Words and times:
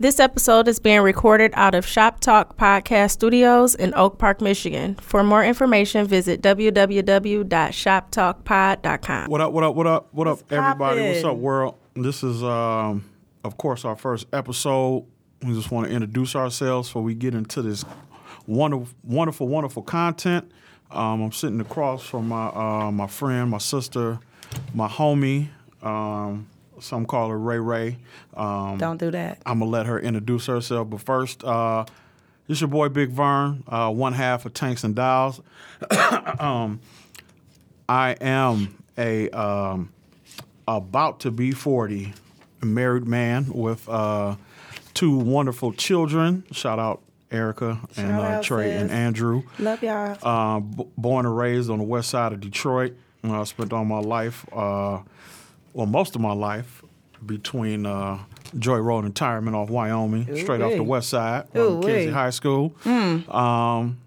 This 0.00 0.20
episode 0.20 0.68
is 0.68 0.78
being 0.78 1.00
recorded 1.00 1.50
out 1.56 1.74
of 1.74 1.84
Shop 1.84 2.20
Talk 2.20 2.56
Podcast 2.56 3.10
Studios 3.10 3.74
in 3.74 3.92
Oak 3.94 4.16
Park, 4.16 4.40
Michigan. 4.40 4.94
For 4.94 5.24
more 5.24 5.44
information, 5.44 6.06
visit 6.06 6.40
www.shoptalkpod.com. 6.40 9.28
What 9.28 9.40
up, 9.40 9.52
what 9.52 9.64
up, 9.64 9.74
what 9.74 9.88
up, 9.88 10.08
what 10.12 10.28
up, 10.28 10.38
What's 10.38 10.52
everybody? 10.52 11.02
What's 11.02 11.24
up, 11.24 11.36
world? 11.36 11.74
This 11.94 12.22
is, 12.22 12.44
um, 12.44 13.10
of 13.42 13.56
course, 13.56 13.84
our 13.84 13.96
first 13.96 14.28
episode. 14.32 15.04
We 15.42 15.54
just 15.54 15.72
want 15.72 15.88
to 15.88 15.92
introduce 15.92 16.36
ourselves 16.36 16.88
before 16.88 17.02
we 17.02 17.16
get 17.16 17.34
into 17.34 17.60
this 17.60 17.84
wonderful, 18.46 18.86
wonderful, 19.02 19.48
wonderful 19.48 19.82
content. 19.82 20.48
Um, 20.92 21.22
I'm 21.22 21.32
sitting 21.32 21.60
across 21.60 22.04
from 22.04 22.28
my 22.28 22.46
uh, 22.46 22.92
my 22.92 23.08
friend, 23.08 23.50
my 23.50 23.58
sister, 23.58 24.20
my 24.72 24.86
homie. 24.86 25.48
Um, 25.82 26.46
some 26.80 27.06
call 27.06 27.28
her 27.30 27.38
Ray 27.38 27.58
Ray. 27.58 27.98
Um, 28.34 28.78
Don't 28.78 28.98
do 28.98 29.10
that. 29.10 29.38
I'm 29.46 29.58
gonna 29.60 29.70
let 29.70 29.86
her 29.86 29.98
introduce 29.98 30.46
herself. 30.46 30.90
But 30.90 31.00
first, 31.00 31.44
uh, 31.44 31.84
this 32.46 32.60
your 32.60 32.68
boy 32.68 32.88
Big 32.88 33.10
Vern, 33.10 33.64
uh, 33.68 33.92
one 33.92 34.12
half 34.12 34.46
of 34.46 34.54
Tanks 34.54 34.84
and 34.84 34.94
Dials. 34.94 35.40
um, 36.38 36.80
I 37.88 38.12
am 38.20 38.82
a 38.96 39.28
um, 39.30 39.92
about 40.66 41.20
to 41.20 41.30
be 41.30 41.52
40 41.52 42.12
married 42.62 43.06
man 43.06 43.46
with 43.52 43.88
uh, 43.88 44.36
two 44.94 45.16
wonderful 45.16 45.72
children. 45.72 46.44
Shout 46.52 46.78
out 46.78 47.02
Erica 47.30 47.80
and 47.96 48.12
uh, 48.12 48.42
Trey 48.42 48.76
and. 48.76 48.90
Andrew. 48.90 49.42
Love 49.58 49.82
y'all. 49.82 50.16
Uh, 50.22 50.60
b- 50.60 50.86
born 50.96 51.26
and 51.26 51.36
raised 51.36 51.70
on 51.70 51.78
the 51.78 51.84
west 51.84 52.10
side 52.10 52.32
of 52.32 52.40
Detroit. 52.40 52.94
Uh, 53.24 53.40
I 53.40 53.44
spent 53.44 53.72
all 53.72 53.84
my 53.84 53.98
life, 54.00 54.46
uh, 54.52 55.00
well, 55.72 55.86
most 55.86 56.14
of 56.14 56.20
my 56.20 56.32
life, 56.32 56.82
between 57.24 57.84
uh, 57.86 58.18
Joy 58.58 58.78
Road 58.78 59.04
and 59.04 59.14
Tireman 59.14 59.54
off 59.54 59.70
Wyoming, 59.70 60.36
straight 60.36 60.60
off 60.60 60.72
the 60.72 60.82
west 60.82 61.08
side, 61.10 61.46
Ooh-wee. 61.56 61.86
Kinsey 61.86 62.10
High 62.10 62.30
School. 62.30 62.74
Um, 62.86 63.98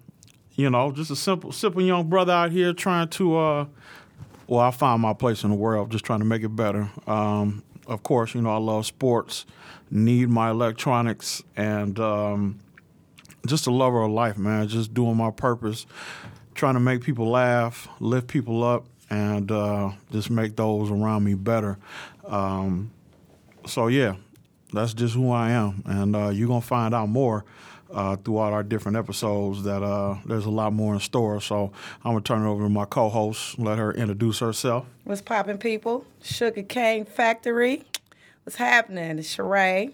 you 0.54 0.68
know, 0.70 0.92
just 0.92 1.10
a 1.10 1.16
simple, 1.16 1.52
simple 1.52 1.82
young 1.82 2.08
brother 2.08 2.32
out 2.32 2.52
here 2.52 2.72
trying 2.72 3.08
to. 3.08 3.36
Uh, 3.36 3.66
well, 4.46 4.60
I 4.60 4.70
found 4.70 5.00
my 5.02 5.12
place 5.14 5.44
in 5.44 5.50
the 5.50 5.56
world, 5.56 5.90
just 5.90 6.04
trying 6.04 6.18
to 6.18 6.24
make 6.24 6.42
it 6.42 6.50
better. 6.50 6.90
Um, 7.06 7.62
of 7.86 8.02
course, 8.02 8.34
you 8.34 8.42
know 8.42 8.50
I 8.50 8.58
love 8.58 8.86
sports, 8.86 9.46
need 9.90 10.28
my 10.28 10.50
electronics, 10.50 11.42
and 11.56 11.98
um, 11.98 12.58
just 13.46 13.66
a 13.66 13.70
lover 13.70 14.02
of 14.02 14.10
life, 14.10 14.36
man. 14.36 14.68
Just 14.68 14.92
doing 14.94 15.16
my 15.16 15.30
purpose, 15.30 15.86
trying 16.54 16.74
to 16.74 16.80
make 16.80 17.02
people 17.02 17.30
laugh, 17.30 17.88
lift 17.98 18.28
people 18.28 18.62
up, 18.62 18.86
and 19.12 19.52
uh, 19.52 19.90
just 20.10 20.30
make 20.30 20.56
those 20.56 20.90
around 20.90 21.22
me 21.22 21.34
better. 21.34 21.76
Um, 22.26 22.90
so 23.66 23.88
yeah, 23.88 24.16
that's 24.72 24.94
just 24.94 25.14
who 25.14 25.30
I 25.30 25.50
am, 25.50 25.82
and 25.84 26.16
uh, 26.16 26.28
you're 26.30 26.48
gonna 26.48 26.62
find 26.62 26.94
out 26.94 27.10
more 27.10 27.44
uh, 27.92 28.16
throughout 28.16 28.54
our 28.54 28.62
different 28.62 28.96
episodes. 28.96 29.64
That 29.64 29.82
uh, 29.82 30.16
there's 30.24 30.46
a 30.46 30.50
lot 30.50 30.72
more 30.72 30.94
in 30.94 31.00
store. 31.00 31.42
So 31.42 31.72
I'm 32.02 32.12
gonna 32.12 32.22
turn 32.22 32.42
it 32.46 32.48
over 32.48 32.64
to 32.64 32.70
my 32.70 32.86
co-host, 32.86 33.58
let 33.58 33.76
her 33.76 33.92
introduce 33.92 34.38
herself. 34.38 34.86
What's 35.04 35.20
poppin', 35.20 35.58
people? 35.58 36.06
Sugar 36.22 36.62
Cane 36.62 37.04
Factory. 37.04 37.84
What's 38.44 38.56
happening? 38.56 39.18
It's 39.18 39.36
Sheree. 39.36 39.92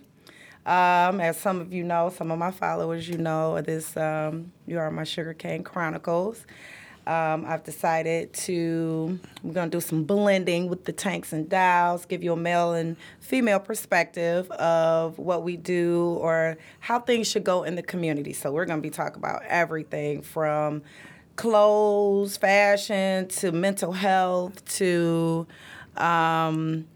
Um, 0.64 1.20
as 1.20 1.38
some 1.38 1.60
of 1.60 1.72
you 1.72 1.82
know, 1.82 2.12
some 2.14 2.30
of 2.30 2.38
my 2.38 2.52
followers, 2.52 3.08
you 3.08 3.18
know, 3.18 3.60
this 3.62 3.96
um, 3.96 4.52
you 4.66 4.78
are 4.78 4.92
my 4.92 5.04
Sugar 5.04 5.34
Cane 5.34 5.64
Chronicles. 5.64 6.46
Um, 7.08 7.46
I've 7.46 7.64
decided 7.64 8.34
to 8.34 9.18
we're 9.42 9.54
gonna 9.54 9.70
do 9.70 9.80
some 9.80 10.04
blending 10.04 10.68
with 10.68 10.84
the 10.84 10.92
tanks 10.92 11.32
and 11.32 11.48
dials, 11.48 12.04
give 12.04 12.22
you 12.22 12.34
a 12.34 12.36
male 12.36 12.74
and 12.74 12.98
female 13.18 13.60
perspective 13.60 14.50
of 14.50 15.18
what 15.18 15.42
we 15.42 15.56
do 15.56 16.18
or 16.20 16.58
how 16.80 17.00
things 17.00 17.26
should 17.26 17.44
go 17.44 17.62
in 17.62 17.76
the 17.76 17.82
community. 17.82 18.34
So 18.34 18.52
we're 18.52 18.66
gonna 18.66 18.82
be 18.82 18.90
talking 18.90 19.16
about 19.16 19.42
everything 19.44 20.20
from 20.20 20.82
clothes, 21.36 22.36
fashion, 22.36 23.26
to 23.28 23.52
mental 23.52 23.92
health, 23.92 24.62
to 24.76 25.46
um, 25.96 26.86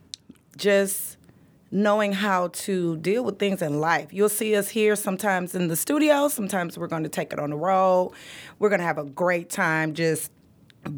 just 0.59 1.16
knowing 1.72 2.12
how 2.12 2.49
to 2.49 2.97
deal 2.99 3.25
with 3.25 3.38
things 3.38 3.62
in 3.62 3.81
life. 3.81 4.12
You'll 4.12 4.28
see 4.28 4.55
us 4.55 4.69
here 4.69 4.94
sometimes 4.94 5.55
in 5.55 5.69
the 5.69 5.77
studio, 5.77 6.28
sometimes 6.28 6.77
we're 6.78 6.87
going 6.87 7.03
to 7.03 7.09
take 7.09 7.33
it 7.33 7.38
on 7.38 7.50
the 7.50 7.56
road. 7.56 8.12
We're 8.59 8.69
going 8.69 8.81
to 8.81 8.87
have 8.87 8.99
a 8.99 9.05
great 9.05 9.49
time 9.50 9.94
just 9.94 10.31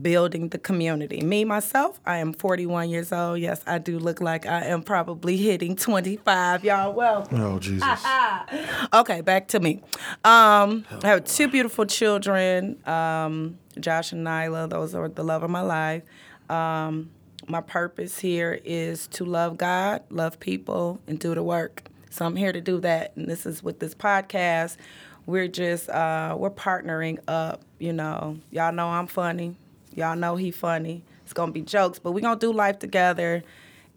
building 0.03 0.49
the 0.49 0.59
community. 0.59 1.21
Me 1.21 1.45
myself, 1.45 2.01
I 2.07 2.17
am 2.19 2.33
41 2.33 2.89
years 2.91 3.13
old. 3.13 3.39
Yes, 3.39 3.63
I 3.67 3.79
do 3.79 3.99
look 3.99 4.21
like 4.21 4.47
I 4.47 4.65
am 4.65 4.83
probably 4.83 5.37
hitting 5.37 5.77
25. 5.77 6.65
Y'all 6.65 6.93
welcome. 6.93 7.41
Oh 7.41 7.59
Jesus! 7.59 7.85
Okay, 8.93 9.21
back 9.21 9.49
to 9.49 9.61
me. 9.61 9.83
Um, 10.25 10.85
I 11.03 11.09
have 11.09 11.25
two 11.25 11.49
beautiful 11.49 11.85
children, 11.85 12.79
um, 12.89 13.59
Josh 13.79 14.13
and 14.13 14.27
Nyla. 14.27 14.71
Those 14.71 14.95
are 14.95 15.09
the 15.09 15.23
love 15.23 15.43
of 15.43 15.51
my 15.51 15.61
life. 15.61 16.03
Um, 16.49 17.11
my 17.49 17.61
purpose 17.61 18.19
here 18.19 18.61
is 18.65 19.07
to 19.09 19.25
love 19.25 19.57
God, 19.57 20.03
love 20.11 20.41
people, 20.41 21.01
and 21.07 21.19
do 21.19 21.35
the 21.35 21.43
work. 21.43 21.85
So 22.11 22.25
I'm 22.25 22.37
here 22.37 22.53
to 22.53 22.61
do 22.61 22.81
that, 22.81 23.17
and 23.17 23.27
this 23.29 23.45
is 23.45 23.63
with 23.63 23.81
this 23.81 23.95
podcast. 23.95 24.77
We're 25.27 25.49
just 25.49 25.89
uh, 25.89 26.37
we're 26.39 26.51
partnering 26.51 27.19
up. 27.27 27.63
You 27.79 27.93
know, 27.93 28.39
y'all 28.51 28.73
know 28.73 28.89
I'm 28.89 29.07
funny. 29.07 29.57
Y'all 29.95 30.17
know 30.17 30.37
he 30.37 30.51
funny. 30.51 31.03
It's 31.25 31.33
gonna 31.33 31.53
be 31.53 31.63
jokes, 31.63 31.99
but 31.99 32.13
we're 32.13 32.21
gonna 32.21 32.39
do 32.39 32.53
life 32.53 32.79
together. 32.79 33.43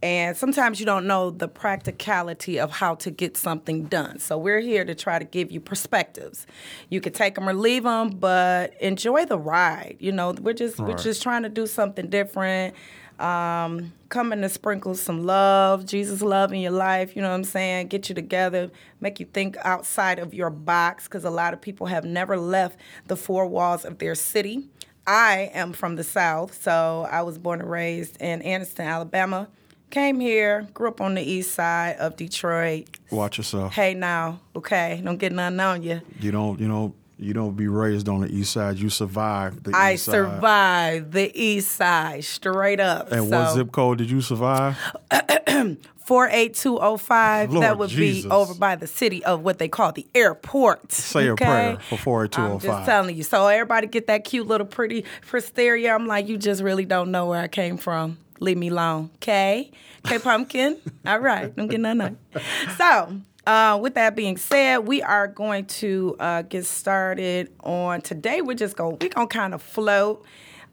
And 0.03 0.38
sometimes 0.38 0.79
you 0.79 0.85
don't 0.85 1.08
know 1.08 1.31
the 1.31 1.47
practicality 1.47 2.59
of 2.59 2.69
how 2.72 2.96
to 2.96 3.09
get 3.09 3.35
something 3.35 3.85
done. 3.85 4.19
So 4.19 4.38
we're 4.38 4.59
here 4.59 4.85
to 4.85 4.94
try 4.94 5.18
to 5.18 5.25
give 5.25 5.52
you 5.52 5.59
perspectives. 5.59 6.46
You 6.90 7.02
can 7.02 7.14
take 7.14 7.34
them 7.34 7.50
or 7.50 7.53
leave 7.53 7.84
them, 7.84 8.12
but 8.12 8.79
enjoy 8.79 9.25
the 9.25 9.40
ride. 9.40 9.97
You 10.00 10.12
know, 10.12 10.34
we're 10.40 10.53
just 10.53 10.79
we're 10.79 10.97
just 10.97 11.24
trying 11.24 11.44
to 11.44 11.50
do 11.50 11.66
something 11.66 12.09
different. 12.09 12.75
Um, 13.19 13.94
coming 14.09 14.41
to 14.41 14.50
sprinkle 14.50 14.94
some 14.95 15.25
love, 15.25 15.85
Jesus 15.85 16.22
love 16.22 16.53
in 16.53 16.59
your 16.59 16.72
life. 16.72 17.16
You 17.16 17.22
know 17.22 17.29
what 17.29 17.35
I'm 17.35 17.44
saying? 17.44 17.88
Get 17.88 18.09
you 18.09 18.16
together, 18.16 18.69
make 19.01 19.19
you 19.19 19.25
think 19.25 19.57
outside 19.63 20.19
of 20.19 20.33
your 20.33 20.50
box, 20.50 21.05
because 21.05 21.23
a 21.23 21.29
lot 21.29 21.53
of 21.53 21.61
people 21.61 21.88
have 21.88 22.05
never 22.05 22.38
left 22.38 22.79
the 23.07 23.16
four 23.16 23.47
walls 23.47 23.85
of 23.85 23.97
their 23.97 24.16
city. 24.16 24.69
I 25.07 25.51
am 25.53 25.73
from 25.73 25.95
the 25.95 26.03
South, 26.03 26.61
so 26.61 27.07
I 27.09 27.22
was 27.22 27.38
born 27.38 27.61
and 27.61 27.72
raised 27.72 28.17
in 28.22 28.41
Anniston, 28.41 28.85
Alabama. 28.85 29.47
Came 29.89 30.19
here, 30.19 30.67
grew 30.73 30.89
up 30.89 30.99
on 30.99 31.16
the 31.16 31.22
east 31.22 31.53
side 31.53 31.95
of 31.97 32.17
Detroit. 32.17 32.89
Watch 33.09 33.38
yourself. 33.38 33.73
Hey 33.73 33.94
now, 33.94 34.41
okay, 34.53 35.01
don't 35.03 35.17
get 35.17 35.31
nothing 35.31 35.61
on 35.61 35.81
you. 35.81 36.01
You 36.19 36.31
don't, 36.31 36.59
you 36.59 36.67
know, 36.67 36.94
you 37.17 37.33
don't 37.33 37.55
be 37.55 37.67
raised 37.67 38.07
on 38.07 38.22
the 38.22 38.28
east 38.28 38.53
side. 38.53 38.78
You 38.78 38.89
survive 38.89 39.63
the 39.63 39.72
I 39.75 39.94
east 39.94 40.05
side. 40.05 40.16
I 40.16 40.17
survived 40.17 41.11
the 41.13 41.41
east 41.41 41.72
side 41.72 42.23
straight 42.23 42.79
up. 42.79 43.11
And 43.11 43.29
so 43.29 43.38
what 43.39 43.53
zip 43.55 43.72
code 43.72 43.97
did 43.97 44.09
you 44.09 44.22
survive? 44.22 44.78
48205, 46.07 47.51
Lord 47.51 47.63
that 47.63 47.78
would 47.78 47.89
Jesus. 47.89 48.23
be 48.23 48.31
over 48.31 48.53
by 48.53 48.78
the 48.78 48.88
city 48.88 49.25
of 49.25 49.41
what 49.41 49.57
they 49.57 49.67
call 49.67 49.91
the 49.91 50.07
airport. 50.16 50.91
Say 50.94 51.28
a 51.28 51.35
prayer 51.35 51.78
for 51.79 51.95
oh 51.95 51.97
I'm 51.97 51.97
48205. 51.97 52.61
just 52.61 52.85
telling 52.85 53.17
you. 53.17 53.23
So 53.23 53.45
everybody 53.47 53.88
get 53.88 54.07
that 54.07 54.23
cute 54.23 54.47
little 54.47 54.67
pretty 54.67 55.03
hysteria. 55.29 55.94
I'm 55.94 56.07
like, 56.07 56.29
you 56.29 56.38
just 56.38 56.61
really 56.63 56.85
don't 56.85 57.11
know 57.11 57.25
where 57.25 57.41
I 57.41 57.49
came 57.49 57.75
from. 57.75 58.19
Leave 58.39 58.57
me 58.57 58.69
alone. 58.69 59.09
Okay? 59.16 59.69
Okay, 60.05 60.19
pumpkin. 60.19 60.78
All 61.05 61.19
right. 61.19 61.53
Don't 61.53 61.67
get 61.67 61.81
none 61.81 61.99
of 61.99 62.16
it. 62.35 62.41
So 62.78 63.19
uh, 63.47 63.80
with 63.81 63.94
that 63.96 64.13
being 64.16 64.35
said, 64.35 64.80
we 64.80 65.02
are 65.02 65.25
going 65.28 65.66
to 65.66 66.18
uh, 66.19 66.41
get 66.41 66.66
started 66.66 67.50
on 67.63 68.02
today. 68.02 68.41
We're 68.41 68.58
just 68.58 68.75
going 68.75 68.97
we're 69.02 69.08
gonna 69.09 69.28
kind 69.28 69.53
of 69.53 69.62
float. 69.62 70.25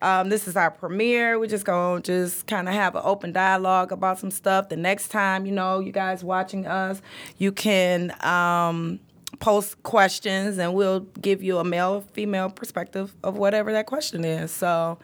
Um, 0.03 0.29
this 0.29 0.49
is 0.49 0.57
our 0.57 0.73
premiere. 0.73 1.39
We're 1.39 1.47
just 1.47 1.65
gonna 1.65 2.03
just 2.03 2.49
kind 2.49 2.69
of 2.69 2.75
have 2.75 2.97
an 2.97 3.03
open 3.05 3.33
dialogue 3.33 3.93
about 3.93 4.19
some 4.19 4.33
stuff. 4.33 4.71
The 4.71 4.77
next 4.77 5.09
time, 5.09 5.47
you 5.47 5.53
know, 5.53 5.79
you 5.79 5.93
guys 5.93 6.25
watching 6.25 6.67
us, 6.67 7.01
you 7.39 7.53
can 7.53 8.13
um, 8.27 8.99
post 9.39 9.81
questions 9.85 10.59
and 10.59 10.75
we'll 10.75 11.01
give 11.21 11.45
you 11.45 11.59
a 11.59 11.65
male 11.65 12.01
female 12.13 12.51
perspective 12.51 13.15
of 13.23 13.37
whatever 13.37 13.71
that 13.71 13.87
question 13.87 14.25
is. 14.25 14.51
So 14.51 14.99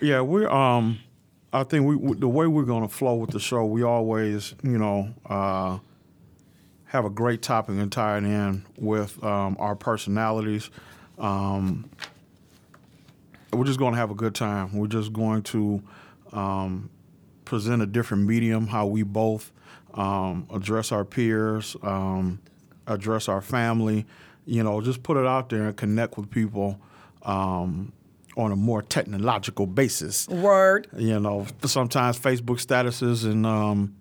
Yeah, 0.00 0.22
we're 0.22 0.48
um 0.48 1.00
I 1.52 1.64
think 1.64 1.84
we 1.84 2.14
the 2.14 2.28
way 2.28 2.46
we're 2.46 2.64
to 2.64 2.88
flow 2.88 3.16
with 3.16 3.30
the 3.30 3.40
show, 3.40 3.66
we 3.66 3.82
always, 3.82 4.54
you 4.62 4.78
know, 4.78 5.12
uh 5.26 5.80
have 6.90 7.04
a 7.04 7.10
great 7.10 7.40
topic 7.40 7.76
and 7.76 7.92
tie 7.92 8.18
it 8.18 8.24
in 8.24 8.66
with 8.76 9.22
um, 9.22 9.56
our 9.60 9.76
personalities. 9.76 10.70
Um, 11.18 11.88
we're 13.52 13.64
just 13.64 13.78
going 13.78 13.92
to 13.92 13.98
have 13.98 14.10
a 14.10 14.14
good 14.14 14.34
time. 14.34 14.76
We're 14.76 14.88
just 14.88 15.12
going 15.12 15.42
to 15.44 15.80
um, 16.32 16.90
present 17.44 17.80
a 17.80 17.86
different 17.86 18.26
medium, 18.26 18.66
how 18.66 18.86
we 18.86 19.04
both 19.04 19.52
um, 19.94 20.48
address 20.52 20.90
our 20.90 21.04
peers, 21.04 21.76
um, 21.84 22.40
address 22.88 23.28
our 23.28 23.40
family, 23.40 24.04
you 24.44 24.64
know, 24.64 24.80
just 24.80 25.04
put 25.04 25.16
it 25.16 25.26
out 25.26 25.48
there 25.48 25.66
and 25.68 25.76
connect 25.76 26.16
with 26.16 26.28
people 26.28 26.80
um, 27.22 27.92
on 28.36 28.50
a 28.50 28.56
more 28.56 28.82
technological 28.82 29.66
basis. 29.66 30.26
word. 30.28 30.88
You 30.96 31.20
know, 31.20 31.46
sometimes 31.64 32.18
Facebook 32.18 32.64
statuses 32.64 33.24
and 33.24 33.46
um, 33.46 33.94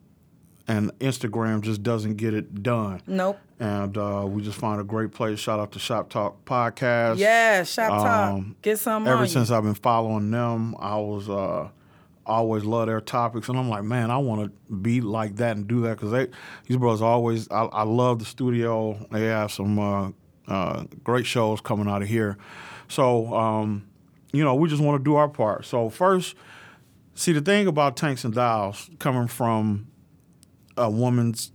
and 0.69 0.91
Instagram 0.99 1.61
just 1.61 1.81
doesn't 1.81 2.17
get 2.17 2.35
it 2.35 2.61
done. 2.61 3.01
Nope. 3.07 3.39
And 3.59 3.97
uh, 3.97 4.25
we 4.29 4.43
just 4.43 4.57
found 4.57 4.79
a 4.79 4.83
great 4.83 5.11
place. 5.11 5.39
Shout 5.39 5.59
out 5.59 5.71
to 5.71 5.79
Shop 5.79 6.09
Talk 6.09 6.45
Podcast. 6.45 7.17
Yeah, 7.17 7.63
shop 7.63 7.89
talk. 7.89 8.33
Um, 8.33 8.55
Get 8.61 8.77
some 8.77 9.07
Ever 9.07 9.25
since 9.25 9.49
you. 9.49 9.55
I've 9.55 9.63
been 9.63 9.73
following 9.73 10.29
them, 10.29 10.75
I 10.79 10.95
was 10.97 11.27
uh, 11.27 11.69
always 12.25 12.63
love 12.63 12.85
their 12.87 13.01
topics, 13.01 13.49
and 13.49 13.57
I'm 13.57 13.67
like, 13.67 13.83
man, 13.83 14.11
I 14.11 14.19
want 14.19 14.43
to 14.43 14.73
be 14.73 15.01
like 15.01 15.37
that 15.37 15.57
and 15.57 15.67
do 15.67 15.81
that 15.81 15.97
because 15.97 16.11
they 16.11 16.27
these 16.67 16.77
brothers 16.77 17.01
always. 17.01 17.49
I, 17.49 17.63
I 17.63 17.83
love 17.83 18.19
the 18.19 18.25
studio. 18.25 19.05
They 19.11 19.25
have 19.25 19.51
some 19.51 19.79
uh, 19.79 20.11
uh, 20.47 20.83
great 21.03 21.25
shows 21.25 21.61
coming 21.61 21.89
out 21.89 22.03
of 22.03 22.07
here. 22.07 22.37
So 22.87 23.33
um, 23.33 23.87
you 24.31 24.43
know, 24.43 24.53
we 24.53 24.69
just 24.69 24.83
want 24.83 24.99
to 24.99 25.03
do 25.03 25.15
our 25.15 25.27
part. 25.27 25.65
So 25.65 25.89
first, 25.89 26.35
see 27.15 27.33
the 27.33 27.41
thing 27.41 27.65
about 27.65 27.97
tanks 27.97 28.23
and 28.23 28.35
dials 28.35 28.89
coming 28.99 29.27
from 29.27 29.87
a 30.79 30.89
woman's 30.89 31.51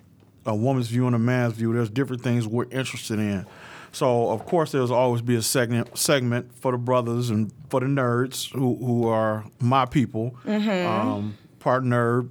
a 0.46 0.54
woman's 0.54 0.88
view 0.88 1.06
and 1.06 1.14
a 1.16 1.18
man's 1.18 1.54
view. 1.54 1.72
There's 1.72 1.90
different 1.90 2.22
things 2.22 2.46
we're 2.46 2.68
interested 2.70 3.18
in. 3.18 3.46
So 3.92 4.30
of 4.30 4.44
course 4.44 4.72
there's 4.72 4.90
always 4.90 5.22
be 5.22 5.36
a 5.36 5.42
segment 5.42 5.96
segment 5.96 6.54
for 6.58 6.72
the 6.72 6.78
brothers 6.78 7.30
and 7.30 7.52
for 7.70 7.80
the 7.80 7.86
nerds 7.86 8.52
who 8.52 8.76
who 8.76 9.06
are 9.08 9.44
my 9.60 9.86
people. 9.86 10.36
Um, 10.46 11.38
part 11.60 11.84
nerd. 11.84 12.28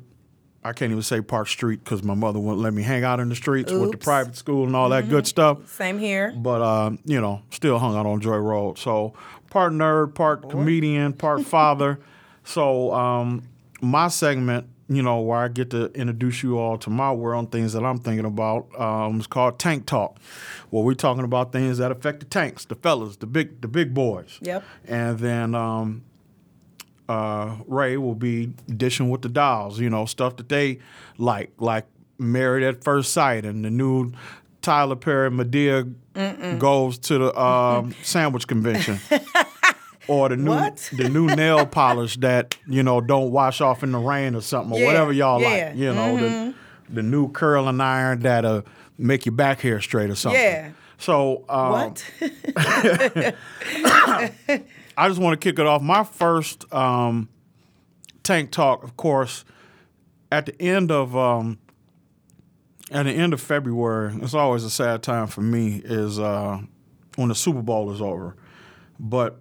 I 0.66 0.72
can't 0.72 0.92
even 0.92 1.04
say 1.04 1.20
part 1.20 1.50
street 1.50 1.84
because 1.84 2.04
my 2.04 2.14
mother 2.14 2.40
wouldn't 2.40 2.62
let 2.62 2.74
me 2.74 2.84
hang 2.84 3.04
out 3.04 3.20
in 3.20 3.28
the 3.28 3.36
streets 3.36 3.70
with 3.72 3.92
the 3.92 3.98
private 3.98 4.38
school 4.38 4.66
and 4.66 4.76
all 4.78 4.88
that 4.90 5.10
good 5.10 5.28
stuff 5.28 5.68
Same 5.70 6.00
here. 6.00 6.32
but 6.38 6.62
uh, 6.62 6.92
you 7.04 7.20
know, 7.20 7.42
still 7.50 7.80
hung 7.80 7.98
out 7.98 8.06
on 8.06 8.22
Joy 8.22 8.38
Road. 8.38 8.78
So 8.78 9.14
part 9.50 9.74
nerd, 9.74 10.14
part 10.16 10.50
comedian, 10.50 11.14
part 11.14 11.46
father. 11.46 12.00
So 12.46 12.92
um, 12.94 13.44
my 13.82 14.10
segment, 14.10 14.68
you 14.90 15.02
know, 15.02 15.20
where 15.22 15.40
I 15.40 15.48
get 15.48 15.70
to 15.72 15.86
introduce 15.94 16.44
you 16.44 16.58
all 16.58 16.78
to 16.80 16.90
my 16.90 17.12
world 17.12 17.46
and 17.46 17.52
things 17.52 17.74
that 17.74 17.84
I'm 17.84 18.00
thinking 18.00 18.26
about, 18.26 18.68
um, 18.80 19.20
is 19.20 19.28
called 19.28 19.60
Tank 19.60 19.86
Talk. 19.86 20.20
Where 20.70 20.84
we're 20.84 20.94
talking 20.94 21.24
about 21.24 21.52
things 21.52 21.78
that 21.78 21.92
affect 21.92 22.20
the 22.20 22.26
tanks, 22.26 22.66
the 22.66 22.76
fellas, 22.76 23.18
the 23.18 23.26
big, 23.28 23.62
the 23.62 23.68
big 23.68 23.94
boys. 23.94 24.40
Yep. 24.42 24.64
And 24.86 25.20
then 25.20 25.56
um, 25.56 26.04
uh, 27.08 27.58
Ray 27.68 27.98
will 27.98 28.16
be 28.16 28.54
dishing 28.76 29.10
with 29.10 29.22
the 29.22 29.30
dolls, 29.30 29.80
you 29.80 29.90
know, 29.90 30.06
stuff 30.06 30.36
that 30.38 30.50
they 30.50 30.80
like, 31.18 31.52
like 31.58 31.86
Married 32.20 32.64
at 32.64 32.84
First 32.84 33.12
Sight 33.14 33.46
and 33.46 33.66
the 33.66 33.70
new 33.70 34.12
Tyler 34.62 34.96
Perry 34.96 35.30
Madea 35.30 35.94
goes 36.60 36.98
to 37.00 37.18
the 37.18 37.40
um, 37.40 37.94
sandwich 38.02 38.48
convention. 38.48 39.00
or 40.08 40.30
the 40.30 40.38
new 40.38 40.50
What? 40.52 40.90
the 40.96 41.10
new 41.10 41.28
nail 41.36 41.66
polish 41.66 42.18
that, 42.18 42.58
you 42.68 42.84
know, 42.84 43.02
don't 43.02 43.32
wash 43.32 43.62
off 43.62 43.84
in 43.84 43.92
the 43.92 44.00
rain 44.00 44.36
or 44.36 44.42
something 44.42 44.74
or 44.78 44.80
Yeah, 44.82 44.86
whatever 44.88 45.12
y'all 45.14 45.42
yeah. 45.42 45.70
Mm-hmm. 45.70 45.70
like. 45.70 45.78
You 45.78 45.94
know, 45.94 46.18
the 46.18 46.54
the 46.90 47.04
new 47.04 47.32
curling 47.32 47.80
iron 47.82 48.20
that'll 48.20 48.64
make 48.98 49.26
your 49.26 49.34
back 49.34 49.62
hair 49.62 49.80
straight 49.82 50.10
or 50.10 50.16
something. 50.16 50.42
Yeah. 50.42 50.72
So 50.98 51.44
um, 51.50 51.72
What? 51.72 52.06
I 54.96 55.08
just 55.08 55.20
want 55.20 55.40
to 55.40 55.44
kick 55.44 55.60
it 55.60 55.66
off. 55.66 55.82
My 55.82 56.04
first 56.04 56.72
um, 56.74 57.30
tank 58.24 58.52
talk, 58.52 58.84
of 58.84 58.96
course, 58.96 59.44
at 60.32 60.46
the 60.46 60.62
end 60.62 60.92
of 60.92 61.16
um, 61.18 61.58
at 62.92 63.04
the 63.04 63.12
end 63.12 63.34
of 63.34 63.42
February. 63.42 64.14
It's 64.22 64.34
always 64.34 64.64
a 64.64 64.70
sad 64.70 65.02
time 65.04 65.28
for 65.28 65.42
me. 65.42 65.82
Is 65.84 66.20
uh, 66.20 66.60
when 67.16 67.30
the 67.30 67.36
Super 67.36 67.62
Bowl 67.62 67.92
is 67.92 68.02
over, 68.02 68.36
but 69.00 69.40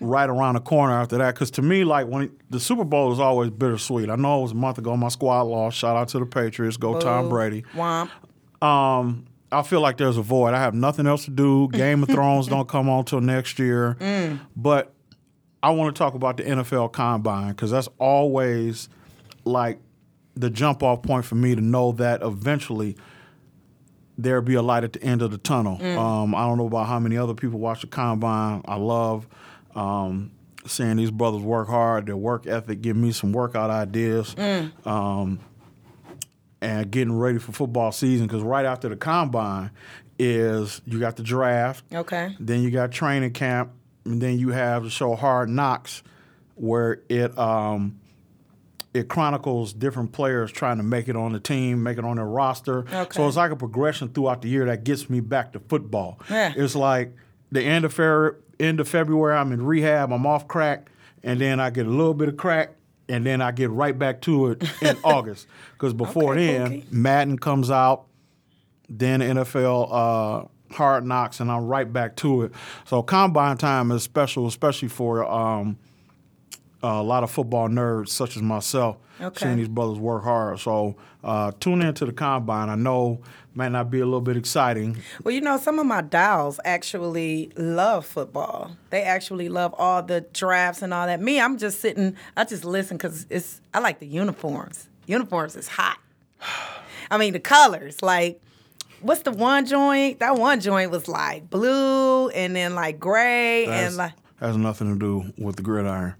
right 0.00 0.28
around 0.28 0.54
the 0.54 0.60
corner 0.60 0.94
after 0.94 1.18
that, 1.18 1.34
because 1.34 1.50
to 1.52 1.62
me, 1.62 1.84
like 1.84 2.06
when 2.06 2.30
the 2.50 2.60
Super 2.60 2.84
Bowl 2.84 3.12
is 3.12 3.20
always 3.20 3.50
bittersweet. 3.50 4.10
I 4.10 4.16
know 4.16 4.40
it 4.40 4.42
was 4.42 4.52
a 4.52 4.56
month 4.56 4.78
ago. 4.78 4.96
My 4.96 5.08
squad 5.08 5.42
lost. 5.42 5.78
Shout 5.78 5.96
out 5.96 6.08
to 6.08 6.18
the 6.18 6.26
Patriots. 6.26 6.76
Go 6.76 6.98
Tom 7.00 7.28
Brady. 7.28 7.64
Womp. 7.74 8.10
Um, 8.62 9.26
I 9.52 9.62
feel 9.62 9.80
like 9.80 9.96
there's 9.96 10.16
a 10.16 10.22
void. 10.22 10.54
I 10.54 10.60
have 10.60 10.74
nothing 10.74 11.06
else 11.06 11.24
to 11.26 11.30
do. 11.30 11.68
Game 11.68 12.02
of 12.02 12.08
Thrones 12.10 12.48
don't 12.48 12.68
come 12.68 12.88
on 12.88 13.04
till 13.04 13.20
next 13.20 13.58
year. 13.58 13.96
But 14.56 14.92
I 15.62 15.70
want 15.70 15.94
to 15.94 15.98
talk 15.98 16.14
about 16.14 16.36
the 16.36 16.42
NFL 16.44 16.92
Combine 16.92 17.50
because 17.50 17.70
that's 17.70 17.88
always 17.98 18.88
like 19.44 19.78
the 20.34 20.50
jump 20.50 20.82
off 20.82 21.02
point 21.02 21.24
for 21.24 21.34
me 21.36 21.54
to 21.54 21.60
know 21.60 21.92
that 21.92 22.22
eventually 22.22 22.96
there'll 24.18 24.42
be 24.42 24.54
a 24.54 24.62
light 24.62 24.84
at 24.84 24.92
the 24.92 25.02
end 25.02 25.22
of 25.22 25.30
the 25.30 25.38
tunnel. 25.38 25.82
Um, 25.98 26.34
I 26.34 26.40
don't 26.46 26.58
know 26.58 26.66
about 26.66 26.86
how 26.86 26.98
many 26.98 27.16
other 27.16 27.34
people 27.34 27.58
watch 27.58 27.80
the 27.82 27.86
Combine. 27.86 28.62
I 28.66 28.76
love 28.76 29.26
um, 29.76 30.32
seeing 30.66 30.96
these 30.96 31.10
brothers 31.12 31.42
work 31.42 31.68
hard. 31.68 32.06
Their 32.06 32.16
work 32.16 32.46
ethic 32.48 32.80
give 32.82 32.96
me 32.96 33.12
some 33.12 33.32
workout 33.32 33.70
ideas. 33.70 34.34
Um, 34.84 35.38
and 36.60 36.90
getting 36.90 37.16
ready 37.16 37.38
for 37.38 37.52
football 37.52 37.92
season 37.92 38.26
because 38.26 38.42
right 38.42 38.64
after 38.64 38.88
the 38.88 38.96
combine 38.96 39.70
is 40.18 40.80
you 40.86 40.98
got 40.98 41.16
the 41.16 41.22
draft, 41.22 41.84
Okay. 41.94 42.34
then 42.40 42.62
you 42.62 42.70
got 42.70 42.90
training 42.90 43.32
camp, 43.32 43.70
and 44.06 44.20
then 44.20 44.38
you 44.38 44.48
have 44.50 44.82
the 44.84 44.90
show 44.90 45.14
Hard 45.14 45.50
Knocks, 45.50 46.02
where 46.54 47.02
it 47.10 47.36
um, 47.38 48.00
it 48.94 49.08
chronicles 49.08 49.74
different 49.74 50.12
players 50.12 50.50
trying 50.50 50.78
to 50.78 50.82
make 50.82 51.08
it 51.08 51.16
on 51.16 51.34
the 51.34 51.40
team, 51.40 51.82
make 51.82 51.98
it 51.98 52.04
on 52.04 52.16
their 52.16 52.24
roster. 52.24 52.86
Okay. 52.90 53.08
So 53.14 53.28
it's 53.28 53.36
like 53.36 53.50
a 53.50 53.56
progression 53.56 54.08
throughout 54.08 54.40
the 54.40 54.48
year 54.48 54.64
that 54.64 54.84
gets 54.84 55.10
me 55.10 55.20
back 55.20 55.52
to 55.52 55.60
football. 55.60 56.18
Yeah. 56.30 56.54
It's 56.56 56.74
like 56.74 57.12
the 57.52 57.62
end 57.62 57.84
of 57.84 57.92
Fer- 57.92 58.38
end 58.58 58.80
of 58.80 58.88
February, 58.88 59.36
I'm 59.36 59.52
in 59.52 59.64
rehab, 59.64 60.12
I'm 60.12 60.26
off 60.26 60.48
crack, 60.48 60.90
and 61.22 61.40
then 61.40 61.60
I 61.60 61.70
get 61.70 61.86
a 61.86 61.90
little 61.90 62.14
bit 62.14 62.28
of 62.28 62.36
crack, 62.36 62.70
and 63.08 63.24
then 63.24 63.40
I 63.40 63.50
get 63.52 63.70
right 63.70 63.96
back 63.96 64.20
to 64.22 64.48
it 64.48 64.64
in 64.82 64.96
August. 65.04 65.46
Because 65.72 65.94
before 65.94 66.32
Okay, 66.32 66.46
then, 66.46 66.66
okay. 66.66 66.84
Madden 66.90 67.38
comes 67.38 67.70
out, 67.70 68.06
then 68.88 69.20
NFL 69.20 69.88
uh, 69.90 70.74
Hard 70.74 71.04
Knocks, 71.04 71.40
and 71.40 71.50
I'm 71.50 71.66
right 71.66 71.90
back 71.90 72.16
to 72.16 72.42
it. 72.42 72.52
So 72.84 73.02
combine 73.02 73.56
time 73.56 73.90
is 73.90 74.02
special, 74.02 74.46
especially 74.46 74.88
for 74.88 75.24
um, 75.24 75.78
a 76.82 77.02
lot 77.02 77.22
of 77.22 77.30
football 77.30 77.68
nerds 77.68 78.08
such 78.08 78.36
as 78.36 78.42
myself. 78.42 78.96
Okay. 79.20 79.46
Seeing 79.46 79.56
these 79.56 79.68
brothers 79.68 79.98
work 79.98 80.24
hard. 80.24 80.60
So 80.60 80.96
uh, 81.24 81.52
tune 81.58 81.80
in 81.82 81.94
to 81.94 82.04
the 82.06 82.12
combine. 82.12 82.68
I 82.68 82.74
know 82.74 83.20
might 83.54 83.72
not 83.72 83.90
be 83.90 84.00
a 84.00 84.04
little 84.04 84.20
bit 84.20 84.36
exciting. 84.36 84.98
Well, 85.24 85.34
you 85.34 85.40
know, 85.40 85.56
some 85.56 85.78
of 85.78 85.86
my 85.86 86.02
dolls 86.02 86.60
actually 86.64 87.50
love 87.56 88.04
football. 88.04 88.76
They 88.90 89.02
actually 89.02 89.48
love 89.48 89.74
all 89.78 90.02
the 90.02 90.20
drafts 90.20 90.82
and 90.82 90.92
all 90.92 91.06
that. 91.06 91.20
Me, 91.20 91.40
I'm 91.40 91.56
just 91.56 91.80
sitting. 91.80 92.14
I 92.36 92.44
just 92.44 92.64
listen 92.64 92.98
because 92.98 93.26
it's. 93.30 93.62
I 93.72 93.78
like 93.78 93.98
the 93.98 94.06
uniforms. 94.06 94.88
Uniforms 95.06 95.56
is 95.56 95.68
hot. 95.68 95.98
I 97.10 97.16
mean, 97.16 97.32
the 97.32 97.40
colors. 97.40 98.02
Like, 98.02 98.42
what's 99.00 99.22
the 99.22 99.32
one 99.32 99.64
joint? 99.64 100.18
That 100.18 100.36
one 100.36 100.60
joint 100.60 100.90
was 100.90 101.08
like 101.08 101.48
blue 101.48 102.28
and 102.28 102.54
then 102.54 102.74
like 102.74 103.00
gray 103.00 103.64
Has, 103.64 103.88
and 103.88 103.96
like. 103.96 104.12
has 104.40 104.56
nothing 104.58 104.92
to 104.92 104.98
do 104.98 105.32
with 105.42 105.56
the 105.56 105.62
gridiron. 105.62 106.14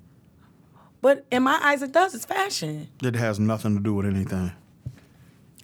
But 1.00 1.24
in 1.30 1.42
my 1.42 1.58
eyes, 1.62 1.82
it 1.82 1.92
does. 1.92 2.14
It's 2.14 2.24
fashion. 2.24 2.88
It 3.02 3.14
has 3.16 3.38
nothing 3.38 3.76
to 3.76 3.82
do 3.82 3.94
with 3.94 4.06
anything. 4.06 4.52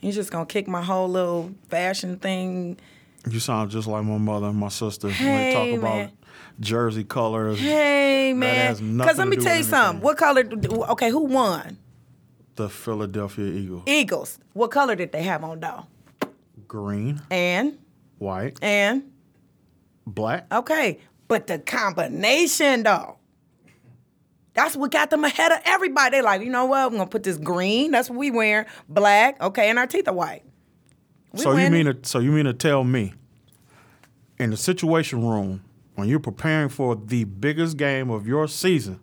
You're 0.00 0.12
just 0.12 0.30
gonna 0.30 0.46
kick 0.46 0.66
my 0.68 0.82
whole 0.82 1.08
little 1.08 1.52
fashion 1.68 2.18
thing. 2.18 2.78
You 3.28 3.38
sound 3.38 3.70
just 3.70 3.86
like 3.86 4.04
my 4.04 4.18
mother 4.18 4.48
and 4.48 4.56
my 4.58 4.68
sister 4.68 5.06
when 5.08 5.14
Hey, 5.16 5.54
they 5.54 5.72
talk 5.76 5.78
about 5.82 6.10
jersey 6.58 7.04
colors. 7.04 7.60
Hey 7.60 8.32
man, 8.32 8.74
because 8.98 9.18
let 9.18 9.28
me 9.28 9.36
tell 9.36 9.56
you 9.56 9.62
something. 9.62 10.02
What 10.02 10.16
color? 10.18 10.42
Okay, 10.90 11.10
who 11.10 11.24
won? 11.26 11.78
The 12.56 12.68
Philadelphia 12.68 13.46
Eagles. 13.46 13.82
Eagles. 13.86 14.38
What 14.54 14.70
color 14.72 14.96
did 14.96 15.12
they 15.12 15.22
have 15.22 15.44
on 15.44 15.60
though? 15.60 15.86
Green, 16.66 17.20
And 17.30 17.78
white, 18.18 18.58
and 18.60 19.04
black. 20.06 20.46
okay, 20.52 20.98
but 21.28 21.46
the 21.46 21.58
combination 21.60 22.82
though. 22.82 23.18
That's 24.54 24.76
what 24.76 24.90
got 24.90 25.10
them 25.10 25.24
ahead 25.24 25.50
of 25.52 25.58
everybody. 25.64 26.18
They 26.18 26.22
like, 26.22 26.42
you 26.42 26.50
know 26.50 26.66
what? 26.66 26.90
We're 26.92 26.98
gonna 26.98 27.10
put 27.10 27.22
this 27.22 27.38
green. 27.38 27.90
That's 27.92 28.10
what 28.10 28.18
we 28.18 28.30
wear. 28.30 28.66
Black. 28.88 29.40
Okay, 29.40 29.70
and 29.70 29.78
our 29.78 29.86
teeth 29.86 30.08
are 30.08 30.14
white. 30.14 30.42
We 31.32 31.40
so 31.40 31.56
you 31.56 31.70
mean 31.70 31.86
to, 31.86 31.96
so 32.02 32.18
you 32.18 32.30
mean 32.32 32.44
to 32.44 32.52
tell 32.52 32.84
me 32.84 33.14
in 34.38 34.50
the 34.50 34.56
situation 34.56 35.26
room 35.26 35.62
when 35.94 36.08
you're 36.08 36.20
preparing 36.20 36.68
for 36.68 36.94
the 36.96 37.24
biggest 37.24 37.76
game 37.78 38.10
of 38.10 38.26
your 38.26 38.46
season, 38.48 39.00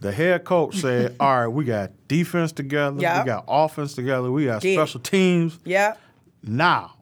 the 0.00 0.12
head 0.12 0.44
coach 0.44 0.76
said, 0.80 1.16
"All 1.18 1.40
right, 1.40 1.48
we 1.48 1.64
got 1.64 1.90
defense 2.06 2.52
together, 2.52 3.00
Yep. 3.00 3.24
we 3.24 3.26
got 3.26 3.44
offense 3.48 3.94
together, 3.94 4.30
we 4.30 4.44
got 4.46 4.62
special 4.62 5.00
teams. 5.00 5.58
Yeah. 5.64 5.94
Now 6.42 6.92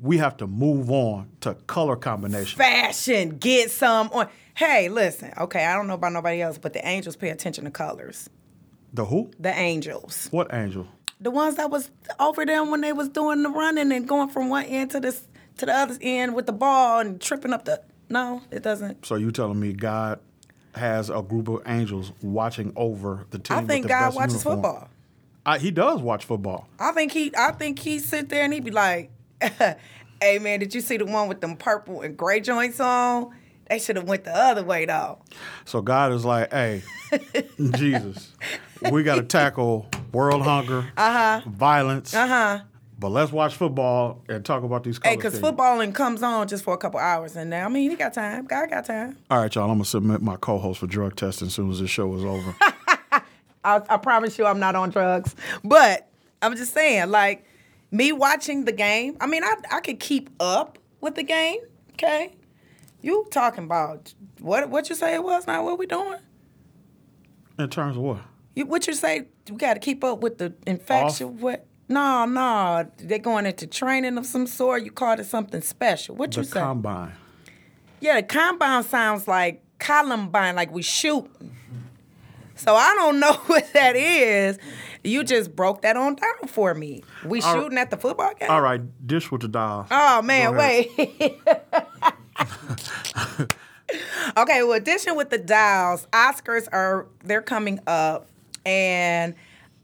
we 0.00 0.18
have 0.18 0.36
to 0.38 0.46
move 0.46 0.90
on 0.90 1.28
to 1.40 1.54
color 1.66 1.96
combination." 1.96 2.56
Fashion. 2.56 3.36
Get 3.38 3.70
some 3.70 4.08
on. 4.12 4.28
Hey, 4.54 4.88
listen. 4.88 5.32
Okay, 5.38 5.64
I 5.64 5.74
don't 5.74 5.86
know 5.86 5.94
about 5.94 6.12
nobody 6.12 6.42
else, 6.42 6.58
but 6.58 6.72
the 6.72 6.86
angels 6.86 7.16
pay 7.16 7.30
attention 7.30 7.64
to 7.64 7.70
colors. 7.70 8.28
The 8.92 9.04
who? 9.06 9.30
The 9.38 9.52
angels. 9.52 10.28
What 10.30 10.52
angel? 10.52 10.86
the 11.20 11.30
ones 11.30 11.54
that 11.54 11.70
was 11.70 11.88
over 12.18 12.44
them 12.44 12.72
when 12.72 12.80
they 12.80 12.92
was 12.92 13.08
doing 13.08 13.44
the 13.44 13.48
running 13.48 13.92
and 13.92 14.08
going 14.08 14.28
from 14.28 14.48
one 14.48 14.64
end 14.64 14.90
to 14.90 14.98
this 14.98 15.22
to 15.56 15.66
the 15.66 15.72
other 15.72 15.96
end 16.00 16.34
with 16.34 16.46
the 16.46 16.52
ball 16.52 16.98
and 16.98 17.20
tripping 17.20 17.52
up 17.52 17.64
the 17.64 17.80
no 18.08 18.42
it 18.50 18.64
doesn't 18.64 19.06
So 19.06 19.14
you 19.14 19.30
telling 19.30 19.60
me 19.60 19.72
God 19.72 20.18
has 20.74 21.10
a 21.10 21.22
group 21.22 21.46
of 21.46 21.62
angels 21.66 22.10
watching 22.22 22.72
over 22.74 23.24
the 23.30 23.38
team? 23.38 23.56
i 23.56 23.60
with 23.60 23.70
think 23.70 23.84
the 23.84 23.90
god 23.90 24.16
watches 24.16 24.32
uniform? 24.44 24.56
football 24.56 24.88
I, 25.46 25.58
he 25.58 25.70
does 25.70 26.00
watch 26.00 26.24
football. 26.24 26.66
I 26.80 26.90
think 26.90 27.12
he 27.12 27.32
I 27.38 27.52
think 27.52 27.78
he 27.78 28.00
sit 28.00 28.28
there 28.28 28.42
and 28.42 28.52
he'd 28.52 28.64
be 28.64 28.70
like, 28.72 29.10
"Hey 29.40 30.38
man, 30.40 30.58
did 30.58 30.74
you 30.74 30.80
see 30.80 30.96
the 30.96 31.04
one 31.06 31.28
with 31.28 31.40
them 31.40 31.56
purple 31.56 32.00
and 32.00 32.16
gray 32.16 32.40
joints 32.40 32.80
on? 32.80 33.30
They 33.72 33.78
should 33.78 33.96
have 33.96 34.06
went 34.06 34.24
the 34.24 34.36
other 34.36 34.62
way 34.64 34.84
though." 34.84 35.18
So 35.64 35.80
God 35.80 36.12
is 36.12 36.24
like, 36.26 36.52
hey, 36.52 36.82
Jesus, 37.72 38.32
we 38.90 39.02
got 39.02 39.14
to 39.16 39.22
tackle 39.22 39.88
world 40.12 40.42
hunger, 40.42 40.84
uh-huh. 40.96 41.40
violence, 41.48 42.12
Uh-huh. 42.14 42.60
but 42.98 43.08
let's 43.08 43.32
watch 43.32 43.54
football 43.54 44.22
and 44.28 44.44
talk 44.44 44.62
about 44.62 44.84
these 44.84 45.00
Hey, 45.02 45.16
colors. 45.16 45.40
cause 45.40 45.40
footballing 45.40 45.94
comes 45.94 46.22
on 46.22 46.48
just 46.48 46.64
for 46.64 46.74
a 46.74 46.76
couple 46.78 47.00
hours, 47.00 47.34
and 47.36 47.48
now 47.48 47.64
I 47.64 47.68
mean 47.70 47.90
he 47.90 47.96
got 47.96 48.12
time. 48.12 48.44
God 48.46 48.68
got 48.68 48.84
time. 48.84 49.16
All 49.30 49.38
right, 49.40 49.54
y'all. 49.54 49.64
I'm 49.70 49.76
gonna 49.76 49.84
submit 49.86 50.20
my 50.20 50.36
co-host 50.36 50.80
for 50.80 50.86
drug 50.86 51.16
testing 51.16 51.46
as 51.48 51.54
soon 51.54 51.70
as 51.70 51.80
this 51.80 51.88
show 51.90 52.14
is 52.14 52.24
over. 52.24 52.54
I, 53.64 53.80
I 53.88 53.96
promise 53.96 54.38
you, 54.38 54.44
I'm 54.46 54.58
not 54.58 54.74
on 54.74 54.90
drugs, 54.90 55.34
but 55.64 56.08
I'm 56.42 56.56
just 56.56 56.74
saying, 56.74 57.10
like 57.10 57.46
me 57.90 58.12
watching 58.12 58.64
the 58.64 58.72
game. 58.72 59.16
I 59.20 59.26
mean, 59.26 59.44
I 59.44 59.54
I 59.70 59.80
could 59.80 59.98
keep 60.00 60.30
up 60.40 60.78
with 61.00 61.14
the 61.14 61.22
game. 61.22 61.60
Okay, 61.94 62.32
you 63.02 63.26
talking 63.30 63.64
about 63.64 64.14
what? 64.40 64.68
What 64.70 64.88
you 64.88 64.94
say 64.94 65.14
it 65.14 65.22
was? 65.22 65.46
Not 65.46 65.64
what 65.64 65.78
we 65.78 65.86
doing? 65.86 66.18
In 67.58 67.68
terms 67.68 67.96
of 67.96 68.02
what? 68.02 68.18
You, 68.54 68.66
what 68.66 68.86
you 68.86 68.94
say? 68.94 69.26
We 69.50 69.56
got 69.56 69.74
to 69.74 69.80
keep 69.80 70.02
up 70.04 70.20
with 70.20 70.38
the 70.38 70.52
infection. 70.66 71.38
What? 71.40 71.66
No, 71.88 72.24
no, 72.24 72.88
they're 72.98 73.18
going 73.18 73.44
into 73.44 73.66
training 73.66 74.16
of 74.16 74.24
some 74.24 74.46
sort. 74.46 74.82
You 74.84 74.90
called 74.90 75.20
it 75.20 75.26
something 75.26 75.60
special. 75.60 76.14
What 76.16 76.34
you 76.36 76.42
The 76.42 76.48
say? 76.48 76.60
combine. 76.60 77.12
yeah, 78.00 78.16
the 78.20 78.26
combine 78.26 78.82
sounds 78.84 79.28
like 79.28 79.62
Columbine, 79.78 80.54
like 80.54 80.70
we 80.72 80.80
shoot. 80.82 81.28
So 82.56 82.74
I 82.76 82.94
don't 82.94 83.18
know 83.20 83.32
what 83.46 83.72
that 83.74 83.96
is. 83.96 84.58
You 85.04 85.24
just 85.24 85.54
broke 85.56 85.82
that 85.82 85.96
on 85.96 86.14
down 86.14 86.46
for 86.46 86.72
me. 86.74 87.02
We 87.26 87.42
All- 87.42 87.54
shooting 87.54 87.76
at 87.76 87.90
the 87.90 87.96
football 87.96 88.32
game. 88.38 88.48
All 88.50 88.60
right, 88.62 88.80
dish 89.06 89.30
with 89.32 89.42
the 89.42 89.48
dials. 89.48 89.88
Oh 89.90 90.22
man, 90.22 90.54
wait. 90.56 90.90
okay, 94.36 94.62
well, 94.62 94.72
addition 94.72 95.16
with 95.16 95.30
the 95.30 95.38
dials, 95.38 96.06
Oscars 96.12 96.68
are 96.72 97.06
they're 97.24 97.42
coming 97.42 97.80
up, 97.86 98.28
and 98.64 99.34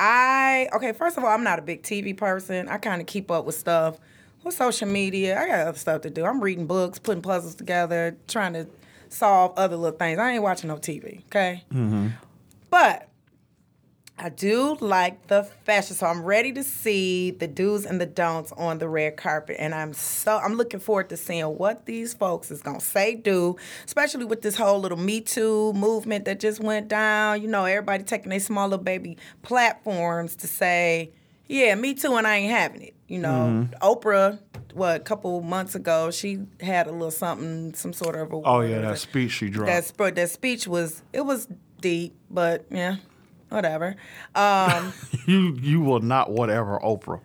I 0.01 0.69
okay. 0.75 0.93
First 0.93 1.19
of 1.19 1.25
all, 1.25 1.31
I'm 1.31 1.45
not 1.45 1.59
a 1.59 1.63
big 1.63 1.83
TV 1.83 2.17
person. 2.17 2.69
I 2.69 2.79
kind 2.79 3.01
of 3.01 3.07
keep 3.07 3.31
up 3.31 3.45
with 3.45 3.57
stuff 3.57 3.99
with 4.45 4.55
social 4.55 4.89
media. 4.89 5.41
I 5.41 5.47
got 5.47 5.67
other 5.67 5.79
stuff 5.79 6.03
to 6.03 6.11
do. 6.11 6.25
I'm 6.25 6.41
reading 6.41 6.67
books, 6.67 6.99
putting 6.99 7.23
puzzles 7.23 7.55
together, 7.55 8.17
trying 8.29 8.53
to 8.55 8.67
solve 9.09 9.53
other 9.57 9.77
little 9.77 9.99
things. 9.99 10.19
I 10.19 10.33
ain't 10.33 10.43
watching 10.43 10.69
no 10.69 10.77
TV. 10.77 11.25
Okay, 11.27 11.65
mm-hmm. 11.73 12.09
but 12.71 13.09
I 14.21 14.31
do 14.31 14.77
like 14.81 15.29
the 15.29 15.45
fashion, 15.65 15.95
so 15.95 16.07
I'm 16.07 16.25
ready 16.25 16.53
to 16.53 16.65
see 16.65 17.31
the 17.31 17.47
do's 17.47 17.87
and 17.87 18.01
the 18.01 18.07
don'ts 18.07 18.53
on 18.53 18.79
the 18.79 18.89
red 18.89 19.17
carpet, 19.17 19.57
and 19.59 19.75
I'm 19.75 19.93
so 19.93 20.39
I'm 20.39 20.55
looking 20.55 20.81
forward 20.81 21.09
to 21.11 21.17
seeing 21.17 21.45
what 21.45 21.87
these 21.87 22.15
folks 22.15 22.51
is 22.51 22.61
gonna 22.61 22.81
say 22.81 23.15
do, 23.15 23.57
especially 23.87 24.25
with 24.25 24.43
this 24.43 24.57
whole 24.57 24.81
little 24.81 24.99
Me 24.99 25.21
Too 25.21 25.73
movement 25.75 26.25
that 26.25 26.41
just 26.41 26.61
went 26.61 26.89
down. 26.89 27.43
You 27.43 27.49
know, 27.49 27.65
everybody 27.65 28.03
taking 28.03 28.31
their 28.31 28.41
small 28.41 28.69
little 28.69 28.85
baby 28.85 29.19
platforms 29.43 30.35
to 30.37 30.49
say, 30.49 31.13
"Yeah, 31.47 31.77
Me 31.77 31.95
Too," 31.95 32.17
and 32.17 32.27
I 32.27 32.39
ain't 32.39 32.51
having 32.51 32.83
it. 32.83 32.95
You 33.07 33.21
know, 33.21 33.69
mm-hmm. 33.73 33.89
Oprah, 33.89 34.39
what 34.75 34.97
a 34.97 35.01
couple 35.01 35.41
months 35.43 35.75
ago, 35.75 36.11
she 36.11 36.41
had 36.61 36.89
a 36.89 36.93
little 36.93 37.11
something, 37.13 37.73
some 37.75 37.93
sort 37.93 38.17
of 38.17 38.33
a 38.33 38.41
Oh 38.45 38.61
yeah, 38.61 38.81
that 38.81 38.99
speech 38.99 39.31
she 39.31 39.49
dropped. 39.49 39.97
that 39.97 40.15
that 40.17 40.31
speech 40.31 40.67
was 40.67 41.03
it 41.13 41.25
was 41.25 41.47
deep, 41.81 42.17
but 42.31 42.67
yeah, 42.71 42.97
whatever. 43.49 43.97
Um, 44.35 44.93
you 45.27 45.57
you 45.61 45.81
will 45.81 46.01
not 46.01 46.31
whatever 46.31 46.79
Oprah. 46.81 47.21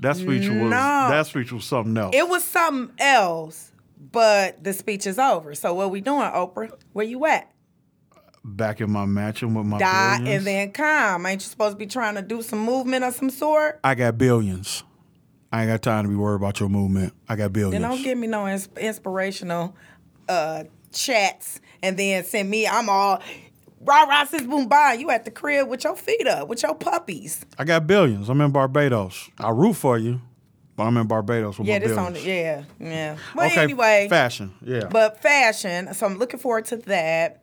That 0.00 0.16
speech 0.16 0.48
was 0.48 0.70
that 0.70 1.26
speech 1.26 1.50
was 1.52 1.64
something 1.64 1.96
else. 1.96 2.14
it 2.14 2.28
was 2.28 2.44
something 2.44 2.94
else, 2.98 3.72
but 4.12 4.62
the 4.62 4.72
speech 4.72 5.06
is 5.06 5.18
over. 5.18 5.54
So 5.54 5.74
what 5.74 5.90
we 5.90 6.00
doing, 6.00 6.22
Oprah? 6.22 6.70
Where 6.92 7.04
you 7.04 7.26
at? 7.26 7.50
Back 8.44 8.80
in 8.80 8.90
my 8.90 9.04
mansion 9.04 9.54
with 9.54 9.66
my 9.66 9.78
Die 9.78 10.18
billions. 10.18 10.36
and 10.36 10.46
then 10.46 10.70
come. 10.72 11.26
Ain't 11.26 11.42
you 11.42 11.48
supposed 11.48 11.74
to 11.74 11.78
be 11.78 11.86
trying 11.86 12.14
to 12.14 12.22
do 12.22 12.40
some 12.42 12.60
movement 12.60 13.04
of 13.04 13.14
some 13.14 13.28
sort? 13.30 13.80
I 13.82 13.94
got 13.96 14.16
billions. 14.16 14.84
I 15.52 15.62
ain't 15.62 15.70
got 15.70 15.82
time 15.82 16.04
to 16.04 16.08
be 16.10 16.14
worried 16.14 16.36
about 16.36 16.60
your 16.60 16.68
movement. 16.68 17.12
I 17.28 17.34
got 17.36 17.52
billions. 17.52 17.72
Then 17.72 17.82
don't 17.82 18.02
give 18.02 18.16
me 18.16 18.26
no 18.26 18.46
ins- 18.46 18.68
inspirational 18.76 19.74
uh, 20.28 20.64
chats, 20.92 21.60
and 21.82 21.98
then 21.98 22.22
send 22.24 22.48
me. 22.48 22.66
I'm 22.66 22.88
all 22.88 23.20
rah 23.80 24.02
rah 24.04 24.24
sis 24.24 24.42
boom 24.42 24.68
bye. 24.68 24.96
You 24.98 25.10
at 25.10 25.24
the 25.24 25.30
crib 25.30 25.68
with 25.68 25.84
your 25.84 25.96
feet 25.96 26.26
up, 26.26 26.48
with 26.48 26.62
your 26.62 26.74
puppies. 26.74 27.44
I 27.58 27.64
got 27.64 27.86
billions. 27.86 28.28
I'm 28.28 28.40
in 28.40 28.50
Barbados. 28.50 29.30
I 29.38 29.50
root 29.50 29.74
for 29.74 29.98
you, 29.98 30.20
but 30.76 30.84
I'm 30.84 30.96
in 30.96 31.06
Barbados 31.06 31.58
with 31.58 31.66
Yeah, 31.68 31.74
my 31.74 31.78
this 31.86 31.94
billions. 31.96 32.18
on. 32.18 32.24
Yeah, 32.24 32.62
yeah. 32.80 33.16
But 33.34 33.46
okay, 33.52 33.62
anyway, 33.62 34.06
fashion. 34.10 34.54
Yeah. 34.62 34.88
but 34.90 35.20
fashion. 35.22 35.92
So 35.94 36.06
I'm 36.06 36.18
looking 36.18 36.40
forward 36.40 36.64
to 36.66 36.76
that, 36.78 37.42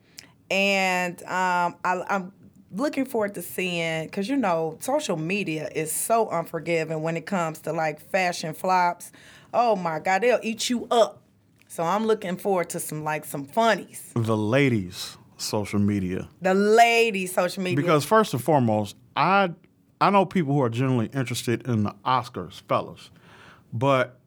and 0.51 1.21
um, 1.23 1.75
I, 1.83 2.03
I'm 2.09 2.31
looking 2.71 3.05
forward 3.05 3.33
to 3.35 3.41
seeing 3.41 4.05
because 4.05 4.27
you 4.29 4.35
know 4.35 4.77
social 4.81 5.17
media 5.17 5.69
is 5.75 5.91
so 5.91 6.29
unforgiving 6.29 7.01
when 7.01 7.15
it 7.17 7.25
comes 7.25 7.59
to 7.59 7.73
like 7.73 7.99
fashion 8.11 8.53
flops. 8.53 9.11
Oh 9.53 9.75
my 9.75 9.99
God, 9.99 10.21
they'll 10.21 10.39
eat 10.43 10.69
you 10.69 10.87
up. 10.91 11.21
So 11.67 11.83
I'm 11.83 12.05
looking 12.05 12.37
forward 12.37 12.69
to 12.71 12.79
some 12.79 13.03
like 13.03 13.25
some 13.25 13.45
funnies. 13.45 14.11
the 14.15 14.35
ladies' 14.37 15.17
social 15.37 15.79
media. 15.79 16.27
The 16.41 16.53
ladies 16.53 17.33
social 17.33 17.63
media. 17.63 17.75
Because 17.77 18.05
first 18.05 18.33
and 18.33 18.43
foremost, 18.43 18.95
I 19.15 19.51
I 20.01 20.09
know 20.09 20.25
people 20.25 20.53
who 20.53 20.61
are 20.61 20.69
generally 20.69 21.09
interested 21.13 21.67
in 21.67 21.83
the 21.83 21.95
Oscars, 22.05 22.61
fellas, 22.67 23.09
but 23.73 24.19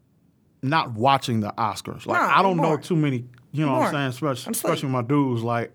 not 0.62 0.92
watching 0.92 1.40
the 1.40 1.52
Oscars. 1.58 2.06
Like 2.06 2.20
No, 2.20 2.26
I 2.26 2.42
don't 2.42 2.58
I'm 2.58 2.64
know 2.64 2.76
too 2.76 2.96
many. 2.96 3.24
You 3.52 3.64
know 3.66 3.72
what 3.72 3.86
I'm 3.88 3.92
saying? 3.94 4.06
Especially, 4.08 4.46
I'm 4.48 4.52
especially 4.52 4.88
my 4.90 5.02
dudes. 5.02 5.42
Like, 5.42 5.72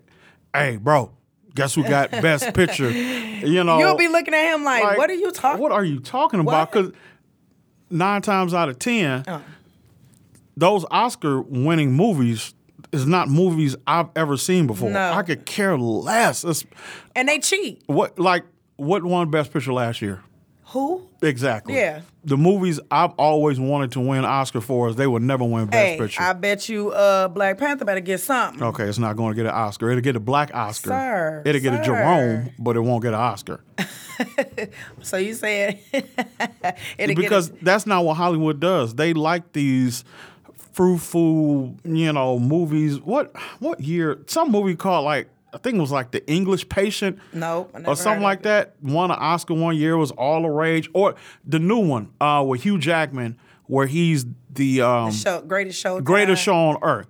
hey, 0.53 0.77
bro, 0.77 1.11
guess 1.55 1.73
who 1.75 1.83
got 1.83 2.11
best 2.11 2.53
picture? 2.53 2.91
You 3.43 3.61
know, 3.65 3.77
You'll 3.77 3.97
be 3.97 4.07
looking 4.07 4.33
at 4.33 4.55
him 4.55 4.63
like, 4.63 4.81
like, 4.85 4.97
what 4.97 5.09
are 5.09 5.15
you 5.15 5.29
talking? 5.29 5.61
What 5.61 5.73
are 5.73 5.83
you 5.83 5.99
talking 5.99 6.39
about? 6.39 6.71
Because 6.71 6.93
nine 7.89 8.21
times 8.21 8.53
out 8.53 8.69
of 8.69 8.79
ten, 8.79 9.25
Uh. 9.27 9.41
those 10.55 10.85
Oscar-winning 10.89 11.91
movies 11.91 12.53
is 12.93 13.05
not 13.05 13.27
movies 13.27 13.75
I've 13.87 14.09
ever 14.15 14.37
seen 14.37 14.67
before. 14.67 14.89
No. 14.91 15.11
I 15.13 15.23
could 15.23 15.45
care 15.45 15.77
less. 15.77 16.43
It's, 16.43 16.63
And 17.15 17.27
they 17.27 17.39
cheat. 17.39 17.83
what 17.87 18.17
like 18.19 18.45
what 18.77 19.03
won 19.03 19.29
Best 19.31 19.51
Picture 19.51 19.73
last 19.73 20.01
year? 20.01 20.21
Who? 20.67 21.07
Exactly. 21.21 21.75
Yeah. 21.75 22.01
The 22.25 22.35
movies 22.37 22.79
I've 22.89 23.11
always 23.11 23.59
wanted 23.59 23.91
to 23.91 23.99
win 23.99 24.25
Oscar 24.25 24.59
for 24.61 24.89
is 24.89 24.95
they 24.95 25.05
would 25.05 25.21
never 25.21 25.43
win 25.43 25.67
Best 25.67 25.75
Hey, 25.91 25.97
Picture. 25.99 26.21
I 26.23 26.33
bet 26.33 26.67
you 26.67 26.89
uh, 26.91 27.27
Black 27.27 27.57
Panther 27.59 27.85
better 27.85 27.99
get 27.99 28.19
something. 28.21 28.63
okay, 28.63 28.85
it's 28.85 28.97
not 28.97 29.15
going 29.15 29.33
to 29.33 29.35
get 29.35 29.45
an 29.45 29.53
Oscar. 29.53 29.91
It'll 29.91 30.01
get 30.01 30.15
a 30.15 30.19
black 30.19 30.49
Oscar. 30.53 30.89
Sir, 30.89 31.43
It'll 31.45 31.61
get 31.61 31.79
a. 31.79 31.83
Jerome, 31.83 32.49
but 32.57 32.75
it 32.75 32.79
won't 32.79 33.03
get 33.03 33.13
an 33.13 33.19
Oscar. 33.19 33.63
So 35.01 35.17
you 35.17 35.33
said 35.33 35.79
it'll 36.97 37.15
because 37.15 37.49
get 37.49 37.63
that's 37.63 37.85
not 37.87 38.05
what 38.05 38.13
Hollywood 38.15 38.59
does. 38.59 38.93
They 38.95 39.13
like 39.13 39.53
these 39.53 40.03
fruitful, 40.73 41.75
you 41.83 42.11
know, 42.11 42.39
movies. 42.39 42.99
What 42.99 43.35
what 43.59 43.79
year? 43.79 44.19
Some 44.27 44.51
movie 44.51 44.75
called 44.75 45.05
like 45.05 45.29
I 45.53 45.57
think 45.59 45.77
it 45.77 45.81
was 45.81 45.91
like 45.91 46.11
The 46.11 46.27
English 46.29 46.67
Patient. 46.67 47.19
nope, 47.31 47.71
or 47.85 47.95
something 47.95 48.23
like 48.23 48.41
that. 48.43 48.75
Won 48.81 49.11
an 49.11 49.17
Oscar 49.19 49.53
one 49.53 49.77
year. 49.77 49.95
Was 49.97 50.11
all 50.11 50.41
the 50.41 50.49
rage. 50.49 50.89
Or 50.93 51.15
the 51.45 51.59
new 51.59 51.79
one 51.79 52.11
uh, 52.19 52.43
with 52.45 52.63
Hugh 52.63 52.79
Jackman, 52.79 53.37
where 53.67 53.85
he's 53.85 54.25
the 54.49 54.81
um, 54.81 55.09
it. 55.09 55.13
Show, 55.13 55.41
greatest 55.41 55.79
show. 55.79 56.01
greatest 56.01 56.43
time. 56.43 56.53
show 56.53 56.55
on 56.55 56.77
earth, 56.81 57.07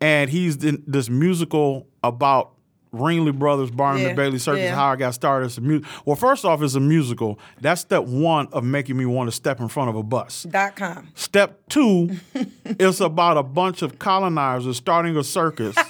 and 0.00 0.28
he's 0.28 0.62
in 0.64 0.82
this 0.86 1.08
musical 1.08 1.86
about 2.02 2.53
Ringling 2.94 3.38
Brothers, 3.38 3.70
Barnum 3.70 4.02
Yeah, 4.02 4.08
and 4.08 4.16
Bailey 4.16 4.38
Circus. 4.38 4.62
yeah. 4.62 4.74
How 4.74 4.92
I 4.92 4.96
got 4.96 5.14
started 5.14 5.46
as 5.46 5.58
a 5.58 5.60
music. 5.60 5.86
Well, 6.04 6.16
first 6.16 6.44
off, 6.44 6.62
it's 6.62 6.74
a 6.74 6.80
musical. 6.80 7.38
That's 7.60 7.80
step 7.80 8.04
one 8.04 8.48
of 8.52 8.64
making 8.64 8.96
me 8.96 9.06
want 9.06 9.28
to 9.28 9.32
step 9.36 9.60
in 9.60 9.68
front 9.68 9.90
of 9.90 9.96
a 9.96 10.02
bus. 10.02 10.44
Dot 10.44 10.76
com. 10.76 11.08
Step 11.14 11.60
two, 11.68 12.16
it's 12.64 13.00
about 13.00 13.36
a 13.36 13.42
bunch 13.42 13.82
of 13.82 13.98
colonizers 13.98 14.76
starting 14.76 15.16
a 15.16 15.24
circus. 15.24 15.76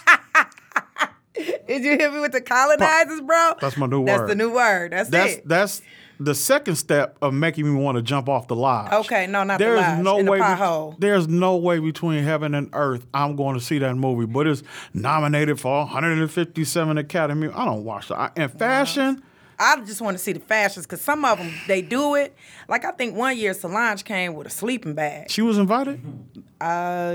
Did 1.66 1.82
you 1.82 1.96
hear 1.98 2.12
me 2.12 2.20
with 2.20 2.32
the 2.32 2.40
colonizers, 2.40 3.20
bro? 3.20 3.54
That's 3.60 3.76
my 3.76 3.86
new 3.86 4.04
That's 4.04 4.20
word. 4.20 4.28
That's 4.28 4.30
the 4.30 4.34
new 4.36 4.54
word. 4.54 4.92
That's, 4.92 5.08
That's 5.10 5.32
it. 5.34 5.48
that's 5.48 5.82
the 6.20 6.34
second 6.34 6.76
step 6.76 7.16
of 7.20 7.34
making 7.34 7.64
me 7.72 7.80
want 7.80 7.96
to 7.96 8.02
jump 8.02 8.28
off 8.28 8.48
the 8.48 8.56
lodge. 8.56 8.92
Okay, 8.92 9.26
no, 9.26 9.44
not 9.44 9.58
the 9.58 9.64
there's 9.64 9.80
lodge, 9.80 10.04
no 10.04 10.18
in 10.18 10.26
the 10.26 10.30
way. 10.32 10.38
be- 10.38 10.96
there's 10.98 11.28
no 11.28 11.56
way 11.56 11.78
between 11.78 12.22
heaven 12.24 12.54
and 12.54 12.70
earth. 12.72 13.06
I'm 13.12 13.36
going 13.36 13.54
to 13.58 13.60
see 13.64 13.78
that 13.78 13.94
movie, 13.96 14.26
but 14.26 14.46
it's 14.46 14.62
nominated 14.92 15.60
for 15.60 15.78
157 15.80 16.98
Academy. 16.98 17.48
I 17.52 17.64
don't 17.64 17.84
watch 17.84 18.08
that. 18.08 18.32
And 18.36 18.52
fashion. 18.52 19.22
I 19.58 19.80
just 19.84 20.00
want 20.00 20.16
to 20.16 20.22
see 20.22 20.32
the 20.32 20.40
fashions 20.40 20.84
because 20.84 21.00
some 21.00 21.24
of 21.24 21.38
them 21.38 21.52
they 21.68 21.80
do 21.80 22.16
it. 22.16 22.34
Like 22.68 22.84
I 22.84 22.90
think 22.90 23.16
one 23.16 23.36
year 23.36 23.54
Solange 23.54 24.04
came 24.04 24.34
with 24.34 24.48
a 24.48 24.50
sleeping 24.50 24.94
bag. 24.94 25.30
She 25.30 25.42
was 25.42 25.58
invited. 25.58 26.00
Uh, 26.60 27.14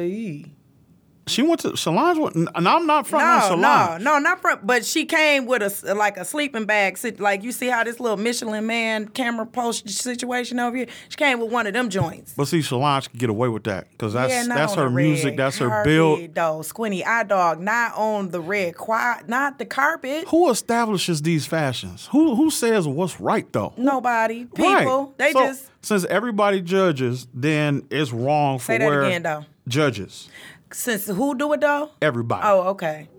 She 1.30 1.42
went 1.42 1.62
to 1.62 1.76
Solange. 1.78 2.18
Went, 2.20 2.36
and 2.36 2.68
I'm 2.68 2.86
not 2.86 3.08
from 3.08 3.20
No, 3.22 3.40
Solange. 3.48 4.04
no, 4.04 4.14
no, 4.14 4.20
not 4.20 4.42
from. 4.42 4.60
But 4.64 4.86
she 4.86 5.06
came 5.06 5.46
with 5.46 5.62
a 5.62 5.94
like 5.96 6.18
a 6.18 6.26
sleeping 6.26 6.66
bag. 6.66 6.98
sit- 6.98 7.20
Like 7.20 7.44
you 7.44 7.52
see 7.52 7.68
how 7.68 7.84
this 7.84 8.00
little 8.00 8.18
Michelin 8.18 8.66
Man 8.66 9.08
camera 9.08 9.46
post 9.46 9.90
situation 9.90 10.60
over 10.60 10.76
here. 10.78 10.88
She 11.10 11.16
came 11.18 11.40
with 11.40 11.52
one 11.52 11.68
of 11.68 11.74
them 11.74 11.90
joints. 11.90 12.34
But 12.36 12.46
see, 12.48 12.62
Solange 12.62 13.10
can 13.10 13.18
get 13.20 13.30
away 13.30 13.48
with 13.48 13.64
that 13.66 13.90
because 13.92 14.14
that's 14.14 14.34
yeah, 14.34 14.44
that's 14.48 14.74
her 14.76 14.90
music, 14.90 15.38
that's 15.38 15.58
her 15.60 15.70
carpet, 15.70 15.86
build. 15.86 16.36
Though 16.36 16.62
squinty 16.62 17.06
eye 17.06 17.24
dog, 17.24 17.60
not 17.62 17.96
on 17.96 18.30
the 18.30 18.42
red 18.42 18.76
quiet, 18.76 19.28
not 19.30 19.60
the 19.60 19.66
carpet. 19.66 20.26
Who 20.30 20.50
establishes 20.50 21.22
these 21.22 21.46
fashions? 21.46 22.08
Who 22.12 22.36
who 22.36 22.50
says 22.50 22.88
what's 22.88 23.20
right 23.20 23.52
though? 23.54 23.74
Nobody, 23.78 24.46
people. 24.46 24.64
Right. 24.66 25.18
They 25.18 25.32
So, 25.32 25.46
just 25.48 25.66
since 25.82 26.06
everybody 26.06 26.62
judges, 26.62 27.28
then 27.34 27.86
it's 27.90 28.12
wrong 28.12 28.60
for 28.60 28.66
Say 28.66 28.78
that 28.80 28.86
where 28.88 29.04
again, 29.04 29.24
though. 29.24 29.46
judges. 29.68 30.28
Since 30.72 31.08
who 31.08 31.36
do 31.36 31.54
it 31.54 31.62
though? 31.62 31.92
Everybody. 32.02 32.42
Oh, 32.46 32.70
okay. 32.70 33.10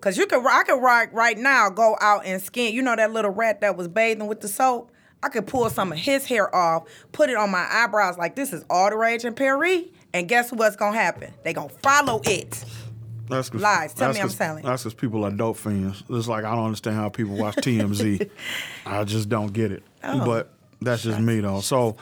Cause 0.00 0.16
you 0.16 0.26
could, 0.26 0.46
I 0.46 0.62
could 0.62 0.80
right 0.80 1.12
right 1.12 1.36
now 1.36 1.70
go 1.70 1.96
out 2.00 2.24
and 2.24 2.40
skin. 2.40 2.72
You 2.72 2.82
know 2.82 2.94
that 2.94 3.12
little 3.12 3.32
rat 3.32 3.62
that 3.62 3.76
was 3.76 3.88
bathing 3.88 4.28
with 4.28 4.40
the 4.40 4.48
soap. 4.48 4.92
I 5.22 5.28
could 5.28 5.48
pull 5.48 5.68
some 5.70 5.90
of 5.90 5.98
his 5.98 6.24
hair 6.26 6.54
off, 6.54 6.84
put 7.10 7.28
it 7.28 7.36
on 7.36 7.50
my 7.50 7.66
eyebrows 7.68 8.16
like 8.16 8.36
this 8.36 8.52
is 8.52 8.64
all 8.70 8.90
the 8.90 8.96
rage 8.96 9.24
in 9.24 9.34
Paris, 9.34 9.86
and 10.14 10.28
guess 10.28 10.52
what's 10.52 10.76
gonna 10.76 10.96
happen? 10.96 11.34
They 11.42 11.52
gonna 11.52 11.70
follow 11.82 12.20
it. 12.24 12.64
That's 13.28 13.50
cause, 13.50 13.60
Lies. 13.60 13.94
Tell 13.94 14.12
me 14.12 14.20
I'm 14.20 14.28
selling. 14.28 14.64
That's 14.64 14.84
because 14.84 14.94
people 14.94 15.24
are 15.24 15.30
dope 15.30 15.56
fans. 15.56 16.02
It's 16.08 16.28
like 16.28 16.44
I 16.44 16.54
don't 16.54 16.64
understand 16.64 16.96
how 16.96 17.08
people 17.08 17.36
watch 17.36 17.56
TMZ. 17.56 18.30
I 18.86 19.04
just 19.04 19.28
don't 19.28 19.52
get 19.52 19.72
it. 19.72 19.82
Oh. 20.04 20.24
But 20.24 20.52
that's 20.80 21.02
just 21.02 21.18
me 21.18 21.40
though. 21.40 21.60
So 21.60 21.96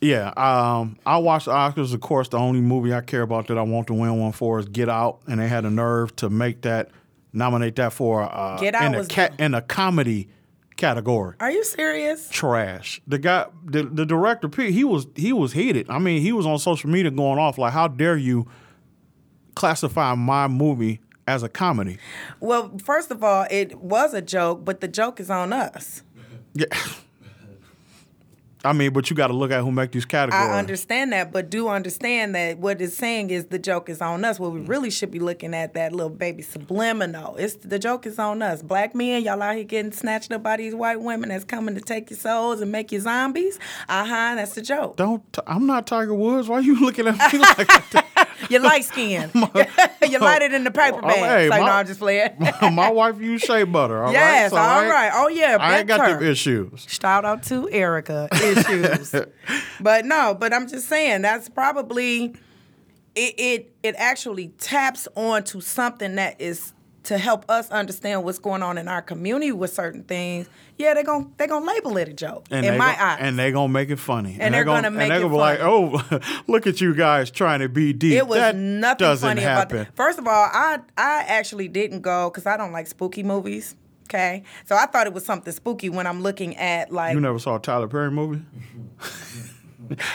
yeah, 0.00 0.28
um, 0.36 0.98
I 1.06 1.18
watched 1.18 1.46
the 1.46 1.52
Oscars. 1.52 1.94
Of 1.94 2.00
course, 2.00 2.28
the 2.28 2.38
only 2.38 2.60
movie 2.60 2.92
I 2.94 3.00
care 3.00 3.22
about 3.22 3.46
that 3.48 3.58
I 3.58 3.62
want 3.62 3.86
to 3.88 3.94
win 3.94 4.18
one 4.18 4.32
for 4.32 4.58
is 4.58 4.66
Get 4.66 4.88
Out, 4.88 5.20
and 5.26 5.40
they 5.40 5.48
had 5.48 5.64
the 5.64 5.70
nerve 5.70 6.14
to 6.16 6.28
make 6.30 6.62
that 6.62 6.90
nominate 7.32 7.76
that 7.76 7.92
for 7.92 8.22
uh, 8.22 8.58
Get 8.58 8.74
Out 8.74 8.84
in 8.86 8.94
a 8.94 8.98
was 8.98 9.08
ca- 9.08 9.30
in 9.38 9.54
a 9.54 9.62
comedy 9.62 10.28
category. 10.76 11.36
Are 11.40 11.50
you 11.50 11.64
serious? 11.64 12.28
trash. 12.28 13.00
The 13.06 13.18
guy, 13.18 13.46
the, 13.64 13.84
the 13.84 14.04
director, 14.04 14.48
he 14.62 14.84
was 14.84 15.06
he 15.16 15.32
was 15.32 15.52
heated. 15.52 15.88
I 15.88 15.98
mean, 15.98 16.20
he 16.20 16.32
was 16.32 16.46
on 16.46 16.58
social 16.58 16.90
media 16.90 17.10
going 17.10 17.38
off 17.38 17.58
like, 17.58 17.72
"How 17.72 17.88
dare 17.88 18.16
you 18.16 18.46
classify 19.54 20.14
my 20.14 20.48
movie 20.48 21.00
as 21.26 21.42
a 21.42 21.48
comedy?" 21.48 21.98
Well, 22.40 22.76
first 22.78 23.10
of 23.10 23.22
all, 23.24 23.46
it 23.50 23.78
was 23.78 24.14
a 24.14 24.22
joke, 24.22 24.64
but 24.64 24.80
the 24.80 24.88
joke 24.88 25.20
is 25.20 25.30
on 25.30 25.52
us. 25.52 26.02
Yeah. 26.54 26.66
I 28.64 28.72
mean, 28.72 28.92
but 28.92 29.10
you 29.10 29.16
got 29.16 29.26
to 29.28 29.32
look 29.34 29.50
at 29.50 29.60
who 29.62 29.70
make 29.70 29.92
these 29.92 30.04
categories. 30.04 30.46
I 30.48 30.58
understand 30.58 31.12
that, 31.12 31.32
but 31.32 31.50
do 31.50 31.68
understand 31.68 32.34
that 32.34 32.58
what 32.58 32.80
it's 32.80 32.94
saying 32.96 33.30
is 33.30 33.46
the 33.46 33.58
joke 33.58 33.88
is 33.88 34.00
on 34.00 34.24
us. 34.24 34.40
What 34.40 34.52
we 34.52 34.60
really 34.60 34.90
should 34.90 35.10
be 35.10 35.18
looking 35.20 35.54
at 35.54 35.74
that 35.74 35.92
little 35.92 36.10
baby 36.10 36.42
subliminal. 36.42 37.36
It's 37.36 37.56
the 37.56 37.78
joke 37.78 38.06
is 38.06 38.18
on 38.18 38.42
us. 38.42 38.62
Black 38.62 38.94
men, 38.94 39.22
y'all 39.22 39.42
out 39.42 39.54
here 39.54 39.64
getting 39.64 39.92
snatched 39.92 40.32
up 40.32 40.42
by 40.42 40.56
these 40.56 40.74
white 40.74 41.00
women 41.00 41.28
that's 41.28 41.44
coming 41.44 41.74
to 41.74 41.80
take 41.80 42.10
your 42.10 42.18
souls 42.18 42.60
and 42.60 42.72
make 42.72 42.90
you 42.92 43.00
zombies. 43.00 43.58
Uh 43.88 44.04
huh. 44.04 44.34
That's 44.36 44.54
the 44.54 44.62
joke. 44.62 44.96
Don't. 44.96 45.30
T- 45.32 45.42
I'm 45.46 45.66
not 45.66 45.86
Tiger 45.86 46.14
Woods. 46.14 46.48
Why 46.48 46.56
are 46.58 46.62
you 46.62 46.80
looking 46.80 47.06
at 47.06 47.14
me 47.32 47.38
like 47.38 47.66
that? 47.90 48.28
You're 48.50 48.60
light 48.60 48.84
skinned. 48.84 49.32
you 49.34 50.18
lighter 50.18 50.48
than 50.48 50.64
the 50.64 50.70
paper 50.70 50.98
Oh, 51.02 51.06
bag. 51.06 51.16
hey, 51.16 51.44
so 51.48 51.50
my- 51.50 51.58
no, 51.66 51.72
I'm 51.72 51.86
just 51.86 52.00
playing. 52.00 52.30
my 52.72 52.90
wife 52.90 53.18
use 53.20 53.40
shea 53.42 53.64
butter. 53.64 53.98
All 53.98 54.04
right. 54.06 54.12
yes. 54.12 54.50
So 54.50 54.56
all 54.58 54.84
right. 54.86 55.10
Oh 55.14 55.28
yeah. 55.28 55.56
I 55.60 55.78
ain't 55.78 55.88
got 55.88 56.06
them 56.06 56.22
issues. 56.22 56.86
Shout 56.88 57.24
out 57.24 57.42
to 57.44 57.68
Erica 57.70 58.28
issues. 58.56 59.14
but 59.80 60.04
no, 60.04 60.36
but 60.38 60.52
I'm 60.52 60.66
just 60.68 60.88
saying 60.88 61.22
that's 61.22 61.48
probably 61.48 62.34
it, 63.14 63.34
it 63.38 63.72
it 63.82 63.94
actually 63.98 64.48
taps 64.58 65.06
onto 65.14 65.60
something 65.60 66.16
that 66.16 66.40
is 66.40 66.72
to 67.04 67.18
help 67.18 67.44
us 67.50 67.68
understand 67.70 68.24
what's 68.24 68.38
going 68.38 68.62
on 68.62 68.78
in 68.78 68.88
our 68.88 69.02
community 69.02 69.52
with 69.52 69.70
certain 69.72 70.02
things. 70.04 70.48
Yeah, 70.78 70.94
they're 70.94 71.04
gonna 71.04 71.28
they're 71.36 71.46
gonna 71.46 71.66
label 71.66 71.96
it 71.98 72.08
a 72.08 72.12
joke 72.14 72.46
And 72.50 72.64
in 72.66 72.78
my 72.78 72.94
gon- 72.96 73.00
eyes. 73.00 73.18
and 73.20 73.38
they're 73.38 73.52
gonna 73.52 73.68
make 73.72 73.90
it 73.90 73.98
funny. 73.98 74.38
And 74.40 74.52
they're 74.54 74.64
gonna 74.64 74.90
make 74.90 75.02
and 75.02 75.10
they're 75.10 75.18
it 75.18 75.22
gonna 75.22 75.34
be 75.34 75.38
like, 75.38 75.60
"Oh, 75.60 76.20
look 76.48 76.66
at 76.66 76.80
you 76.80 76.94
guys 76.94 77.30
trying 77.30 77.60
to 77.60 77.68
be 77.68 77.92
deep." 77.92 78.14
it 78.14 78.26
was 78.26 78.38
that 78.38 78.56
nothing 78.56 79.16
funny 79.18 79.42
happen. 79.42 79.76
about 79.76 79.86
that. 79.88 79.96
First 79.96 80.18
of 80.18 80.26
all, 80.26 80.32
I 80.52 80.78
I 80.96 81.24
actually 81.28 81.68
didn't 81.68 82.00
go 82.00 82.30
because 82.30 82.46
I 82.46 82.56
don't 82.56 82.72
like 82.72 82.86
spooky 82.88 83.22
movies. 83.22 83.76
Okay, 84.08 84.42
so 84.66 84.76
I 84.76 84.86
thought 84.86 85.06
it 85.06 85.12
was 85.14 85.24
something 85.24 85.52
spooky 85.52 85.88
when 85.88 86.06
I'm 86.06 86.22
looking 86.22 86.56
at 86.56 86.92
like 86.92 87.14
You 87.14 87.20
never 87.20 87.38
saw 87.38 87.56
a 87.56 87.58
Tyler 87.60 87.88
Perry 87.88 88.10
movie? 88.10 88.42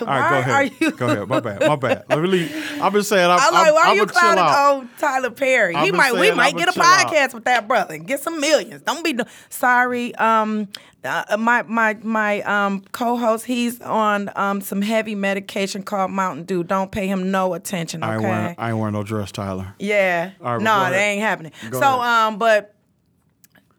All 0.02 0.08
Why 0.08 0.30
go 0.32 0.38
ahead. 0.40 0.50
are 0.52 0.64
you- 0.64 0.92
Go 0.94 1.08
ahead. 1.08 1.28
My 1.28 1.40
bad. 1.40 1.60
My 1.62 1.76
bad. 1.76 2.04
Let 2.10 2.20
me 2.20 2.28
leave. 2.28 2.82
I've 2.82 2.92
been 2.92 3.04
saying 3.04 3.30
I'm, 3.30 3.40
I'm 3.40 3.54
like, 3.54 3.74
why 3.74 3.84
I'm 3.92 3.98
you 3.98 4.06
clowning 4.08 4.44
old 4.44 4.88
Tyler 4.98 5.30
Perry? 5.30 5.76
I've 5.76 5.86
he 5.86 5.92
might, 5.92 6.14
we 6.14 6.32
might 6.32 6.58
get 6.58 6.70
a 6.70 6.72
chill 6.72 6.82
out. 6.82 7.08
podcast 7.08 7.36
with 7.36 7.46
that 7.46 7.68
brother 7.68 7.94
and 7.94 8.08
get 8.08 8.20
some 8.20 8.40
millions. 8.42 8.82
Don't 8.82 9.04
be 9.04 9.16
sorry. 9.50 10.16
Um, 10.16 10.70
uh, 11.04 11.38
my 11.38 11.62
my 11.64 11.94
my 12.02 12.42
um 12.42 12.82
co-host, 12.94 13.46
he's 13.46 13.80
on 13.82 14.32
um 14.36 14.60
some 14.62 14.82
heavy 14.82 15.14
medication 15.14 15.84
called 15.84 16.10
Mountain 16.12 16.46
Dew. 16.46 16.64
Don't 16.64 16.92
pay 16.92 17.06
him 17.08 17.30
no 17.30 17.54
attention. 17.54 18.02
I 18.02 18.16
ain't 18.16 18.24
Okay. 18.24 18.28
wearing. 18.32 18.56
I 18.58 18.70
ain't 18.70 18.78
wearing 18.80 18.94
no 18.96 19.04
dress, 19.04 19.32
Tyler. 19.32 19.76
yeah. 19.78 20.32
Right, 20.40 20.60
no, 20.60 20.80
that 20.80 20.94
ain't 20.96 21.22
happening. 21.22 21.52
Go 21.70 21.80
so 21.80 22.00
ahead. 22.02 22.10
um, 22.34 22.38
but 22.40 22.74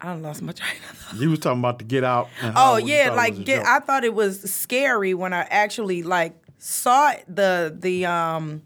I 0.01 0.15
lost 0.15 0.43
my 0.43 0.53
train 0.53 0.77
of 0.91 0.97
thought. 0.97 1.21
You 1.21 1.31
was 1.31 1.41
talking 1.41 1.59
about 1.59 1.79
to 1.81 1.85
get 1.85 2.05
out. 2.05 2.29
And 2.43 2.55
Oh 2.57 2.77
yeah, 2.77 3.11
like 3.11 3.45
get. 3.45 3.67
I 3.67 3.81
thought 3.81 4.05
it 4.05 4.15
was 4.15 4.51
scary 4.51 5.15
when 5.15 5.33
I 5.33 5.41
actually 5.51 6.03
like 6.03 6.35
saw 6.59 7.13
the 7.29 7.77
the 7.79 8.07
um 8.07 8.63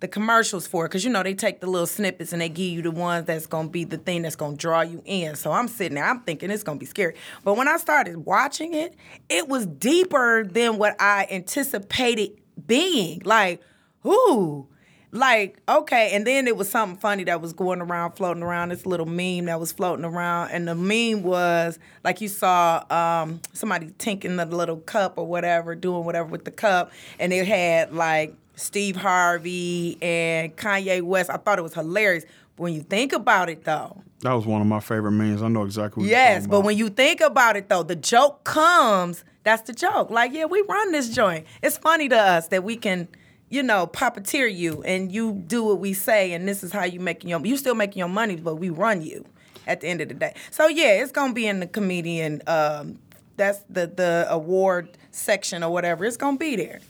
the 0.00 0.08
commercials 0.08 0.66
for 0.66 0.84
it 0.84 0.88
because 0.88 1.04
you 1.04 1.10
know 1.10 1.22
they 1.22 1.34
take 1.34 1.60
the 1.60 1.66
little 1.66 1.86
snippets 1.86 2.32
and 2.32 2.40
they 2.40 2.48
give 2.48 2.72
you 2.72 2.82
the 2.82 2.90
ones 2.90 3.26
that's 3.26 3.46
gonna 3.46 3.68
be 3.68 3.84
the 3.84 3.98
thing 3.98 4.22
that's 4.22 4.36
gonna 4.36 4.56
draw 4.56 4.80
you 4.80 5.02
in. 5.04 5.34
So 5.34 5.52
I'm 5.52 5.68
sitting 5.68 5.96
there, 5.96 6.04
I'm 6.04 6.20
thinking 6.20 6.50
it's 6.50 6.62
gonna 6.62 6.78
be 6.78 6.86
scary. 6.86 7.14
But 7.44 7.56
when 7.56 7.68
I 7.68 7.76
started 7.76 8.18
watching 8.24 8.74
it, 8.74 8.94
it 9.28 9.48
was 9.48 9.66
deeper 9.66 10.44
than 10.44 10.78
what 10.78 10.96
I 11.00 11.26
anticipated 11.30 12.40
being. 12.66 13.22
Like, 13.24 13.60
ooh. 14.06 14.68
Like, 15.10 15.58
okay, 15.68 16.10
and 16.12 16.26
then 16.26 16.46
it 16.46 16.56
was 16.56 16.68
something 16.68 16.98
funny 16.98 17.24
that 17.24 17.40
was 17.40 17.54
going 17.54 17.80
around, 17.80 18.12
floating 18.12 18.42
around, 18.42 18.70
this 18.70 18.84
little 18.84 19.06
meme 19.06 19.46
that 19.46 19.58
was 19.58 19.72
floating 19.72 20.04
around. 20.04 20.50
And 20.50 20.68
the 20.68 20.74
meme 20.74 21.22
was 21.22 21.78
like 22.04 22.20
you 22.20 22.28
saw 22.28 22.84
um, 22.90 23.40
somebody 23.52 23.92
tinking 23.98 24.36
the 24.36 24.44
little 24.44 24.78
cup 24.78 25.14
or 25.16 25.26
whatever, 25.26 25.74
doing 25.74 26.04
whatever 26.04 26.28
with 26.28 26.44
the 26.44 26.50
cup, 26.50 26.92
and 27.18 27.32
it 27.32 27.46
had 27.46 27.94
like 27.94 28.34
Steve 28.56 28.96
Harvey 28.96 29.96
and 30.02 30.54
Kanye 30.56 31.02
West. 31.02 31.30
I 31.30 31.36
thought 31.38 31.58
it 31.58 31.62
was 31.62 31.74
hilarious. 31.74 32.24
But 32.56 32.64
when 32.64 32.74
you 32.74 32.82
think 32.82 33.12
about 33.12 33.48
it 33.48 33.64
though, 33.64 34.02
that 34.20 34.32
was 34.32 34.46
one 34.46 34.60
of 34.60 34.66
my 34.66 34.80
favorite 34.80 35.12
memes. 35.12 35.42
I 35.42 35.48
know 35.48 35.62
exactly. 35.62 36.02
what 36.02 36.10
you're 36.10 36.18
Yes, 36.18 36.46
but 36.46 36.62
when 36.62 36.76
you 36.76 36.88
think 36.88 37.20
about 37.20 37.56
it 37.56 37.68
though, 37.68 37.82
the 37.82 37.96
joke 37.96 38.44
comes. 38.44 39.24
That's 39.44 39.62
the 39.62 39.72
joke. 39.72 40.10
Like, 40.10 40.32
yeah, 40.32 40.44
we 40.44 40.62
run 40.68 40.92
this 40.92 41.08
joint. 41.08 41.46
It's 41.62 41.78
funny 41.78 42.08
to 42.08 42.18
us 42.18 42.48
that 42.48 42.64
we 42.64 42.76
can, 42.76 43.08
you 43.50 43.62
know, 43.62 43.86
puppeteer 43.86 44.54
you 44.54 44.82
and 44.82 45.10
you 45.12 45.32
do 45.46 45.64
what 45.64 45.78
we 45.78 45.92
say, 45.92 46.32
and 46.32 46.46
this 46.46 46.62
is 46.62 46.72
how 46.72 46.84
you 46.84 47.00
making 47.00 47.30
your. 47.30 47.44
You 47.44 47.56
still 47.56 47.74
making 47.74 47.98
your 47.98 48.08
money, 48.08 48.36
but 48.36 48.56
we 48.56 48.70
run 48.70 49.02
you 49.02 49.24
at 49.66 49.80
the 49.80 49.88
end 49.88 50.00
of 50.00 50.08
the 50.08 50.14
day. 50.14 50.34
So 50.50 50.66
yeah, 50.68 51.02
it's 51.02 51.12
gonna 51.12 51.32
be 51.32 51.46
in 51.46 51.60
the 51.60 51.66
comedian. 51.66 52.42
Um, 52.46 52.98
that's 53.36 53.60
the 53.70 53.86
the 53.86 54.26
award 54.28 54.96
section 55.10 55.62
or 55.62 55.70
whatever. 55.72 56.04
It's 56.04 56.16
gonna 56.16 56.36
be 56.36 56.56
there. 56.56 56.80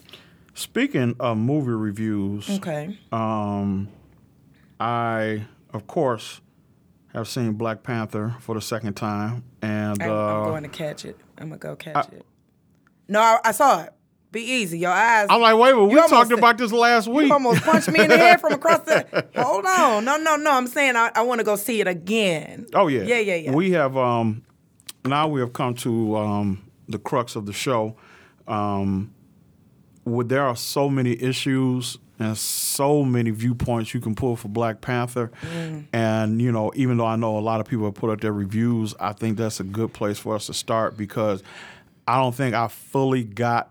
Speaking 0.55 1.15
of 1.21 1.37
movie 1.39 1.71
reviews, 1.71 2.51
Okay. 2.51 2.99
um, 3.13 3.89
I 4.81 5.45
of 5.73 5.87
course 5.87 6.41
have 7.15 7.29
seen 7.29 7.53
Black 7.53 7.83
Panther 7.83 8.37
for 8.41 8.55
the 8.55 8.61
second 8.61 8.95
time, 8.95 9.45
and 9.63 10.03
I'm, 10.03 10.11
uh, 10.11 10.15
I'm 10.15 10.45
going 10.45 10.63
to 10.65 10.69
catch 10.69 11.05
it. 11.05 11.17
I'm 11.39 11.49
gonna 11.49 11.59
go 11.59 11.75
catch 11.77 12.13
it. 12.13 12.25
No, 13.09 13.21
I, 13.21 13.39
I 13.45 13.53
saw 13.53 13.83
it. 13.85 13.93
Be 14.39 14.45
easy. 14.45 14.79
Your 14.79 14.93
eyes. 14.93 15.27
I'm 15.31 15.41
like, 15.41 15.57
wait, 15.57 15.73
but 15.73 15.85
we 15.87 15.97
talked 16.09 16.29
said- 16.29 16.39
about 16.39 16.59
this 16.59 16.71
last 16.73 17.09
week. 17.09 17.27
You 17.27 17.33
almost 17.33 17.63
punched 17.63 17.91
me 17.91 18.01
in 18.01 18.09
the 18.09 18.17
head 18.19 18.41
from 18.41 18.53
across 18.53 18.81
the. 18.81 19.27
Hold 19.37 19.67
on, 19.67 20.05
no, 20.05 20.17
no, 20.17 20.37
no. 20.37 20.53
I'm 20.53 20.67
saying 20.69 20.95
I, 20.97 21.11
I 21.15 21.23
want 21.23 21.41
to 21.41 21.45
go 21.45 21.57
see 21.57 21.81
it 21.81 21.89
again. 21.89 22.67
Oh 22.75 22.87
yeah, 22.89 23.03
yeah, 23.03 23.19
yeah, 23.19 23.35
yeah. 23.35 23.53
We 23.53 23.73
have 23.73 23.97
um, 23.97 24.43
now 25.05 25.27
we 25.29 25.41
have 25.41 25.53
come 25.53 25.75
to 25.77 26.17
um, 26.17 26.63
the 26.89 26.99
crux 26.99 27.35
of 27.37 27.47
the 27.47 27.53
show. 27.53 27.97
Um, 28.47 29.13
with, 30.05 30.29
there 30.29 30.45
are 30.45 30.57
so 30.57 30.89
many 30.89 31.21
issues 31.21 31.99
and 32.21 32.37
so 32.37 33.05
many 33.05 33.31
viewpoints 33.31 33.95
you 33.95 34.01
can 34.01 34.15
pull 34.15 34.37
for 34.37 34.49
Black 34.49 34.81
Panther, 34.81 35.31
Mm. 35.43 35.85
and 35.93 36.41
you 36.43 36.51
know, 36.51 36.73
even 36.75 36.97
though 36.97 37.07
I 37.07 37.17
know 37.17 37.39
a 37.39 37.41
lot 37.41 37.61
of 37.61 37.67
people 37.67 37.85
have 37.85 37.95
put 37.95 38.11
up 38.11 38.21
their 38.21 38.33
reviews, 38.33 38.95
I 38.99 39.13
think 39.13 39.37
that's 39.39 39.61
a 39.61 39.65
good 39.65 39.93
place 39.93 40.19
for 40.19 40.35
us 40.35 40.47
to 40.47 40.55
start 40.55 40.97
because 40.97 41.43
I 42.09 42.17
don't 42.21 42.35
think 42.35 42.55
I 42.55 42.69
fully 42.69 43.23
got 43.23 43.71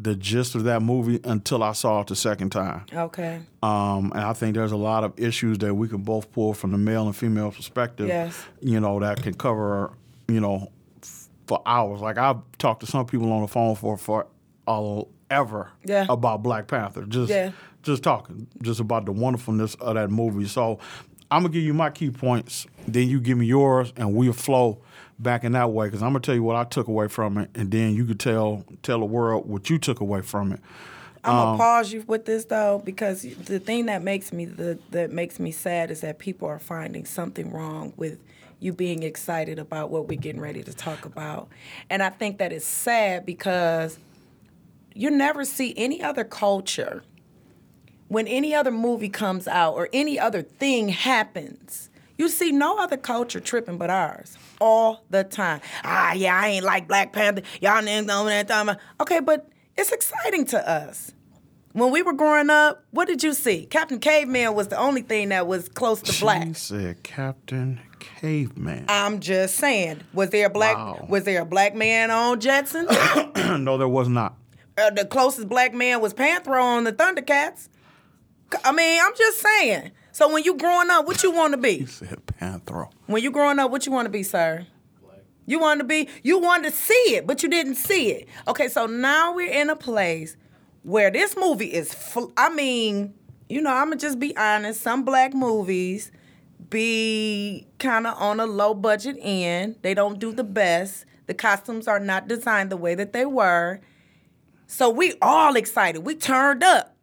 the 0.00 0.14
gist 0.14 0.54
of 0.54 0.64
that 0.64 0.80
movie 0.82 1.20
until 1.24 1.62
I 1.62 1.72
saw 1.72 2.00
it 2.00 2.06
the 2.06 2.16
second 2.16 2.50
time. 2.50 2.86
okay. 2.92 3.40
Um, 3.62 4.12
and 4.14 4.20
I 4.22 4.32
think 4.32 4.54
there's 4.54 4.72
a 4.72 4.76
lot 4.76 5.04
of 5.04 5.12
issues 5.18 5.58
that 5.58 5.74
we 5.74 5.88
can 5.88 5.98
both 6.02 6.32
pull 6.32 6.54
from 6.54 6.72
the 6.72 6.78
male 6.78 7.04
and 7.06 7.14
female 7.16 7.50
perspective. 7.50 8.08
Yes. 8.08 8.42
You 8.60 8.80
know 8.80 8.98
that 9.00 9.22
can 9.22 9.34
cover, 9.34 9.92
you 10.28 10.40
know, 10.40 10.70
f- 11.02 11.28
for 11.46 11.60
hours. 11.66 12.00
Like 12.00 12.16
I've 12.18 12.38
talked 12.58 12.80
to 12.80 12.86
some 12.86 13.04
people 13.04 13.30
on 13.32 13.42
the 13.42 13.48
phone 13.48 13.74
for 13.74 13.96
for 13.98 14.26
uh, 14.66 15.02
ever 15.30 15.70
Yeah. 15.84 16.06
about 16.08 16.42
Black 16.42 16.66
Panther. 16.68 17.04
Just 17.04 17.30
Yeah. 17.30 17.50
just 17.82 18.02
talking, 18.02 18.46
just 18.62 18.80
about 18.80 19.04
the 19.06 19.12
wonderfulness 19.12 19.74
of 19.76 19.94
that 19.96 20.10
movie. 20.10 20.46
So 20.46 20.78
I'm 21.30 21.42
gonna 21.42 21.52
give 21.52 21.62
you 21.62 21.74
my 21.74 21.90
key 21.90 22.10
points, 22.10 22.66
then 22.88 23.08
you 23.08 23.20
give 23.20 23.36
me 23.38 23.46
yours, 23.46 23.92
and 23.96 24.14
we'll 24.14 24.32
flow 24.32 24.78
back 25.22 25.44
in 25.44 25.52
that 25.52 25.70
way. 25.70 25.86
Because 25.86 26.02
I'm 26.02 26.10
gonna 26.10 26.20
tell 26.20 26.34
you 26.34 26.42
what 26.42 26.56
I 26.56 26.64
took 26.64 26.88
away 26.88 27.08
from 27.08 27.38
it, 27.38 27.50
and 27.54 27.70
then 27.70 27.94
you 27.94 28.04
could 28.04 28.20
tell 28.20 28.64
tell 28.82 28.98
the 28.98 29.04
world 29.04 29.48
what 29.48 29.70
you 29.70 29.78
took 29.78 30.00
away 30.00 30.22
from 30.22 30.52
it. 30.52 30.60
I'm 31.22 31.32
Um, 31.32 31.38
gonna 31.44 31.58
pause 31.58 31.92
you 31.92 32.02
with 32.06 32.24
this 32.24 32.46
though, 32.46 32.80
because 32.84 33.22
the 33.22 33.58
thing 33.60 33.86
that 33.86 34.02
makes 34.02 34.32
me 34.32 34.46
the, 34.46 34.78
that 34.90 35.12
makes 35.12 35.38
me 35.38 35.50
sad 35.50 35.90
is 35.90 36.00
that 36.00 36.18
people 36.18 36.48
are 36.48 36.58
finding 36.58 37.04
something 37.04 37.50
wrong 37.52 37.92
with 37.96 38.18
you 38.58 38.72
being 38.72 39.02
excited 39.02 39.58
about 39.58 39.90
what 39.90 40.08
we're 40.08 40.18
getting 40.18 40.40
ready 40.40 40.62
to 40.62 40.72
talk 40.74 41.04
about, 41.04 41.48
and 41.88 42.02
I 42.02 42.10
think 42.10 42.38
that 42.38 42.52
is 42.52 42.64
sad 42.64 43.24
because 43.26 43.98
you 44.94 45.10
never 45.10 45.44
see 45.44 45.72
any 45.76 46.02
other 46.02 46.24
culture 46.24 47.02
when 48.08 48.26
any 48.26 48.54
other 48.54 48.72
movie 48.72 49.08
comes 49.08 49.46
out 49.46 49.74
or 49.74 49.88
any 49.92 50.18
other 50.18 50.42
thing 50.42 50.88
happens. 50.88 51.88
You 52.18 52.28
see 52.28 52.50
no 52.50 52.76
other 52.78 52.96
culture 52.96 53.40
tripping 53.40 53.78
but 53.78 53.88
ours 53.88 54.36
all 54.60 55.04
the 55.10 55.24
time. 55.24 55.60
Ah, 55.84 56.12
yeah, 56.12 56.38
I 56.38 56.48
ain't 56.48 56.64
like 56.64 56.86
Black 56.88 57.12
Panther. 57.12 57.42
Y'all 57.60 57.82
niggas 57.82 58.06
know 58.06 58.24
that 58.26 58.48
time. 58.48 58.76
Okay, 59.00 59.20
but 59.20 59.48
it's 59.76 59.92
exciting 59.92 60.44
to 60.46 60.68
us. 60.70 61.12
When 61.72 61.92
we 61.92 62.02
were 62.02 62.12
growing 62.12 62.50
up, 62.50 62.84
what 62.90 63.06
did 63.06 63.22
you 63.22 63.32
see? 63.32 63.66
Captain 63.66 64.00
Caveman 64.00 64.54
was 64.54 64.68
the 64.68 64.76
only 64.76 65.02
thing 65.02 65.28
that 65.28 65.46
was 65.46 65.68
close 65.68 66.02
to 66.02 66.20
black. 66.20 66.48
She 66.48 66.54
said, 66.54 67.02
Captain 67.04 67.80
Caveman. 68.00 68.86
I'm 68.88 69.20
just 69.20 69.54
saying. 69.54 70.00
Was 70.12 70.30
there 70.30 70.46
a 70.46 70.50
black? 70.50 70.76
Wow. 70.76 71.06
Was 71.08 71.22
there 71.24 71.42
a 71.42 71.44
black 71.46 71.76
man 71.76 72.10
on 72.10 72.40
Jetson? 72.40 72.86
no, 73.64 73.78
there 73.78 73.88
was 73.88 74.08
not. 74.08 74.34
uh, 74.76 74.90
the 74.90 75.04
closest 75.04 75.48
black 75.48 75.72
man 75.72 76.00
was 76.00 76.12
Panthro 76.12 76.60
on 76.60 76.82
the 76.84 76.92
Thundercats. 76.92 77.68
I 78.64 78.72
mean, 78.72 79.00
I'm 79.00 79.12
just 79.16 79.38
saying. 79.38 79.92
So 80.20 80.30
when 80.30 80.44
you 80.44 80.54
growing 80.54 80.90
up, 80.90 81.06
what 81.06 81.22
you 81.22 81.30
want 81.30 81.54
to 81.54 81.56
be? 81.56 81.78
He 81.78 81.86
said 81.86 82.20
Panthro. 82.26 82.90
When 83.06 83.22
you 83.22 83.30
growing 83.30 83.58
up, 83.58 83.70
what 83.70 83.86
you 83.86 83.92
want 83.92 84.04
to 84.04 84.10
be, 84.10 84.22
sir? 84.22 84.66
You 85.46 85.58
want 85.58 85.80
to 85.80 85.84
be, 85.84 86.10
you 86.22 86.38
wanted 86.38 86.72
to 86.72 86.76
see 86.76 87.16
it, 87.16 87.26
but 87.26 87.42
you 87.42 87.48
didn't 87.48 87.76
see 87.76 88.10
it. 88.10 88.28
Okay, 88.46 88.68
so 88.68 88.84
now 88.84 89.34
we're 89.34 89.50
in 89.50 89.70
a 89.70 89.76
place 89.76 90.36
where 90.82 91.10
this 91.10 91.38
movie 91.38 91.72
is, 91.72 91.94
fl- 91.94 92.32
I 92.36 92.50
mean, 92.50 93.14
you 93.48 93.62
know, 93.62 93.72
I'm 93.72 93.90
to 93.92 93.96
just 93.96 94.18
be 94.18 94.36
honest. 94.36 94.82
Some 94.82 95.06
black 95.06 95.32
movies 95.32 96.12
be 96.68 97.66
kind 97.78 98.06
of 98.06 98.12
on 98.20 98.40
a 98.40 98.46
low 98.46 98.74
budget 98.74 99.16
end. 99.18 99.76
They 99.80 99.94
don't 99.94 100.18
do 100.18 100.34
the 100.34 100.44
best. 100.44 101.06
The 101.28 101.34
costumes 101.34 101.88
are 101.88 101.98
not 101.98 102.28
designed 102.28 102.70
the 102.70 102.76
way 102.76 102.94
that 102.94 103.14
they 103.14 103.24
were. 103.24 103.80
So 104.66 104.90
we 104.90 105.14
all 105.22 105.56
excited. 105.56 106.04
We 106.04 106.14
turned 106.14 106.62
up. 106.62 106.94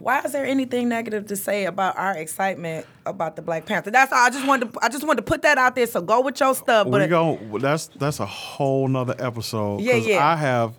Why 0.00 0.20
is 0.20 0.32
there 0.32 0.44
anything 0.46 0.88
negative 0.88 1.26
to 1.26 1.36
say 1.36 1.66
about 1.66 1.96
our 1.98 2.16
excitement 2.16 2.86
about 3.06 3.36
the 3.36 3.42
Black 3.42 3.66
Panther? 3.66 3.90
That's 3.90 4.12
all. 4.12 4.18
I 4.18 4.30
just 4.30 4.46
wanted 4.46 4.72
to. 4.72 4.78
I 4.82 4.88
just 4.88 5.06
wanted 5.06 5.18
to 5.18 5.22
put 5.30 5.42
that 5.42 5.58
out 5.58 5.74
there. 5.74 5.86
So 5.86 6.00
go 6.00 6.20
with 6.22 6.40
your 6.40 6.54
stuff. 6.54 6.88
But 6.90 7.02
we 7.02 7.06
go. 7.06 7.38
That's 7.58 7.88
that's 7.88 8.18
a 8.20 8.26
whole 8.26 8.88
nother 8.88 9.14
episode. 9.18 9.80
Yeah, 9.82 9.94
yeah. 9.96 10.26
I 10.26 10.36
have, 10.36 10.74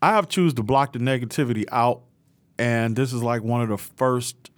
I 0.00 0.10
have 0.10 0.28
choose 0.28 0.54
to 0.54 0.62
block 0.62 0.92
the 0.92 0.98
negativity 1.00 1.64
out, 1.72 2.02
and 2.58 2.94
this 2.96 3.12
is 3.12 3.22
like 3.22 3.42
one 3.42 3.60
of 3.62 3.68
the 3.68 3.78
first 3.78 4.50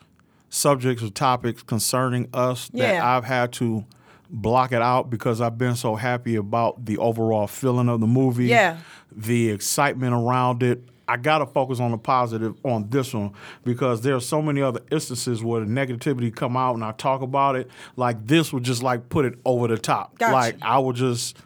subjects 0.50 1.02
or 1.02 1.08
topics 1.10 1.62
concerning 1.62 2.28
us 2.34 2.68
that 2.68 2.78
Yeah. 2.96 3.16
I've 3.16 3.24
had 3.24 3.52
to 3.54 3.86
block 4.28 4.72
it 4.72 4.82
out 4.82 5.08
because 5.10 5.40
I've 5.40 5.56
been 5.58 5.76
so 5.76 5.94
happy 5.94 6.36
about 6.36 6.84
the 6.84 6.98
overall 6.98 7.46
feeling 7.46 7.88
of 7.88 8.00
the 8.00 8.06
movie. 8.06 8.46
Yeah. 8.46 8.76
the 9.14 9.50
excitement 9.50 10.14
around 10.14 10.62
it. 10.62 10.82
I 11.08 11.16
gotta 11.16 11.46
focus 11.46 11.80
on 11.80 11.90
the 11.90 11.98
positive 11.98 12.54
on 12.64 12.88
this 12.88 13.12
one 13.12 13.32
because 13.64 14.02
there 14.02 14.14
are 14.14 14.20
so 14.20 14.40
many 14.40 14.62
other 14.62 14.80
instances 14.90 15.42
where 15.42 15.60
the 15.60 15.66
negativity 15.66 16.34
come 16.34 16.56
out 16.56 16.74
and 16.74 16.84
I 16.84 16.92
talk 16.92 17.22
about 17.22 17.56
it. 17.56 17.70
Like 17.96 18.26
this 18.26 18.52
would 18.52 18.62
just 18.62 18.82
like 18.82 19.08
put 19.08 19.24
it 19.24 19.34
over 19.44 19.68
the 19.68 19.78
top. 19.78 20.18
Gotcha. 20.18 20.32
Like 20.32 20.56
I 20.62 20.78
would 20.78 20.96
just 20.96 21.36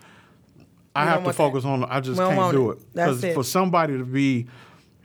I 0.95 1.05
We 1.05 1.11
have 1.11 1.25
to 1.25 1.33
focus 1.33 1.65
that. 1.65 1.69
on 1.69 1.85
I 1.85 2.01
just 2.01 2.21
We 2.21 2.27
can't 2.27 2.53
do 2.53 2.71
it. 2.71 2.79
Because 2.93 3.25
for 3.35 3.45
somebody 3.45 3.99
to 3.99 4.05
be, 4.05 4.47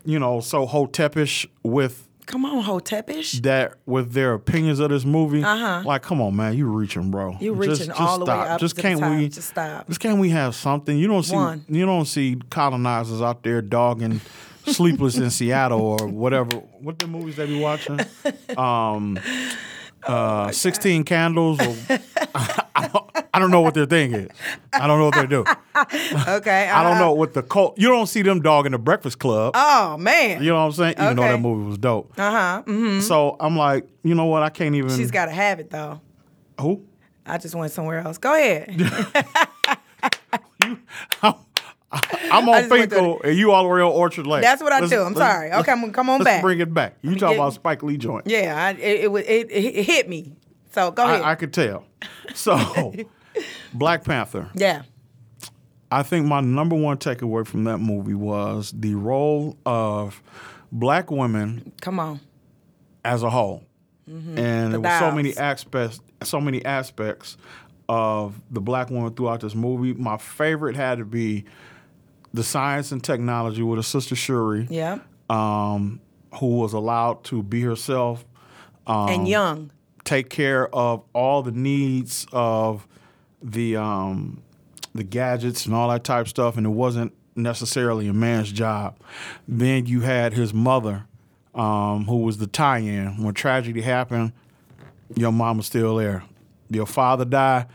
you 0.05 0.19
know, 0.19 0.39
so 0.39 0.65
hotepish 0.65 1.45
with 1.63 2.07
come 2.25 2.45
on, 2.45 2.63
Hotepish. 2.63 3.41
that 3.43 3.73
with 3.85 4.13
their 4.13 4.33
opinions 4.33 4.79
of 4.79 4.89
this 4.89 5.05
movie, 5.05 5.43
Uh-huh. 5.43 5.81
like, 5.85 6.01
come 6.01 6.21
on, 6.21 6.35
man, 6.35 6.55
you 6.57 6.67
reaching, 6.67 7.11
bro. 7.11 7.37
You 7.39 7.55
Just- 7.55 7.59
reaching 7.69 7.87
just 7.87 7.99
all 8.01 8.17
the 8.19 8.25
way 8.25 8.31
stop. 8.31 8.49
up 8.51 8.59
Just 8.59 8.77
can't 8.77 8.99
top. 8.99 9.17
we? 9.17 9.29
Just 9.29 9.49
stop. 9.49 9.87
Just 9.87 9.99
can't 9.99 10.19
we 10.19 10.29
have 10.29 10.55
something? 10.55 10.97
You 10.97 11.07
don't 11.07 11.23
see. 11.23 11.35
One. 11.35 11.65
You 11.67 11.85
don't 11.85 12.05
see 12.05 12.37
colonizers 12.49 13.21
out 13.21 13.43
there 13.43 13.61
dogging 13.61 14.21
Sleepless 14.67 15.17
in 15.17 15.29
Seattle 15.31 15.81
or 15.81 16.07
whatever. 16.07 16.57
What 16.79 16.99
the 16.99 17.07
movies 17.07 17.35
they 17.35 17.47
be 17.47 17.59
watching? 17.59 17.99
Um, 18.57 19.17
uh, 20.03 20.51
Sixteen 20.51 21.03
Candles. 21.03 21.59
Or, 21.59 21.75
I, 22.75 23.20
I 23.33 23.39
don't 23.39 23.51
know 23.51 23.61
what 23.61 23.73
their 23.73 23.85
thing 23.85 24.13
is. 24.13 24.29
I 24.73 24.87
don't 24.87 24.99
know 24.99 25.05
what 25.05 25.15
they 25.15 25.27
do. 25.27 25.45
Okay. 26.27 26.69
I 26.69 26.83
don't 26.83 26.93
uh-huh. 26.93 26.99
know 26.99 27.13
what 27.13 27.33
the 27.33 27.41
cult. 27.41 27.79
You 27.79 27.87
don't 27.87 28.05
see 28.07 28.21
them 28.21 28.41
dogging 28.41 28.73
the 28.73 28.77
Breakfast 28.77 29.19
Club. 29.19 29.53
Oh 29.55 29.97
man. 29.97 30.43
You 30.43 30.49
know 30.49 30.55
what 30.55 30.61
I'm 30.61 30.71
saying? 30.73 30.95
Even 30.99 31.15
though 31.15 31.23
that 31.23 31.39
movie 31.39 31.65
was 31.65 31.77
dope. 31.77 32.13
Uh 32.17 32.31
huh. 32.31 32.61
hmm 32.63 32.99
So 32.99 33.37
I'm 33.39 33.57
like, 33.57 33.87
you 34.03 34.13
know 34.15 34.25
what? 34.25 34.43
I 34.43 34.49
can't 34.49 34.75
even. 34.75 34.89
She's 34.95 35.11
got 35.11 35.25
to 35.25 35.31
have 35.31 35.59
it 35.59 35.69
though. 35.69 36.01
who? 36.59 36.85
I 37.25 37.37
just 37.37 37.55
went 37.55 37.71
somewhere 37.71 37.99
else. 37.99 38.17
Go 38.17 38.35
ahead. 38.35 38.69
I'm, 41.23 41.35
I'm 41.91 42.49
on 42.49 42.63
Fenkell 42.69 43.23
and 43.23 43.37
you 43.37 43.51
all 43.51 43.63
the 43.63 43.69
way 43.69 43.81
on 43.81 43.91
Orchard 43.91 44.27
Lake. 44.27 44.41
That's 44.41 44.61
what 44.61 44.71
I 44.71 44.79
Let's- 44.79 44.91
do. 44.91 45.01
I'm 45.01 45.15
sorry. 45.15 45.51
Okay, 45.51 45.71
I'm 45.71 45.81
gonna 45.81 45.93
come 45.93 46.09
on 46.09 46.19
let's 46.19 46.29
back. 46.29 46.41
bring 46.41 46.59
it 46.59 46.73
back. 46.73 46.97
You 47.01 47.15
talking 47.15 47.37
about 47.37 47.53
Spike 47.53 47.83
Lee 47.83 47.97
joint? 47.97 48.27
yeah, 48.27 48.67
I, 48.67 48.71
it, 48.71 49.05
it 49.05 49.11
it, 49.11 49.51
it 49.51 49.83
hit 49.83 50.09
me. 50.09 50.33
So 50.71 50.91
go 50.91 51.03
ahead. 51.03 51.21
I, 51.21 51.31
I 51.31 51.35
could 51.35 51.53
tell. 51.53 51.85
So, 52.33 52.93
Black 53.73 54.03
Panther. 54.03 54.49
yeah. 54.53 54.83
I 55.93 56.03
think 56.03 56.25
my 56.25 56.39
number 56.39 56.75
one 56.77 56.95
takeaway 56.97 57.45
from 57.45 57.65
that 57.65 57.79
movie 57.79 58.13
was 58.13 58.71
the 58.73 58.95
role 58.95 59.57
of 59.65 60.23
black 60.71 61.11
women 61.11 61.73
Come 61.81 61.99
on. 61.99 62.21
as 63.03 63.23
a 63.23 63.29
whole, 63.29 63.65
and 64.07 64.71
there 64.73 64.79
were 64.79 64.99
so 64.99 65.11
many 65.11 65.35
aspects, 65.35 65.99
so 66.23 66.39
many 66.39 66.63
aspects 66.63 67.35
of 67.89 68.39
the 68.51 68.61
black 68.61 68.89
woman 68.89 69.13
throughout 69.13 69.41
this 69.41 69.53
movie. 69.53 69.91
My 69.93 70.15
favorite 70.17 70.77
had 70.77 70.99
to 70.99 71.05
be 71.05 71.43
the 72.33 72.43
science 72.43 72.93
and 72.93 73.03
technology 73.03 73.61
with 73.61 73.77
her 73.77 73.83
sister 73.83 74.15
Shuri, 74.15 74.67
Yeah. 74.69 74.99
um, 75.29 75.99
who 76.35 76.55
was 76.59 76.71
allowed 76.71 77.25
to 77.25 77.43
be 77.43 77.63
herself, 77.63 78.23
um, 78.87 79.09
and 79.09 79.27
young. 79.27 79.71
take 80.05 80.29
care 80.29 80.73
of 80.73 81.03
all 81.13 81.41
the 81.43 81.51
needs 81.51 82.25
of 82.31 82.87
the 83.41 83.77
um, 83.77 84.41
the 84.93 85.03
gadgets 85.03 85.65
and 85.65 85.75
all 85.75 85.89
that 85.89 86.03
type 86.03 86.27
stuff, 86.27 86.57
and 86.57 86.65
it 86.65 86.69
wasn't 86.69 87.13
necessarily 87.35 88.07
a 88.07 88.13
man's 88.13 88.51
job. 88.51 88.97
Then 89.47 89.85
you 89.85 90.01
had 90.01 90.33
his 90.33 90.53
mother, 90.53 91.05
um, 91.55 92.05
who 92.05 92.17
was 92.17 92.37
the 92.37 92.47
tie-in 92.47 93.23
when 93.23 93.33
tragedy 93.33 93.81
happened. 93.81 94.33
Your 95.15 95.31
mom 95.31 95.57
was 95.57 95.65
still 95.65 95.95
there. 95.95 96.23
Your 96.69 96.85
father 96.85 97.25
died. 97.25 97.67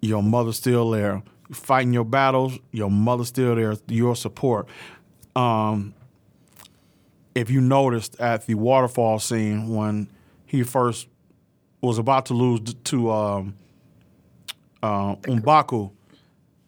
Your 0.00 0.22
mother's 0.22 0.56
still 0.56 0.90
there. 0.90 1.22
Fighting 1.52 1.92
your 1.92 2.04
battles. 2.04 2.58
Your 2.70 2.90
mother's 2.90 3.28
still 3.28 3.54
there. 3.54 3.76
Your 3.88 4.16
support. 4.16 4.68
Um, 5.36 5.94
if 7.34 7.50
you 7.50 7.60
noticed 7.60 8.20
at 8.20 8.46
the 8.46 8.54
waterfall 8.54 9.18
scene 9.18 9.74
when 9.74 10.08
he 10.46 10.62
first 10.62 11.08
was 11.80 11.98
about 11.98 12.26
to 12.26 12.34
lose 12.34 12.74
to 12.74 13.10
um, 13.10 13.54
uh, 14.82 15.16
M'Baku, 15.16 15.90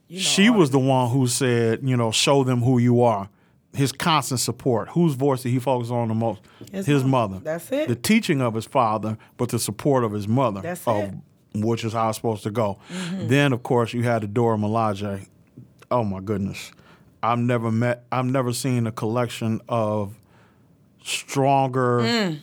You 0.09 0.17
know, 0.17 0.23
she 0.23 0.51
was 0.51 0.71
the 0.71 0.79
one 0.79 1.11
who 1.11 1.27
said, 1.27 1.81
you 1.83 1.97
know, 1.97 2.11
show 2.13 2.45
them 2.45 2.61
who 2.63 2.79
you 2.79 3.03
are. 3.03 3.29
His 3.75 3.91
constant 3.91 4.39
support. 4.41 4.89
Whose 4.91 5.15
voice 5.15 5.43
did 5.43 5.51
he 5.51 5.59
focus 5.59 5.91
on 5.91 6.07
the 6.09 6.15
most? 6.15 6.41
His 6.71 6.87
His, 6.87 7.03
mother. 7.03 7.41
That's 7.41 7.73
it. 7.73 7.89
The 7.89 7.97
teaching 7.97 8.41
of 8.41 8.55
his 8.55 8.67
father, 8.67 9.19
but 9.37 9.49
the 9.49 9.59
support 9.59 10.05
of 10.05 10.13
his 10.13 10.29
mother. 10.29 10.61
That's 10.61 10.87
of, 10.87 10.97
it. 10.97 11.11
Mm-hmm. 11.11 11.63
Which 11.67 11.85
is 11.85 11.93
how 11.93 12.09
it's 12.09 12.19
supposed 12.19 12.45
to 12.45 12.51
go. 12.51 12.79
Then, 13.13 13.53
of 13.53 13.63
course, 13.65 13.93
you 13.93 14.03
had 14.05 14.23
Adora 14.23 14.33
Dora 14.33 14.57
Milaje. 14.59 15.27
Oh 15.91 16.05
my 16.05 16.21
goodness, 16.21 16.73
I've 17.23 17.39
never 17.39 17.71
met. 17.71 18.05
I've 18.13 18.27
never 18.27 18.53
seen 18.53 18.87
a 18.87 18.93
collection 18.93 19.61
of 19.69 20.17
stronger 21.03 22.01
heroes, 22.03 22.39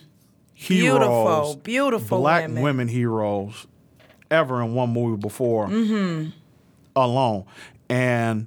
Mm. 0.54 0.68
Beautiful, 0.68 1.60
beautiful 1.62 2.18
black 2.18 2.46
women. 2.48 2.62
women 2.62 2.88
heroes 2.88 3.66
ever 4.32 4.62
in 4.62 4.74
one 4.74 4.92
movie 4.92 5.20
before 5.20 5.68
Mm-hmm. 5.68 6.30
alone. 6.96 7.44
And 7.88 8.46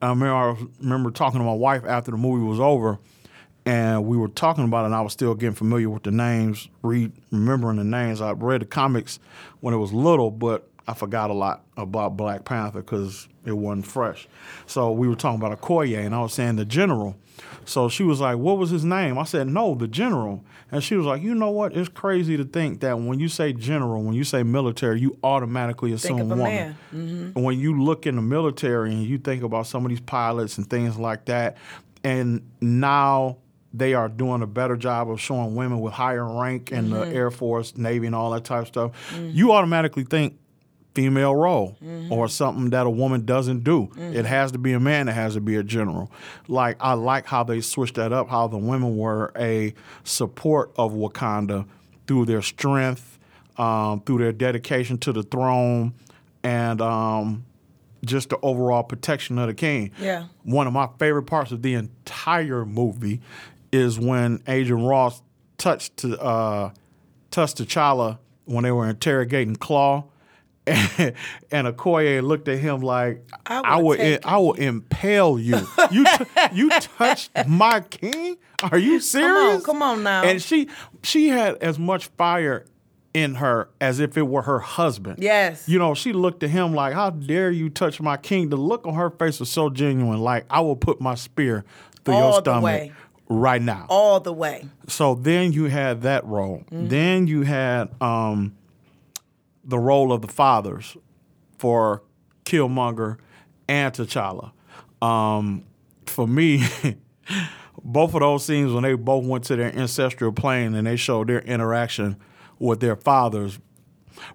I 0.00 0.08
remember, 0.10 0.34
I 0.34 0.56
remember 0.80 1.10
talking 1.10 1.40
to 1.40 1.44
my 1.44 1.52
wife 1.54 1.84
after 1.84 2.10
the 2.12 2.16
movie 2.16 2.44
was 2.44 2.60
over, 2.60 2.98
and 3.64 4.06
we 4.06 4.16
were 4.16 4.28
talking 4.28 4.64
about 4.64 4.82
it, 4.82 4.86
and 4.86 4.94
I 4.94 5.00
was 5.00 5.12
still 5.12 5.34
getting 5.34 5.54
familiar 5.54 5.90
with 5.90 6.04
the 6.04 6.10
names, 6.12 6.68
read, 6.82 7.12
remembering 7.32 7.78
the 7.78 7.84
names. 7.84 8.20
I 8.20 8.32
read 8.32 8.60
the 8.62 8.66
comics 8.66 9.18
when 9.60 9.74
it 9.74 9.78
was 9.78 9.92
little, 9.92 10.30
but 10.30 10.68
I 10.86 10.94
forgot 10.94 11.30
a 11.30 11.34
lot 11.34 11.64
about 11.76 12.16
Black 12.16 12.44
Panther 12.44 12.80
because 12.80 13.26
it 13.44 13.52
wasn't 13.56 13.86
fresh. 13.86 14.28
So 14.66 14.92
we 14.92 15.08
were 15.08 15.16
talking 15.16 15.40
about 15.44 15.60
Okoye, 15.60 15.98
and 16.04 16.14
I 16.14 16.20
was 16.20 16.32
saying 16.34 16.56
the 16.56 16.64
general. 16.64 17.16
So 17.64 17.88
she 17.88 18.04
was 18.04 18.20
like, 18.20 18.38
"What 18.38 18.58
was 18.58 18.70
his 18.70 18.84
name?" 18.84 19.18
I 19.18 19.24
said, 19.24 19.48
"No, 19.48 19.74
the 19.74 19.88
general." 19.88 20.44
And 20.72 20.82
she 20.82 20.96
was 20.96 21.06
like, 21.06 21.22
"You 21.22 21.34
know 21.34 21.50
what? 21.50 21.76
It's 21.76 21.88
crazy 21.88 22.36
to 22.36 22.44
think 22.44 22.80
that 22.80 22.98
when 22.98 23.20
you 23.20 23.28
say 23.28 23.52
general, 23.52 24.02
when 24.02 24.14
you 24.14 24.24
say 24.24 24.42
military, 24.42 25.00
you 25.00 25.16
automatically 25.22 25.92
assume 25.92 26.18
Think 26.18 26.32
of 26.32 26.38
a 26.38 26.42
woman. 26.42 26.54
man. 26.54 26.76
Mm-hmm. 26.94 27.30
And 27.36 27.44
When 27.44 27.58
you 27.58 27.80
look 27.82 28.06
in 28.06 28.16
the 28.16 28.22
military 28.22 28.92
and 28.92 29.04
you 29.04 29.18
think 29.18 29.42
about 29.42 29.66
some 29.66 29.84
of 29.84 29.90
these 29.90 30.00
pilots 30.00 30.58
and 30.58 30.68
things 30.68 30.96
like 30.96 31.26
that, 31.26 31.56
and 32.02 32.42
now 32.60 33.36
they 33.72 33.94
are 33.94 34.08
doing 34.08 34.42
a 34.42 34.46
better 34.46 34.76
job 34.76 35.10
of 35.10 35.20
showing 35.20 35.54
women 35.54 35.80
with 35.80 35.92
higher 35.92 36.24
rank 36.24 36.72
in 36.72 36.90
the 36.90 37.02
Air 37.02 37.30
Force, 37.30 37.76
Navy, 37.76 38.06
and 38.06 38.14
all 38.14 38.30
that 38.30 38.44
type 38.44 38.62
of 38.62 38.68
stuff, 38.68 38.92
you 39.20 39.52
automatically 39.52 40.04
think 40.04 40.38
female 40.96 41.36
role 41.36 41.76
or 42.10 42.26
something 42.26 42.70
that 42.70 42.86
a 42.86 42.90
woman 42.90 43.24
doesn't 43.24 43.62
do. 43.62 43.90
It 43.96 44.24
has 44.24 44.50
to 44.52 44.58
be 44.58 44.72
a 44.72 44.80
man 44.80 45.06
that 45.06 45.12
has 45.12 45.34
to 45.34 45.40
be 45.40 45.56
a 45.56 45.62
general. 45.62 46.10
Like 46.48 46.78
I 46.80 46.94
like 46.94 47.26
how 47.26 47.44
they 47.44 47.60
switched 47.60 47.94
that 47.96 48.12
up, 48.12 48.28
how 48.28 48.48
the 48.48 48.56
women 48.56 48.96
were 48.96 49.30
a 49.36 49.74
support 50.04 50.72
of 50.76 50.92
Wakanda 50.92 51.66
through 52.06 52.24
their 52.24 52.42
strength, 52.42 53.18
um, 53.58 54.00
through 54.00 54.18
their 54.18 54.32
dedication 54.32 54.96
to 54.98 55.12
the 55.12 55.22
throne, 55.22 55.92
and 56.42 56.80
um, 56.80 57.44
just 58.04 58.30
the 58.30 58.38
overall 58.40 58.82
protection 58.82 59.38
of 59.38 59.48
the 59.48 59.54
king. 59.54 59.92
Yeah. 60.00 60.26
One 60.44 60.66
of 60.66 60.72
my 60.72 60.88
favorite 60.98 61.24
parts 61.24 61.52
of 61.52 61.62
the 61.62 61.74
entire 61.74 62.64
movie 62.64 63.20
is 63.72 63.98
when 63.98 64.42
Agent 64.48 64.82
Ross 64.82 65.20
touched 65.58 65.98
to 65.98 66.18
uh, 66.20 66.70
touched 67.30 67.58
T'Challa 67.58 68.18
when 68.46 68.64
they 68.64 68.72
were 68.72 68.88
interrogating 68.88 69.56
Klaue. 69.56 70.04
And, 70.98 71.14
and 71.52 71.66
Okoye 71.68 72.22
looked 72.22 72.48
at 72.48 72.58
him 72.58 72.80
like, 72.80 73.24
I 73.46 73.60
"I, 73.64 73.76
will 73.76 74.18
I 74.24 74.36
will 74.38 74.54
impale 74.54 75.38
you. 75.38 75.56
You, 75.92 76.04
t- 76.04 76.24
you 76.54 76.70
touched 76.70 77.30
my 77.46 77.80
king? 77.80 78.36
Are 78.64 78.78
you 78.78 78.98
serious? 79.14 79.64
come 79.64 79.80
on 79.82 80.02
now. 80.02 80.24
And 80.24 80.42
she, 80.42 80.68
she 81.04 81.28
had 81.28 81.56
as 81.58 81.78
much 81.78 82.06
fire 82.18 82.64
in 83.14 83.36
her 83.36 83.68
as 83.80 84.00
if 84.00 84.16
it 84.18 84.22
were 84.22 84.42
her 84.42 84.58
husband. 84.58 85.22
Yes. 85.22 85.68
You 85.68 85.78
know, 85.78 85.94
she 85.94 86.12
looked 86.12 86.42
at 86.42 86.50
him 86.50 86.74
like, 86.74 86.94
"How 86.94 87.10
dare 87.10 87.50
you 87.50 87.70
touch 87.70 88.00
my 88.00 88.16
king?" 88.16 88.48
The 88.50 88.56
look 88.56 88.86
on 88.86 88.94
her 88.94 89.10
face 89.10 89.38
was 89.40 89.48
so 89.48 89.70
genuine, 89.70 90.18
like, 90.20 90.44
"I 90.50 90.60
will 90.60 90.76
put 90.76 91.00
my 91.00 91.14
spear 91.14 91.64
through 92.04 92.14
All 92.14 92.20
your 92.22 92.32
the 92.32 92.40
stomach 92.40 92.64
way. 92.64 92.92
right 93.28 93.62
now." 93.62 93.86
All 93.88 94.18
the 94.20 94.32
way. 94.32 94.66
So 94.88 95.14
then 95.14 95.52
you 95.52 95.64
had 95.66 96.02
that 96.02 96.26
role. 96.26 96.64
Then 96.70 97.26
you 97.26 97.42
had 97.42 97.88
um, 98.02 98.54
the 99.66 99.78
role 99.78 100.12
of 100.12 100.22
the 100.22 100.28
fathers 100.28 100.96
for 101.58 102.02
Killmonger 102.44 103.18
and 103.68 103.92
T'Challa. 103.92 104.52
Um, 105.02 105.64
for 106.06 106.26
me, 106.26 106.64
both 107.82 108.14
of 108.14 108.20
those 108.20 108.44
scenes 108.44 108.72
when 108.72 108.82
they 108.82 108.94
both 108.94 109.24
went 109.24 109.44
to 109.44 109.56
their 109.56 109.76
ancestral 109.76 110.32
plane 110.32 110.74
and 110.74 110.86
they 110.86 110.96
showed 110.96 111.28
their 111.28 111.40
interaction 111.40 112.16
with 112.58 112.80
their 112.80 112.96
fathers, 112.96 113.58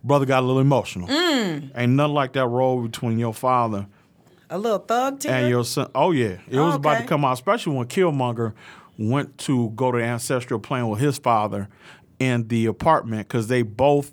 brother 0.04 0.26
got 0.26 0.44
a 0.44 0.46
little 0.46 0.62
emotional. 0.62 1.10
Ain't 1.10 1.94
nothing 1.94 2.14
like 2.14 2.34
that 2.34 2.48
role 2.48 2.82
between 2.84 3.18
your 3.18 3.34
father 3.34 3.88
A 4.50 4.58
little 4.58 4.78
thug 4.80 5.20
tear. 5.20 5.34
and 5.34 5.50
your 5.50 5.64
son. 5.64 5.90
Oh 5.96 6.12
yeah, 6.12 6.38
it 6.50 6.60
was 6.60 6.76
about 6.76 7.00
to 7.02 7.08
come 7.08 7.26
out, 7.26 7.34
especially 7.34 7.76
when 7.76 7.88
Killmonger 7.88 8.54
went 8.98 9.38
to 9.40 9.70
go 9.72 9.92
to 9.92 9.98
the 9.98 10.04
ancestral 10.04 10.60
plane 10.60 10.88
with 10.90 11.00
his 11.00 11.18
father 11.18 11.68
in 12.20 12.48
the 12.50 12.66
apartment 12.68 13.28
because 13.28 13.48
they 13.48 13.62
both. 13.64 14.12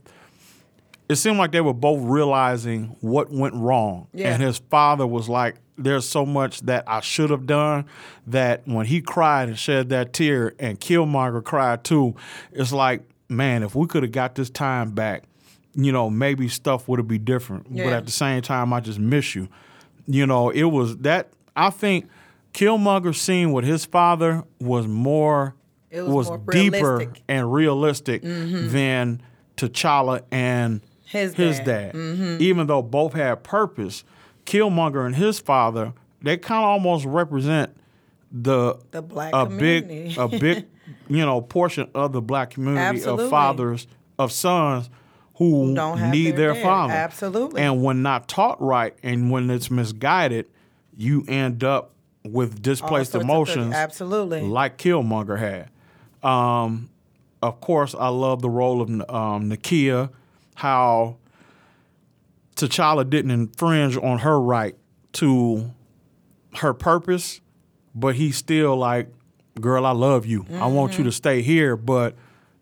It 1.08 1.16
seemed 1.16 1.38
like 1.38 1.52
they 1.52 1.60
were 1.60 1.72
both 1.74 2.00
realizing 2.02 2.96
what 3.00 3.30
went 3.32 3.54
wrong, 3.54 4.08
Yeah. 4.12 4.32
and 4.34 4.42
his 4.42 4.58
father 4.70 5.06
was 5.06 5.28
like, 5.28 5.56
"There's 5.78 6.06
so 6.06 6.26
much 6.26 6.60
that 6.62 6.84
I 6.86 7.00
should 7.00 7.30
have 7.30 7.46
done." 7.46 7.86
That 8.26 8.62
when 8.66 8.86
he 8.86 9.00
cried 9.00 9.48
and 9.48 9.58
shed 9.58 9.88
that 9.88 10.12
tear, 10.12 10.52
and 10.58 10.78
Killmonger 10.78 11.42
cried 11.42 11.82
too, 11.84 12.14
it's 12.52 12.72
like, 12.72 13.02
man, 13.28 13.62
if 13.62 13.74
we 13.74 13.86
could 13.86 14.02
have 14.02 14.12
got 14.12 14.34
this 14.34 14.50
time 14.50 14.90
back, 14.90 15.24
you 15.74 15.92
know, 15.92 16.10
maybe 16.10 16.48
stuff 16.48 16.88
would 16.88 16.98
have 16.98 17.08
been 17.08 17.24
different. 17.24 17.74
But 17.74 17.86
at 17.86 18.04
the 18.06 18.12
same 18.12 18.42
time, 18.42 18.72
I 18.72 18.80
just 18.80 18.98
miss 18.98 19.34
you. 19.34 19.48
You 20.06 20.26
know, 20.26 20.50
it 20.50 20.64
was 20.64 20.96
that 20.98 21.28
I 21.56 21.70
think 21.70 22.06
Killmonger 22.54 23.14
scene 23.14 23.52
with 23.52 23.64
his 23.64 23.84
father 23.84 24.42
was 24.60 24.86
more 24.86 25.54
It 25.90 26.02
was 26.06 26.28
more 26.28 26.38
deeper 26.50 26.76
realistic. 26.96 27.08
Mm-hmm. 27.14 27.22
and 27.30 27.52
realistic 27.52 28.22
than 28.22 29.22
T'Challa 29.56 30.20
and 30.30 30.80
His 31.08 31.34
his 31.34 31.58
dad. 31.60 31.94
Mm-hmm. 31.94 32.42
Even 32.42 32.66
though 32.66 32.82
both 32.82 33.14
had 33.14 33.42
purpose, 33.42 34.04
Killmonger 34.44 35.06
and 35.06 35.16
his 35.16 35.40
father, 35.40 35.94
they 36.22 36.36
kind 36.36 36.62
of 36.62 36.68
almost 36.68 37.04
represent 37.04 37.74
the 38.30 38.78
The 38.90 39.02
black 39.02 39.32
a 39.34 39.46
community. 39.46 40.08
big 40.08 40.18
a 40.18 40.28
big 40.28 40.66
you 41.08 41.24
know 41.24 41.40
portion 41.40 41.88
of 41.94 42.12
the 42.12 42.20
black 42.20 42.50
community 42.50 42.82
Absolutely. 42.82 43.24
of 43.24 43.30
fathers 43.30 43.86
of 44.18 44.32
sons 44.32 44.90
who, 45.36 45.74
don't 45.74 45.98
have 45.98 46.12
need 46.12 46.36
their 46.36 46.52
their, 46.52 46.62
father. 46.62 46.92
Absolutely. 46.92 47.62
And 47.62 47.82
when 47.82 48.02
not 48.02 48.28
taught 48.28 48.60
right 48.60 48.94
and 49.02 49.30
when 49.30 49.48
it's 49.50 49.70
misguided, 49.70 50.46
you 50.96 51.24
end 51.28 51.62
up 51.62 51.92
with 52.24 52.60
displaced 52.60 53.12
sorts 53.12 53.14
of 53.14 53.20
things. 53.22 53.24
emotions. 53.30 53.74
Absolutely. 53.74 54.42
Like 54.42 54.76
Killmonger 54.78 55.38
had. 55.38 55.70
Um, 56.28 56.90
of 57.40 57.60
course, 57.60 57.94
I 57.94 58.08
love 58.08 58.42
the 58.42 58.50
role 58.50 58.82
of 58.82 58.90
um, 58.90 59.48
Nakia, 59.48 60.10
how 60.58 61.16
T'Challa 62.56 63.08
didn't 63.08 63.30
infringe 63.30 63.96
on 63.96 64.18
her 64.18 64.40
right 64.40 64.74
to 65.14 65.70
her 66.56 66.74
purpose, 66.74 67.40
but 67.94 68.16
he's 68.16 68.36
still 68.36 68.76
like, 68.76 69.08
girl, 69.60 69.86
I 69.86 69.92
love 69.92 70.26
you. 70.26 70.44
I 70.52 70.66
want 70.66 70.92
Mm-hmm. 70.92 71.02
you 71.02 71.04
to 71.04 71.12
stay 71.12 71.42
here, 71.42 71.76
but 71.76 72.16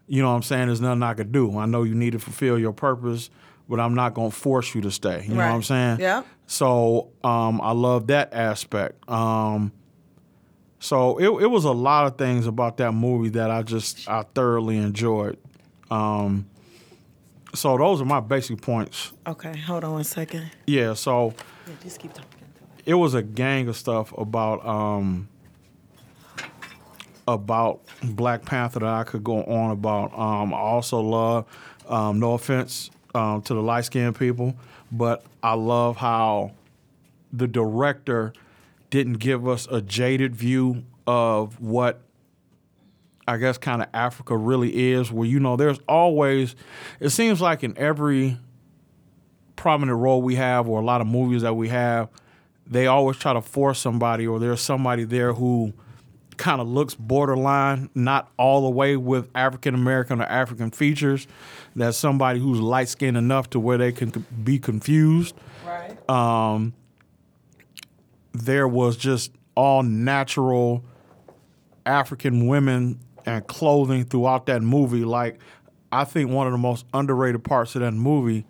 you 0.06 0.20
know 0.20 0.28
what 0.28 0.36
I'm 0.36 0.42
saying? 0.42 0.66
There's 0.66 0.80
nothing 0.82 1.02
I 1.02 1.14
could 1.14 1.32
do. 1.32 1.56
I 1.58 1.64
know 1.64 1.82
you 1.84 1.94
need 1.94 2.12
to 2.12 2.18
fulfill 2.18 2.58
your 2.58 2.72
purpose, 2.74 3.30
but 3.68 3.80
I'm 3.80 3.94
not 3.94 4.12
going 4.12 4.30
to 4.30 4.36
force 4.36 4.74
you 4.74 4.82
to 4.82 4.90
stay. 4.90 5.22
You 5.26 5.30
know 5.34 5.36
what 5.46 5.54
I'm 5.54 5.62
saying? 5.62 6.00
Yeah. 6.00 6.22
So 6.46 7.08
um, 7.24 7.60
I 7.62 7.72
love 7.72 8.08
that 8.08 8.34
aspect. 8.34 9.08
Um, 9.10 9.72
so 10.78 11.16
it, 11.18 11.44
it 11.44 11.46
was 11.46 11.64
a 11.64 11.72
lot 11.72 12.06
of 12.06 12.18
things 12.18 12.46
about 12.46 12.76
that 12.76 12.92
movie 12.92 13.30
that 13.30 13.50
I 13.50 13.62
just 13.62 14.06
I 14.08 14.22
thoroughly 14.34 14.76
enjoyed. 14.76 15.38
Um, 15.90 16.46
so 17.56 17.76
those 17.76 18.00
are 18.00 18.04
my 18.04 18.20
basic 18.20 18.60
points. 18.60 19.12
Okay, 19.26 19.56
hold 19.58 19.84
on 19.84 19.92
one 19.94 20.04
second. 20.04 20.50
Yeah. 20.66 20.94
So 20.94 21.34
Yeah, 21.66 21.74
just 21.82 21.98
keep 22.00 22.12
talking. 22.12 22.30
it 22.84 22.94
was 22.94 23.14
a 23.14 23.22
gang 23.22 23.68
of 23.68 23.76
stuff 23.76 24.12
about 24.16 24.64
um 24.66 25.28
about 27.28 27.80
Black 28.02 28.44
Panther 28.44 28.80
that 28.80 28.88
I 28.88 29.04
could 29.04 29.24
go 29.24 29.42
on 29.44 29.72
about. 29.72 30.16
Um, 30.16 30.54
I 30.54 30.58
also 30.58 31.00
love, 31.00 31.44
um, 31.88 32.20
no 32.20 32.34
offense 32.34 32.90
um, 33.14 33.42
to 33.42 33.54
the 33.54 33.60
light 33.62 33.84
skinned 33.84 34.16
people, 34.16 34.54
but 34.92 35.24
I 35.42 35.54
love 35.54 35.96
how 35.96 36.52
the 37.32 37.48
director 37.48 38.32
didn't 38.90 39.14
give 39.14 39.48
us 39.48 39.66
a 39.70 39.80
jaded 39.82 40.36
view 40.36 40.84
of 41.06 41.60
what 41.60 42.00
I 43.26 43.36
guess 43.38 43.58
kind 43.58 43.82
of 43.82 43.88
Africa 43.92 44.36
really 44.36 44.92
is, 44.92 45.10
where 45.10 45.26
you 45.26 45.40
know 45.40 45.56
there's 45.56 45.78
always 45.88 46.54
it 47.00 47.10
seems 47.10 47.40
like 47.40 47.64
in 47.64 47.76
every 47.76 48.38
prominent 49.56 49.98
role 49.98 50.22
we 50.22 50.36
have 50.36 50.68
or 50.68 50.80
a 50.80 50.84
lot 50.84 51.00
of 51.00 51.06
movies 51.06 51.42
that 51.42 51.54
we 51.54 51.68
have, 51.68 52.08
they 52.66 52.86
always 52.86 53.16
try 53.16 53.32
to 53.32 53.40
force 53.40 53.78
somebody 53.78 54.26
or 54.26 54.38
there's 54.38 54.60
somebody 54.60 55.04
there 55.04 55.32
who 55.32 55.72
kind 56.36 56.60
of 56.60 56.68
looks 56.68 56.94
borderline, 56.94 57.88
not 57.94 58.30
all 58.36 58.62
the 58.62 58.70
way 58.70 58.96
with 58.96 59.28
African 59.34 59.74
American 59.74 60.20
or 60.20 60.24
African 60.24 60.70
features. 60.70 61.26
That's 61.74 61.96
somebody 61.96 62.38
who's 62.38 62.60
light 62.60 62.88
skinned 62.88 63.16
enough 63.16 63.50
to 63.50 63.60
where 63.60 63.78
they 63.78 63.92
can 63.92 64.10
be 64.44 64.58
confused 64.58 65.34
Right. 65.66 66.10
Um, 66.10 66.74
there 68.32 68.68
was 68.68 68.96
just 68.96 69.32
all 69.54 69.82
natural 69.82 70.84
African 71.84 72.46
women 72.46 73.00
and 73.26 73.46
clothing 73.46 74.04
throughout 74.04 74.46
that 74.46 74.62
movie. 74.62 75.04
Like, 75.04 75.38
I 75.92 76.04
think 76.04 76.30
one 76.30 76.46
of 76.46 76.52
the 76.52 76.58
most 76.58 76.86
underrated 76.94 77.44
parts 77.44 77.74
of 77.74 77.82
that 77.82 77.92
movie 77.92 78.46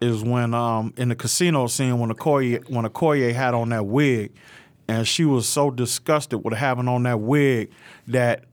is 0.00 0.22
when 0.22 0.54
um, 0.54 0.92
in 0.96 1.08
the 1.10 1.14
casino 1.14 1.66
scene 1.66 1.98
when 1.98 2.10
Okoye 2.10 2.68
when 2.68 2.84
Okoye 2.84 3.32
had 3.32 3.54
on 3.54 3.68
that 3.70 3.86
wig, 3.86 4.32
and 4.88 5.06
she 5.06 5.24
was 5.24 5.48
so 5.48 5.70
disgusted 5.70 6.44
with 6.44 6.54
having 6.54 6.88
on 6.88 7.04
that 7.04 7.20
wig 7.20 7.70
that 8.08 8.44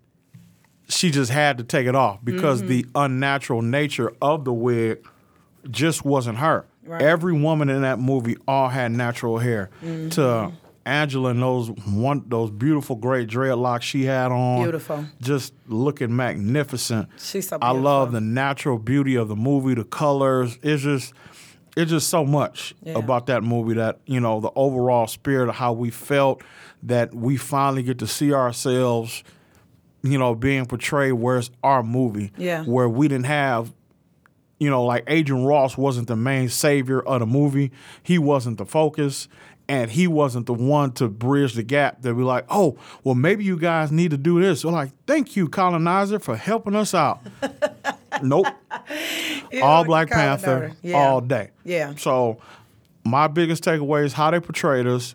she 0.88 1.10
just 1.10 1.32
had 1.32 1.58
to 1.58 1.64
take 1.64 1.88
it 1.88 1.96
off 1.96 2.20
because 2.24 2.62
the 2.64 2.86
unnatural 2.96 3.62
nature 3.62 4.14
of 4.22 4.46
the 4.46 4.54
wig 4.54 5.06
just 5.70 6.04
wasn't 6.04 6.38
her. 6.38 6.66
Right. 6.84 7.02
Every 7.02 7.34
woman 7.34 7.70
in 7.70 7.84
that 7.84 8.00
movie 8.00 8.36
all 8.48 8.68
had 8.68 8.92
natural 8.92 9.38
hair. 9.38 9.70
To 9.82 10.52
Angela 10.86 11.30
and 11.30 11.41
those 11.41 11.70
one 11.72 12.24
those 12.28 12.50
beautiful 12.52 12.96
gray 12.96 13.26
dreadlocks 13.26 13.82
she 13.84 14.06
had 14.06 14.32
on. 14.32 14.63
Beautiful. 14.63 15.06
Just 15.22 15.54
looking 15.67 16.15
magnificent. 16.15 17.10
She's 17.17 17.48
so 17.50 17.58
beautiful. 17.60 17.78
I 17.78 17.82
love 17.82 18.12
the 18.12 18.22
natural 18.22 18.78
beauty 18.80 19.15
of 19.15 19.28
the 19.28 19.36
movie, 19.36 19.74
the 19.76 19.84
colors. 19.84 20.58
It's 20.63 20.84
just 20.84 21.13
it's 21.78 21.91
just 21.91 22.10
so 22.10 22.26
much 22.26 22.74
Yeah. 22.84 22.98
about 22.98 23.28
that 23.28 23.44
movie 23.44 23.76
that 23.76 24.00
you 24.06 24.20
know 24.20 24.39
the 24.39 24.52
overall 24.56 25.08
spirit 25.08 25.50
of 25.50 25.56
how 25.56 25.74
we 25.74 25.89
felt 25.89 26.41
that 26.84 27.13
we 27.13 27.38
finally 27.38 27.84
get 27.84 28.00
to 28.00 28.08
see 28.08 28.34
ourselves 28.34 29.24
you 30.04 30.17
know 30.17 30.34
being 30.36 30.65
portrayed 30.65 31.13
where 31.13 31.38
it's 31.38 31.52
our 31.63 31.84
movie 31.84 32.32
Yeah. 32.38 32.63
where 32.65 32.89
we 32.89 33.08
didn't 33.08 33.28
have 33.28 33.72
you 34.60 34.70
know 34.70 34.84
like 34.84 35.04
Agent 35.08 35.46
Ross 35.46 35.78
wasn't 35.78 36.08
the 36.08 36.15
main 36.15 36.50
savior 36.50 37.00
of 37.02 37.20
the 37.20 37.26
movie 37.26 37.72
he 38.04 38.17
wasn't 38.17 38.58
the 38.58 38.65
focus 38.65 39.28
and 39.72 39.90
he 39.92 40.06
wasn't 40.08 40.46
the 40.46 40.54
one 40.54 40.92
to 40.92 41.08
bridge 41.08 41.54
the 41.54 41.64
gap 41.64 42.02
that 42.02 42.14
we 42.16 42.24
like 42.24 42.46
oh 42.50 42.78
well 43.04 43.16
maybe 43.16 43.44
you 43.44 43.58
guys 43.58 43.92
need 43.92 44.12
to 44.12 44.18
do 44.18 44.42
this 44.42 44.66
we're 44.66 44.72
like 44.72 44.92
thank 45.08 45.36
you 45.36 45.48
colonizer 45.48 46.20
for 46.20 46.36
helping 46.36 46.76
us 46.76 46.94
out 46.94 47.20
nope 48.22 48.48
You 49.52 49.64
all 49.64 49.84
Black 49.84 50.10
Panther. 50.10 50.72
Yeah. 50.82 50.96
all 50.98 51.20
day. 51.22 51.50
Yeah. 51.66 51.94
So 51.96 52.40
my 53.04 53.28
biggest 53.28 53.64
takeaway 53.64 54.06
is 54.06 54.14
how 54.14 54.32
they 54.32 54.40
portrayed 54.40 54.88
us, 54.88 55.14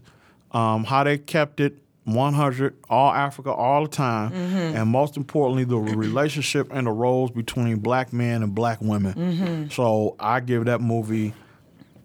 um, 0.53 0.85
how 0.85 1.05
they 1.05 1.17
kept 1.19 1.59
it 1.61 1.79
100 2.05 2.77
all 2.91 3.13
Africa 3.13 3.51
all 3.53 3.83
the 3.85 3.89
time, 3.89 4.31
Mm-hmm. 4.31 4.77
and 4.77 4.89
most 4.91 5.17
importantly 5.17 5.65
the 5.65 5.77
relationship 5.79 6.69
and 6.73 6.87
the 6.87 6.91
roles 6.93 7.31
between 7.31 7.79
black 7.79 8.13
men 8.13 8.43
and 8.43 8.55
black 8.55 8.81
women. 8.83 9.15
Mm-hmm. 9.15 9.69
So 9.71 10.17
I 10.21 10.41
give 10.41 10.67
that 10.67 10.81
movie 10.83 11.33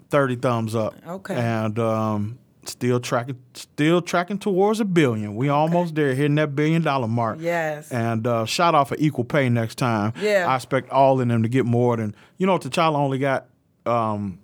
30 0.10 0.38
thumbs 0.38 0.74
up. 0.76 0.96
Okay. 1.06 1.36
And 1.36 1.78
um, 1.80 2.40
still 2.66 3.00
tracking 3.00 3.42
still 3.54 4.02
tracking 4.02 4.38
towards 4.38 4.80
a 4.80 4.86
billion. 4.86 5.36
We 5.36 5.50
almost 5.50 5.96
there 5.96 6.14
hitting 6.14 6.36
that 6.36 6.56
billion 6.56 6.82
dollar 6.82 7.08
mark. 7.08 7.38
Yes. 7.42 7.92
And 7.92 8.26
uh, 8.28 8.46
shout 8.46 8.76
out 8.76 8.88
for 8.88 8.96
equal 9.00 9.24
pay 9.24 9.50
next 9.50 9.76
time. 9.76 10.14
Yeah. 10.20 10.46
I 10.48 10.56
expect 10.56 10.90
all 10.90 11.20
of 11.20 11.28
them 11.28 11.44
to 11.44 11.50
get 11.50 11.66
more 11.66 11.98
than 11.98 12.16
you 12.38 12.46
know. 12.48 12.58
T'Challa 12.58 12.96
only 12.96 13.18
got 13.18 13.48
um, 13.86 14.40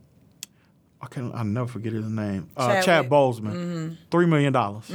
I 1.01 1.07
can 1.07 1.31
I 1.33 1.43
never 1.43 1.67
forget 1.67 1.93
his 1.93 2.05
name. 2.07 2.49
Uh, 2.57 2.67
Chad 2.67 2.83
Chadwick. 2.85 3.11
Boseman. 3.11 3.97
Three 4.09 4.25
million 4.25 4.51
dollars. 4.51 4.91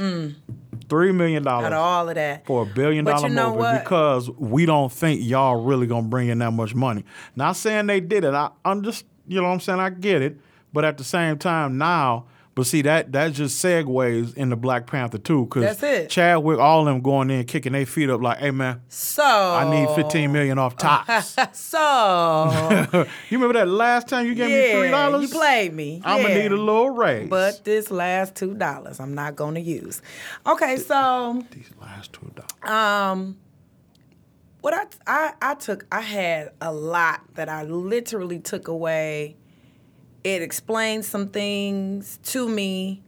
Three 0.89 1.11
million 1.11 1.43
dollars. 1.43 1.67
Out 1.67 1.73
of 1.73 1.79
all 1.79 2.09
of 2.09 2.15
that. 2.15 2.45
for 2.45 2.63
a 2.63 2.65
billion 2.65 3.05
dollar 3.05 3.27
you 3.27 3.33
know 3.33 3.51
movie 3.51 3.59
what? 3.59 3.83
because 3.83 4.29
we 4.31 4.65
don't 4.65 4.91
think 4.91 5.21
y'all 5.23 5.63
really 5.63 5.87
gonna 5.87 6.07
bring 6.07 6.27
in 6.27 6.39
that 6.39 6.51
much 6.51 6.75
money. 6.75 7.05
Not 7.35 7.53
saying 7.53 7.87
they 7.87 8.01
did 8.01 8.25
it. 8.25 8.33
I, 8.33 8.49
I'm 8.65 8.83
just 8.83 9.05
you 9.27 9.37
know 9.39 9.47
what 9.47 9.53
I'm 9.53 9.59
saying 9.61 9.79
I 9.79 9.89
get 9.91 10.21
it, 10.21 10.37
but 10.73 10.83
at 10.83 10.97
the 10.97 11.03
same 11.03 11.37
time 11.37 11.77
now. 11.77 12.25
But 12.55 12.67
see 12.67 12.83
that 12.83 13.11
that 13.13 13.33
just 13.33 13.63
segues 13.63 14.35
into 14.37 14.55
Black 14.55 14.85
Panther 14.85 15.17
too, 15.17 15.45
because 15.45 15.63
That's 15.63 15.81
it. 15.83 16.09
Chadwick, 16.11 16.59
all 16.59 16.81
of 16.81 16.85
them 16.85 17.01
going 17.01 17.31
in 17.31 17.45
kicking 17.45 17.73
their 17.73 17.87
feet 17.87 18.11
up 18.11 18.21
like, 18.21 18.37
"Hey 18.37 18.51
man, 18.51 18.81
So 18.89 19.23
I 19.23 19.67
need 19.69 19.89
15 19.95 20.31
million 20.31 20.59
off 20.59 20.77
tops." 20.77 21.35
So 21.53 23.05
you 23.29 23.37
remember 23.37 23.53
that 23.53 23.67
last 23.67 24.07
time 24.07 24.27
you 24.27 24.35
gave 24.35 24.49
me 24.49 24.79
three 24.79 24.91
dollars? 24.91 25.23
you 25.23 25.29
played 25.29 25.73
me. 25.73 26.01
I'm 26.05 26.21
gonna 26.21 26.35
need 26.35 26.51
a 26.51 26.55
little 26.57 26.91
raise. 26.91 27.27
But 27.27 27.63
this 27.63 27.89
last 27.89 28.35
two 28.35 28.53
dollars, 28.53 28.99
I'm 28.99 29.15
not 29.15 29.35
gonna 29.35 29.59
use. 29.59 30.01
Okay, 30.45 30.77
so 30.77 31.43
these 31.51 31.71
last 31.81 32.13
two 32.13 32.31
dollars. 32.35 32.69
um, 32.71 33.37
what 34.61 34.75
I 34.75 34.85
I 35.07 35.33
I 35.41 35.55
took, 35.55 35.87
I 35.91 36.01
had 36.01 36.51
a 36.61 36.71
lot 36.71 37.21
that 37.33 37.49
I 37.49 37.63
literally 37.63 38.39
took 38.39 38.67
away. 38.67 39.37
It 40.23 40.41
explained 40.41 41.03
some 41.03 41.29
things 41.29 42.17
to 42.23 42.47
me, 42.47 43.03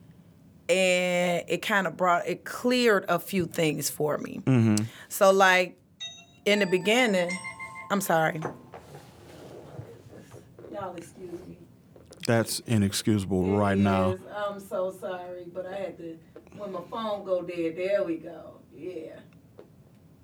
and 0.67 1.43
it 1.47 1.61
kind 1.61 1.87
of 1.87 1.95
brought 1.95 2.27
it 2.27 2.43
cleared 2.43 3.05
a 3.07 3.19
few 3.19 3.45
things 3.45 3.89
for 3.89 4.17
me. 4.17 4.41
Mm-hmm. 4.45 4.83
So 5.07 5.31
like 5.31 5.77
in 6.45 6.59
the 6.59 6.65
beginning, 6.65 7.31
I'm 7.89 8.01
sorry. 8.01 8.41
Y'all 10.73 10.95
excuse 10.95 11.31
me. 11.47 11.57
That's 12.27 12.59
inexcusable 12.61 13.45
It 13.45 13.57
right 13.57 13.77
now. 13.77 14.17
I'm 14.35 14.59
so 14.59 14.91
sorry, 14.91 15.45
but 15.53 15.65
I 15.65 15.75
had 15.75 15.97
to 15.99 16.17
when 16.57 16.71
my 16.71 16.81
phone 16.91 17.23
go 17.23 17.43
dead. 17.43 17.77
There 17.77 18.03
we 18.03 18.17
go. 18.17 18.59
Yeah. 18.73 19.19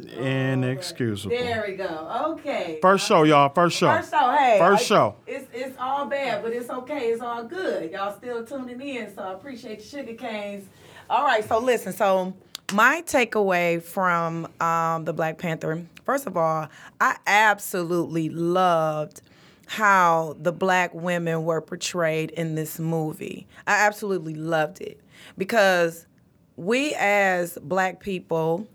Inexcusable. 0.06 1.36
There 1.36 1.66
we 1.68 1.76
go. 1.76 2.36
Okay. 2.38 2.80
First 2.82 3.08
show, 3.08 3.24
y'all. 3.24 3.50
First 3.50 3.78
show. 3.78 3.92
First 3.96 4.12
show. 4.12 4.32
Hey. 4.32 4.58
First 4.60 4.86
show. 4.86 5.16
It's 5.28 5.48
it's 5.54 5.76
all 5.80 6.06
bad, 6.06 6.44
but 6.44 6.54
it's 6.54 6.70
okay. 6.70 7.12
It's 7.12 7.22
all 7.22 7.44
good. 7.44 7.92
Y'all 7.92 8.16
still 8.16 8.46
tuning 8.46 8.82
in, 8.82 9.14
so 9.14 9.22
I 9.22 9.34
appreciate 9.34 9.80
the 9.80 9.86
sugar 9.86 10.14
canes. 10.14 10.68
All 11.10 11.24
right. 11.24 11.48
So 11.48 11.60
listen. 11.60 11.94
So 11.94 12.34
my 12.74 13.02
takeaway 13.06 13.82
from 13.82 14.48
um, 14.60 15.06
the 15.06 15.14
Black 15.14 15.38
Panther. 15.38 15.84
First 16.06 16.28
of 16.28 16.38
all, 16.38 16.68
I 17.00 17.18
absolutely 17.28 18.30
loved 18.30 19.22
how 19.68 20.36
the 20.40 20.52
black 20.52 20.94
women 20.94 21.46
were 21.46 21.62
portrayed 21.62 22.32
in 22.32 22.56
this 22.56 22.78
movie. 22.80 23.48
I 23.66 23.86
absolutely 23.86 24.36
loved 24.36 24.82
it 24.82 25.00
because 25.38 26.06
we 26.58 26.94
as 26.96 27.58
black 27.64 28.02
people 28.02 28.68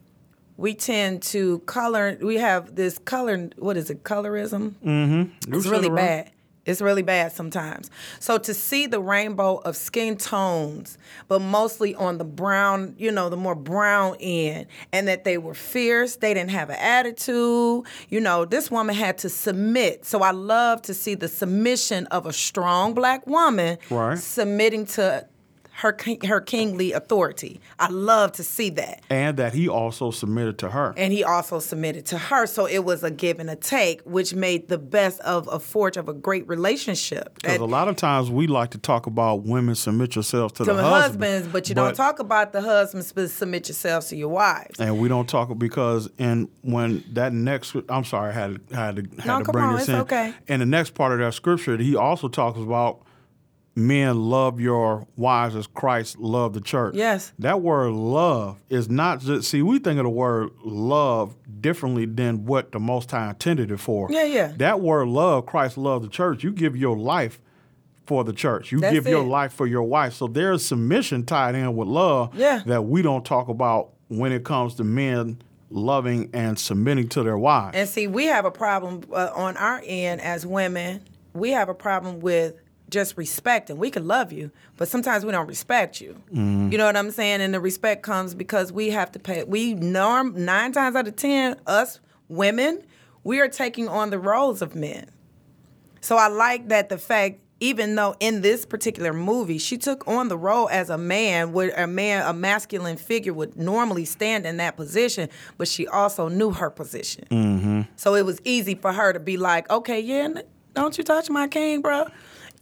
we 0.57 0.75
tend 0.75 1.23
to 1.23 1.59
color 1.61 2.17
we 2.21 2.37
have 2.37 2.75
this 2.77 2.99
color 2.99 3.51
what 3.59 3.77
is 3.77 3.91
it 3.91 4.03
colorism? 4.05 4.75
Mm-hmm. 4.85 5.55
it's 5.55 5.67
really 5.67 5.91
bad. 5.91 6.31
It's 6.65 6.81
really 6.81 7.03
bad 7.03 7.31
sometimes. 7.31 7.93
So 8.19 8.39
to 8.39 8.53
see 8.53 8.89
the 8.89 8.99
rainbow 8.99 9.59
of 9.59 9.77
skin 9.77 10.17
tones 10.17 10.99
but 11.29 11.39
mostly 11.41 11.95
on 11.95 12.19
the 12.19 12.25
brown 12.25 12.97
you 12.99 13.13
know 13.13 13.29
the 13.29 13.37
more 13.37 13.55
brown 13.55 14.17
end 14.19 14.67
and 14.93 15.07
that 15.07 15.23
they 15.23 15.39
were 15.39 15.55
fierce 15.55 16.17
they 16.17 16.35
didn't 16.35 16.51
have 16.51 16.69
an 16.71 16.77
attitude. 16.81 17.85
You 18.09 18.21
know 18.21 18.45
this 18.45 18.69
woman 18.69 18.97
had 18.97 19.19
to 19.19 19.29
submit. 19.29 20.05
So 20.05 20.23
i 20.23 20.33
love 20.33 20.83
to 20.83 20.95
see 20.95 21.15
the 21.15 21.29
submission 21.29 22.07
of 22.07 22.27
a 22.27 22.33
strong 22.33 22.95
black 22.95 23.25
woman 23.29 23.79
Right. 23.89 24.19
submitting 24.19 24.87
to 24.87 25.25
her 25.81 25.93
king, 25.93 26.21
her 26.23 26.41
kingly 26.41 26.93
authority 26.93 27.61
i 27.79 27.89
love 27.89 28.33
to 28.33 28.43
see 28.43 28.71
that 28.71 29.03
And 29.11 29.37
that 29.37 29.53
he 29.55 29.69
also 29.69 30.11
submitted 30.11 30.59
to 30.59 30.71
her. 30.71 30.95
and 30.97 31.13
he 31.13 31.23
also 31.25 31.59
submitted 31.61 32.07
to 32.07 32.19
her. 32.19 32.47
So 32.47 32.67
it 32.67 32.85
was 32.85 33.03
a 33.05 33.11
give 33.11 33.39
and 33.41 33.51
a 33.51 33.57
take, 33.57 34.01
which 34.03 34.35
made 34.35 34.69
the 34.69 34.79
best 34.79 35.21
of 35.21 35.49
a 35.53 35.59
forge 35.59 35.97
of 35.97 36.09
a 36.09 36.13
great 36.15 36.47
relationship. 36.49 37.35
Because 37.37 37.55
And 37.55 37.63
a 37.63 37.67
lot 37.67 37.89
of 37.89 37.97
times 37.97 38.31
we 38.31 38.47
like 38.47 38.71
to 38.71 38.79
talk 38.79 39.07
about 39.07 39.43
women 39.45 39.75
submit 39.75 40.15
yourselves 40.17 40.53
to, 40.55 40.65
to 40.65 40.71
the 40.71 40.77
the 40.77 40.83
husband, 40.83 41.25
husbands, 41.25 41.49
but 41.53 41.69
you 41.69 41.75
don't 41.75 41.95
talk 41.95 42.19
about 42.19 42.53
the 42.53 42.61
husbands, 42.63 43.13
but 43.13 43.31
submit 43.31 43.69
yourselves 43.69 44.09
to 44.09 44.17
your 44.17 44.29
wives. 44.29 44.79
And 44.81 44.99
we 44.99 45.09
don't 45.09 45.29
talk 45.29 45.57
because 45.59 46.09
and 46.19 46.49
when 46.63 47.05
that 47.13 47.33
next 47.33 47.75
I'm 47.89 48.05
sorry 48.05 48.31
I 48.31 48.33
had 48.33 48.61
had 48.73 48.97
to 48.97 49.03
had 49.23 49.27
No, 49.27 49.39
to 49.39 49.45
come 49.45 49.53
bring 49.53 49.65
on, 49.65 49.73
this 49.75 49.83
it's 49.83 49.89
in. 49.91 49.95
okay. 49.97 50.35
And 50.49 50.63
the 50.63 50.67
next 50.67 50.95
part 50.95 51.13
of 51.13 51.19
that 51.19 51.35
scripture, 51.35 51.77
he 51.77 51.97
also 51.97 52.29
talks 52.29 52.59
about 52.59 53.03
men 53.77 54.19
love 54.31 54.59
your 54.59 55.07
wives 55.17 55.55
as 55.55 55.67
Christ 55.67 56.19
loved 56.19 56.55
the 56.55 56.61
church. 56.63 56.95
Yes. 56.97 57.33
That 57.39 57.61
word 57.61 57.93
love 57.93 58.59
is 58.71 58.89
not 58.89 59.21
just 59.21 59.51
see, 59.51 59.61
we 59.63 59.79
think 59.79 59.99
of 59.99 60.05
the 60.05 60.11
word 60.11 60.51
love 60.65 61.37
differently 61.61 62.07
than 62.07 62.47
what 62.47 62.73
the 62.73 62.81
most 62.81 63.11
high 63.11 63.29
intended 63.29 63.71
it 63.71 63.77
for. 63.77 64.09
Yeah, 64.11 64.25
yeah. 64.25 64.53
That 64.57 64.81
word 64.81 65.09
love, 65.09 65.45
Christ 65.47 65.77
loved 65.77 66.07
the 66.07 66.09
church. 66.09 66.43
You 66.43 66.53
give 66.53 66.75
your 66.75 66.97
life 66.97 67.39
for 68.07 68.25
the 68.25 68.33
church. 68.33 68.73
You 68.73 68.81
That's 68.81 68.95
give 68.95 69.07
your 69.07 69.25
life 69.25 69.53
for 69.53 69.67
your 69.67 69.83
wife. 69.83 70.15
So 70.15 70.27
there's 70.27 70.65
submission 70.65 71.27
tied 71.27 71.55
in 71.55 71.77
with 71.77 71.89
love 71.89 72.35
Yeah. 72.35 72.63
that 72.67 72.83
we 72.87 73.03
don't 73.03 73.25
talk 73.25 73.49
about 73.49 73.91
when 74.09 74.33
it 74.33 74.43
comes 74.45 74.77
to 74.77 74.85
men 74.85 75.43
loving 75.69 76.31
and 76.33 76.59
submitting 76.59 77.09
to 77.09 77.23
their 77.25 77.37
wives. 77.37 77.77
And 77.77 77.89
see, 77.89 78.07
we 78.07 78.27
have 78.27 78.45
a 78.45 78.51
problem 78.51 79.03
uh, 79.13 79.33
on 79.35 79.57
our 79.57 79.83
end 79.85 80.21
as 80.23 80.47
women. 80.47 81.03
We 81.35 81.51
have 81.51 81.69
a 81.69 81.75
problem 81.75 82.21
with 82.21 82.55
just 82.91 83.17
respect 83.17 83.71
and 83.71 83.79
We 83.79 83.91
can 83.91 84.07
love 84.07 84.33
you, 84.33 84.51
but 84.77 84.89
sometimes 84.89 85.25
we 85.25 85.33
don't 85.33 85.47
respect 85.47 86.01
you. 86.01 86.21
You 86.31 86.79
know 86.79 86.87
what 86.87 86.97
I'm 86.97 87.11
saying? 87.11 87.41
And 87.41 87.53
the 87.53 87.61
respect 87.61 88.03
comes 88.03 88.35
because 88.35 88.73
we 88.73 88.91
have 88.91 89.11
to 89.13 89.19
pay. 89.19 89.43
We 89.45 89.75
norm 89.75 90.45
nine 90.45 90.73
times 90.73 90.95
out 90.97 91.09
of 91.09 91.17
ten, 91.17 91.57
us 91.67 92.01
women, 92.29 92.83
we 93.25 93.41
are 93.41 93.49
taking 93.49 93.89
on 93.89 94.11
the 94.11 94.19
roles 94.19 94.63
of 94.63 94.75
men. 94.75 95.11
So 96.01 96.17
I 96.17 96.29
like 96.29 96.69
that 96.69 96.89
the 96.89 96.99
fact, 96.99 97.41
even 97.59 97.95
though 97.97 98.15
in 98.21 98.43
this 98.43 98.65
particular 98.67 99.13
movie 99.13 99.59
she 99.59 99.79
took 99.79 100.07
on 100.07 100.29
the 100.29 100.37
role 100.37 100.69
as 100.69 100.91
a 100.91 100.99
man, 100.99 101.53
where 101.53 101.71
a 101.71 101.87
man, 101.87 102.25
a 102.25 102.33
masculine 102.33 102.97
figure 102.97 103.33
would 103.33 103.57
normally 103.57 104.05
stand 104.05 104.47
in 104.47 104.59
that 104.59 104.77
position, 104.77 105.29
but 105.59 105.67
she 105.67 105.89
also 105.89 106.29
knew 106.29 106.51
her 106.53 106.71
position. 106.71 107.25
Mm-hmm. 107.31 107.81
So 107.97 108.15
it 108.15 108.25
was 108.25 108.41
easy 108.45 108.75
for 108.75 108.93
her 108.93 109.13
to 109.13 109.19
be 109.19 109.37
like, 109.37 109.69
okay, 109.71 109.99
yeah, 109.99 110.43
don't 110.75 110.97
you 110.97 111.03
touch 111.03 111.31
my 111.31 111.49
king, 111.49 111.81
bro. 111.81 112.07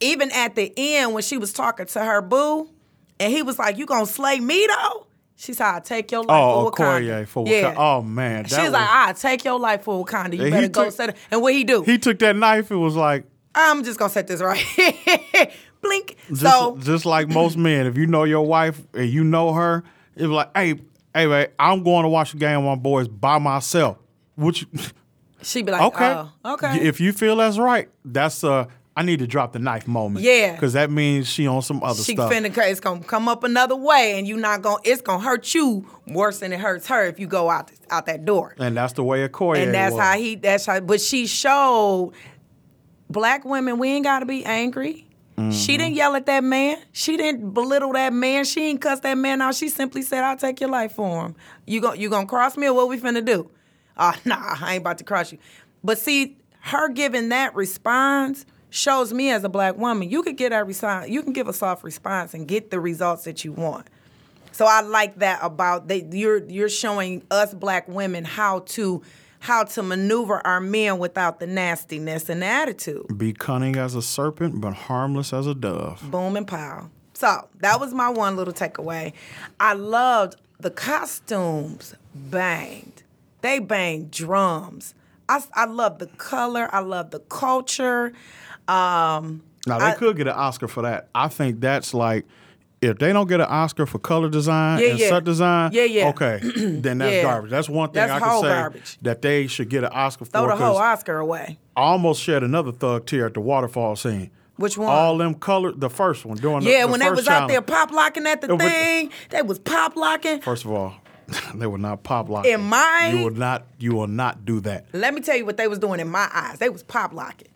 Even 0.01 0.31
at 0.33 0.55
the 0.55 0.73
end 0.77 1.15
when 1.15 1.23
she 1.23 1.39
was 1.39 1.53
talking 1.53 1.87
to 1.87 2.05
her 2.05 2.21
boo, 2.21 2.69
and 3.21 3.33
he 3.33 3.43
was 3.43 3.59
like, 3.59 3.79
"You 3.79 3.87
gonna 3.87 4.07
slay 4.07 4.41
me 4.41 4.67
though?" 4.67 5.07
She 5.37 5.53
said, 5.53 5.67
"I'll 5.67 5.81
take 5.81 6.11
your 6.11 6.23
life 6.23 6.43
oh, 6.43 6.71
for 6.71 6.73
Wakanda." 6.73 7.03
Okoye 7.03 7.27
for 7.27 7.47
yeah. 7.47 7.75
Wakanda. 7.75 7.75
Oh 7.79 8.03
man, 8.03 8.45
She 8.47 8.61
was, 8.61 8.71
like, 8.73 8.89
"I'll 8.89 9.15
take 9.15 9.45
your 9.45 9.59
life 9.59 9.83
for 9.83 10.05
Wakanda. 10.05 10.37
You 10.37 10.51
better 10.51 10.69
go 10.69 10.85
took- 10.85 10.95
set 10.95 11.09
it." 11.11 11.17
And 11.31 11.43
what 11.43 11.53
he 11.53 11.65
do? 11.65 11.83
he 11.83 11.99
took 11.99 12.19
that 12.21 12.37
knife 12.37 12.71
and 12.71 12.81
was 12.81 12.97
like, 12.97 13.25
I'm 13.55 13.85
just 13.85 13.99
gonna 13.99 14.11
set 14.11 14.27
this 14.27 14.41
right. 14.41 14.65
Blink. 15.81 16.17
just, 16.29 16.41
so 16.41 16.79
just 16.81 17.05
like 17.05 17.29
most 17.29 17.57
men, 17.57 17.87
if 17.87 17.97
you 17.97 18.07
know 18.07 18.25
your 18.25 18.47
wife 18.47 18.81
and 18.95 19.09
you 19.09 19.23
know 19.23 19.53
her, 19.53 19.85
it's 20.17 20.27
like, 20.27 20.51
hey, 20.57 20.81
hey, 21.15 21.27
man, 21.27 21.49
I'm 21.59 21.83
going 21.83 22.05
to 22.05 22.09
watch 22.09 22.33
the 22.33 22.39
game 22.39 22.65
with 22.65 22.67
my 22.67 22.75
boys 22.75 23.07
by 23.07 23.39
myself. 23.39 23.99
Which, 24.37 24.67
she'd 25.43 25.67
be 25.67 25.73
like, 25.73 25.83
okay, 25.83 26.25
oh, 26.45 26.55
okay. 26.55 26.87
If 26.87 27.01
you 27.01 27.13
feel 27.13 27.37
that's 27.37 27.59
right, 27.59 27.89
that's 28.05 28.43
uh, 28.43 28.67
I 28.97 29.03
need 29.03 29.19
to 29.19 29.27
drop 29.27 29.53
the 29.53 29.59
knife 29.59 29.89
moment. 29.89 30.25
Yeah. 30.25 30.55
because 30.55 30.75
that 30.75 30.91
means 30.91 31.29
she 31.29 31.47
on 31.49 31.63
some 31.63 31.83
other 31.83 32.03
She 32.03 32.15
stuff. 32.15 32.33
She 32.33 32.39
finna, 32.39 32.57
it's 32.71 32.81
gonna 32.81 33.03
come 33.03 33.29
up 33.29 33.43
another 33.43 33.75
way, 33.75 34.17
and 34.19 34.27
you 34.27 34.37
not 34.37 34.63
gonna. 34.63 34.81
It's 34.85 35.03
gonna 35.03 35.23
hurt 35.23 35.53
you 35.53 35.85
worse 36.07 36.39
than 36.39 36.53
it 36.53 36.61
hurts 36.61 36.87
her 36.87 37.05
if 37.07 37.19
you 37.19 37.27
go 37.27 37.51
out 37.51 37.73
out 37.91 38.07
that 38.07 38.25
door. 38.25 38.55
and 38.59 38.77
that's 38.77 38.93
the 38.93 39.03
way 39.03 39.27
Okoye 39.29 39.59
and 39.63 39.75
that's 39.75 39.95
was. 39.95 40.01
how 40.03 40.17
he. 40.17 40.37
That's 40.37 40.67
how. 40.67 40.79
But 40.81 41.01
she 41.01 41.27
showed 41.27 42.13
black 43.11 43.45
women 43.45 43.79
we 43.79 43.91
ain't 43.91 44.05
gotta 44.05 44.27
be 44.27 44.45
angry. 44.45 45.07
Mm-hmm. 45.37 45.51
She 45.51 45.77
didn't 45.77 45.95
yell 45.95 46.15
at 46.15 46.27
that 46.27 46.45
man. 46.45 46.79
She 46.93 47.17
didn't 47.17 47.51
belittle 47.53 47.93
that 47.95 48.13
man. 48.13 48.45
She 48.45 48.61
didn't 48.61 48.81
cuss 48.81 49.01
that 49.01 49.19
man 49.19 49.43
out. 49.43 49.57
She 49.57 49.69
simply 49.69 50.03
said, 50.03 50.23
"I'll 50.23 50.37
take 50.37 50.61
your 50.61 50.71
life 50.71 50.93
for 50.93 51.27
him. 51.27 51.35
You 51.67 51.81
gon' 51.81 51.99
you 51.99 52.09
gonna 52.09 52.27
cross 52.29 52.57
me 52.57 52.69
or 52.69 52.75
what 52.75 52.89
we 52.89 53.01
finna 53.01 53.25
do? 53.25 53.51
Ah, 53.97 54.17
nah, 54.25 54.57
I 54.61 54.75
ain't 54.75 54.83
about 54.83 54.99
to 54.99 55.05
cross 55.05 55.33
you." 55.33 55.39
But 55.83 55.99
see, 55.99 56.37
her 56.61 56.89
giving 56.89 57.31
that 57.31 57.57
response 57.57 58.47
shows 58.75 59.13
me 59.13 59.31
as 59.31 59.45
a 59.45 59.49
black 59.49 59.77
woman, 59.77 60.11
you 60.11 60.23
could 60.23 60.37
get 60.37 60.53
a 60.53 60.65
response. 60.65 61.09
You 61.09 61.23
can 61.23 61.33
give 61.33 61.47
a 61.47 61.53
soft 61.53 61.85
response 61.85 62.35
and 62.35 62.49
get 62.49 62.71
the 62.71 62.81
results 62.81 63.25
that 63.25 63.45
you 63.45 63.53
want. 63.53 63.87
So 64.51 64.67
I 64.67 64.81
like 64.81 65.19
that 65.21 65.39
about 65.43 65.89
they 65.89 66.07
you're 66.11 66.45
you're 66.45 66.69
showing 66.69 67.23
us 67.31 67.55
black 67.55 67.89
women 67.89 68.25
how 68.25 68.61
to 68.61 69.03
how 69.39 69.65
to 69.65 69.83
maneuver 69.83 70.45
our 70.47 70.61
men 70.61 70.99
without 70.99 71.39
the 71.39 71.47
nastiness 71.47 72.29
and 72.29 72.43
attitude. 72.43 73.07
Be 73.17 73.33
cunning 73.33 73.77
as 73.77 73.95
a 73.95 74.03
serpent, 74.03 74.61
but 74.61 74.73
harmless 74.73 75.33
as 75.33 75.47
a 75.47 75.55
dove. 75.55 76.03
Boom 76.11 76.37
and 76.37 76.47
pow. 76.47 76.89
So 77.13 77.49
that 77.61 77.79
was 77.79 77.95
my 77.95 78.09
one 78.09 78.37
little 78.37 78.55
takeaway. 78.55 79.13
I 79.61 79.75
loved 79.75 80.37
the 80.59 80.71
costumes 80.71 81.95
banged. 82.15 83.03
They 83.41 83.61
banged 83.61 84.11
drums. 84.11 84.95
I, 85.29 85.43
I 85.53 85.65
love 85.67 85.99
the 85.99 86.07
color. 86.07 86.69
I 86.73 86.81
love 86.81 87.11
the 87.11 87.21
culture. 87.21 88.13
Um, 88.69 89.43
Now 89.67 89.79
they 89.79 89.87
I- 89.87 89.95
could 89.95 90.17
get 90.17 90.27
an 90.27 90.35
Oscar 90.35 90.69
for 90.69 90.83
that. 90.83 91.09
I 91.15 91.29
think 91.29 91.61
that's 91.61 91.95
like 91.95 92.27
if 92.83 92.99
they 92.99 93.13
don't 93.15 93.29
get 93.29 93.41
an 93.41 93.47
Oscar 93.49 93.87
for 93.87 93.99
color 93.99 94.29
design 94.29 94.79
Yeah, 94.79 94.89
and 94.91 94.99
yeah. 94.99 95.09
set 95.09 95.25
design, 95.25 95.71
Yeah, 95.73 95.85
yeah. 95.85 96.09
okay, 96.09 96.39
then 96.57 96.99
that's 96.99 97.15
Yeah. 97.15 97.23
garbage. 97.23 97.51
That's 97.51 97.69
one 97.69 97.89
thing 97.89 97.95
That's 98.07 98.13
I 98.13 98.19
can 98.19 98.43
say 98.43 98.49
garbage. 98.49 98.99
that 99.03 99.23
they 99.23 99.47
should 99.47 99.71
get 99.71 99.85
an 99.85 99.91
Oscar 99.93 100.27
throw 100.27 100.43
for. 100.43 100.49
the 100.49 100.57
whole 100.57 100.77
Oscar 100.77 101.19
away. 101.19 101.59
I 101.77 101.81
almost 101.81 102.23
shed 102.23 102.43
another 102.43 102.73
thug 102.73 103.07
tear 103.07 103.27
at 103.27 103.35
the 103.35 103.41
waterfall 103.41 103.97
scene. 103.97 104.31
Which 104.57 104.77
one? 104.79 104.89
All 104.89 105.17
them 105.19 105.35
color, 105.35 105.73
the 105.73 105.89
first 105.91 106.25
one 106.25 106.37
the 106.37 106.61
Yeah, 106.63 106.83
the 106.87 106.89
when 106.93 107.01
they 107.01 107.11
was 107.11 107.27
out 107.27 107.49
there 107.49 107.61
pop 107.63 107.91
locking 107.91 108.27
at 108.27 108.41
the 108.43 108.55
was- 108.55 108.63
thing, 108.65 109.11
they 109.31 109.43
was 109.43 109.59
pop 109.59 109.97
locking. 109.97 110.41
First 110.43 110.65
of 110.67 110.71
all, 110.71 110.95
they 111.55 111.67
were 111.67 111.79
not 111.79 112.03
pop 112.03 112.29
locking. 112.29 112.53
In 112.53 112.61
my- 112.61 113.13
you 113.17 113.25
will 113.25 113.31
not, 113.35 113.65
you 113.79 113.95
will 113.95 114.07
not 114.07 114.45
do 114.45 114.61
that. 114.61 114.87
Let 114.93 115.15
me 115.15 115.23
tell 115.23 115.37
you 115.37 115.47
what 115.47 115.57
they 115.57 115.67
was 115.69 115.79
doing 115.79 115.99
in 116.01 116.09
my 116.09 116.29
eyes. 116.33 116.59
They 116.59 116.69
was 116.69 116.83
pop 116.83 117.15
locking. 117.15 117.49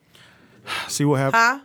See 0.89 1.05
what 1.05 1.21
happens. 1.21 1.43
Huh? 1.43 1.61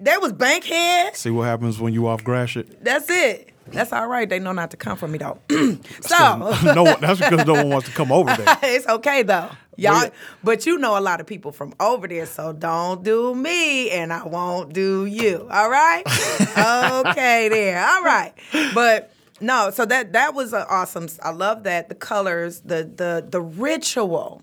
They 0.00 0.16
was 0.18 0.32
bankhead. 0.32 1.16
See 1.16 1.30
what 1.30 1.42
happens 1.42 1.78
when 1.78 1.92
you 1.94 2.08
off 2.08 2.24
grass 2.24 2.56
it. 2.56 2.82
That's 2.84 3.08
it. 3.08 3.50
That's 3.68 3.92
all 3.92 4.08
right. 4.08 4.28
They 4.28 4.40
know 4.40 4.52
not 4.52 4.72
to 4.72 4.76
come 4.76 4.96
for 4.96 5.06
me 5.06 5.18
though. 5.18 5.38
so 6.00 6.56
no, 6.74 6.82
one- 6.82 7.00
that's 7.00 7.20
because 7.20 7.46
no 7.46 7.54
one 7.54 7.68
wants 7.68 7.88
to 7.88 7.94
come 7.94 8.10
over 8.10 8.34
there. 8.34 8.58
it's 8.62 8.86
okay 8.86 9.22
though. 9.22 9.50
Y'all, 9.76 10.10
but 10.44 10.66
you 10.66 10.76
know 10.76 10.98
a 10.98 11.00
lot 11.00 11.20
of 11.20 11.26
people 11.26 11.50
from 11.50 11.72
over 11.80 12.06
there, 12.06 12.26
so 12.26 12.52
don't 12.52 13.02
do 13.02 13.34
me 13.34 13.90
and 13.90 14.12
I 14.12 14.22
won't 14.26 14.74
do 14.74 15.06
you. 15.06 15.48
All 15.50 15.70
right? 15.70 16.02
okay 17.06 17.48
there. 17.48 17.82
All 17.82 18.02
right. 18.02 18.34
But 18.74 19.14
no, 19.40 19.70
so 19.70 19.86
that 19.86 20.12
that 20.12 20.34
was 20.34 20.52
awesome. 20.52 21.08
I 21.22 21.30
love 21.30 21.62
that 21.62 21.88
the 21.88 21.94
colors, 21.94 22.60
the 22.60 22.84
the 22.84 23.26
the 23.28 23.40
ritual. 23.40 24.42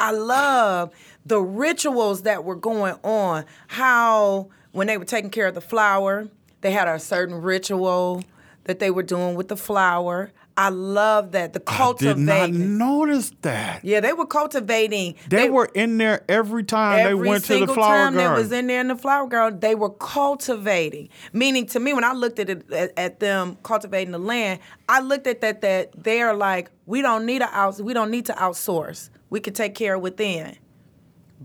I 0.00 0.10
love 0.12 0.90
the 1.26 1.40
rituals 1.40 2.22
that 2.22 2.44
were 2.44 2.56
going 2.56 2.94
on. 3.02 3.44
How 3.68 4.48
when 4.72 4.86
they 4.86 4.98
were 4.98 5.04
taking 5.04 5.30
care 5.30 5.46
of 5.46 5.54
the 5.54 5.60
flower, 5.60 6.28
they 6.60 6.70
had 6.70 6.88
a 6.88 6.98
certain 6.98 7.40
ritual 7.42 8.22
that 8.64 8.78
they 8.78 8.90
were 8.90 9.02
doing 9.02 9.34
with 9.34 9.48
the 9.48 9.56
flower. 9.56 10.32
I 10.56 10.68
love 10.68 11.32
that 11.32 11.54
the 11.54 11.62
I 11.66 11.94
did 11.98 12.18
not 12.18 12.50
notice 12.50 13.32
that. 13.40 13.82
Yeah, 13.84 14.00
they 14.00 14.12
were 14.12 14.26
cultivating. 14.26 15.14
They, 15.28 15.48
were 15.48 15.70
in 15.74 15.96
there 15.96 16.24
every 16.28 16.62
time 16.62 16.96
they 16.96 17.10
every 17.10 17.28
went 17.28 17.44
to 17.44 17.52
the 17.52 17.58
single 17.58 17.74
flower 17.74 18.04
time 18.04 18.14
garden. 18.14 18.34
they 18.34 18.42
was 18.42 18.52
in 18.52 18.66
there 18.66 18.80
in 18.80 18.88
the 18.88 18.96
flower 18.96 19.26
garden. 19.26 19.60
They 19.60 19.74
were 19.74 19.90
cultivating. 19.90 21.08
Meaning 21.32 21.66
to 21.66 21.80
me, 21.80 21.94
when 21.94 22.04
I 22.04 22.12
looked 22.12 22.38
at 22.38 22.50
it 22.50 22.70
at, 22.70 22.92
at 22.98 23.20
them 23.20 23.56
cultivating 23.62 24.12
the 24.12 24.18
land, 24.18 24.60
I 24.88 25.00
looked 25.00 25.26
at 25.26 25.40
that 25.40 25.62
that 25.62 25.92
they're 25.96 26.34
like, 26.34 26.70
we 26.84 27.00
don't 27.00 27.24
need 27.24 27.38
to 27.38 27.48
out, 27.48 27.80
we 27.80 27.94
don't 27.94 28.10
need 28.10 28.26
to 28.26 28.34
outsource. 28.34 29.08
We 29.30 29.40
can 29.40 29.54
take 29.54 29.74
care 29.74 29.94
of 29.94 30.02
within. 30.02 30.58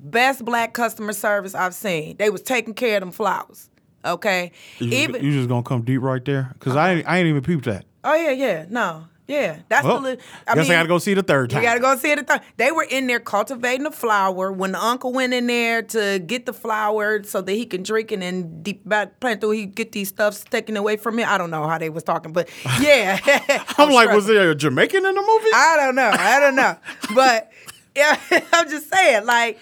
Best 0.03 0.45
black 0.45 0.73
customer 0.73 1.13
service 1.13 1.53
I've 1.55 1.73
seen. 1.75 2.17
They 2.17 2.29
was 2.29 2.41
taking 2.41 2.73
care 2.73 2.97
of 2.97 3.01
them 3.01 3.11
flowers. 3.11 3.69
Okay, 4.05 4.51
you, 4.79 4.89
just, 5.07 5.21
you 5.21 5.31
just 5.33 5.49
gonna 5.49 5.63
come 5.63 5.81
deep 5.81 6.01
right 6.01 6.23
there? 6.23 6.51
Because 6.53 6.75
I, 6.75 6.93
ain't, 6.93 7.07
I 7.09 7.17
ain't 7.17 7.27
even 7.27 7.41
peeped 7.41 7.65
that. 7.65 7.85
oh 8.05 8.15
yeah, 8.15 8.31
yeah, 8.31 8.65
no, 8.69 9.05
yeah. 9.27 9.57
That's 9.67 9.83
Well, 9.85 9.99
the. 9.99 10.11
li- 10.11 10.17
I 10.47 10.55
guess 10.55 10.69
I 10.69 10.73
gotta 10.75 10.87
go 10.87 10.97
see 10.97 11.13
the 11.13 11.23
third 11.23 11.49
time. 11.49 11.61
You 11.61 11.67
gotta 11.67 11.81
go 11.81 11.93
see 11.97 12.11
it. 12.11 12.19
a 12.19 12.23
third. 12.23 12.39
They 12.55 12.71
were 12.71 12.85
in 12.89 13.07
there 13.07 13.19
cultivating 13.19 13.83
the 13.83 13.91
flower. 13.91 14.49
When 14.53 14.71
the 14.71 14.81
uncle 14.81 15.11
went 15.11 15.33
in 15.33 15.47
there 15.47 15.81
to 15.81 16.19
get 16.19 16.45
the 16.45 16.53
flower 16.53 17.23
so 17.23 17.41
that 17.41 17.51
he 17.51 17.65
can 17.65 17.83
drink 17.83 18.13
it 18.13 18.21
and 18.21 18.63
deep 18.63 18.87
back 18.87 19.19
plant 19.19 19.41
through, 19.41 19.51
he 19.51 19.65
get 19.65 19.91
these 19.91 20.07
stuffs 20.09 20.45
taken 20.45 20.77
away 20.77 20.95
from 20.95 21.19
him. 21.19 21.27
I 21.27 21.37
don't 21.37 21.49
know 21.49 21.67
how 21.67 21.77
they 21.77 21.89
was 21.89 22.03
talking, 22.03 22.31
but 22.31 22.47
yeah. 22.79 23.19
I'm 23.77 23.89
like, 23.91 24.11
was 24.11 24.27
there 24.27 24.51
a 24.51 24.55
Jamaican 24.55 25.05
in 25.05 25.15
the 25.15 25.21
movie? 25.21 25.49
I 25.53 25.75
don't 25.77 25.95
know. 25.95 26.11
I 26.13 26.39
don't 26.39 26.55
know. 26.55 26.77
But 27.13 27.51
yeah, 27.95 28.17
I'm 28.53 28.69
just 28.69 28.89
saying, 28.93 29.25
like, 29.25 29.59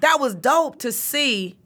that 0.00 0.18
was 0.20 0.34
dope 0.34 0.78
to 0.80 0.92
see 0.92 1.56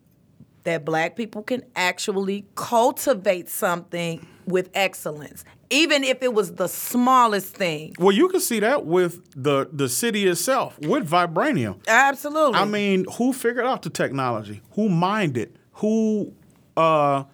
that 0.65 0.85
black 0.85 1.17
people 1.17 1.43
can 1.43 1.65
actually 1.77 2.45
cultivate 2.55 3.49
something 3.49 4.27
with 4.47 4.71
excellence, 4.75 5.45
even 5.71 6.03
if 6.05 6.23
it 6.23 6.33
was 6.35 6.55
the 6.55 6.69
smallest 6.69 7.55
thing. 7.55 7.95
well, 7.99 8.13
you 8.13 8.29
can 8.29 8.41
see 8.41 8.61
that 8.61 8.85
with 8.87 9.23
the 9.35 9.69
the 9.73 9.89
city 9.89 10.27
itself 10.27 10.79
with 10.81 11.09
vibranium. 11.09 11.77
Absolutely. 11.87 12.55
I 12.59 12.65
mean, 12.65 13.07
who 13.17 13.33
figured 13.33 13.65
out 13.67 13.83
the 13.83 13.91
technology? 13.91 14.63
Who 14.73 14.89
mined 14.89 15.37
it? 15.37 15.55
Who 15.75 16.33
uh, 16.77 17.25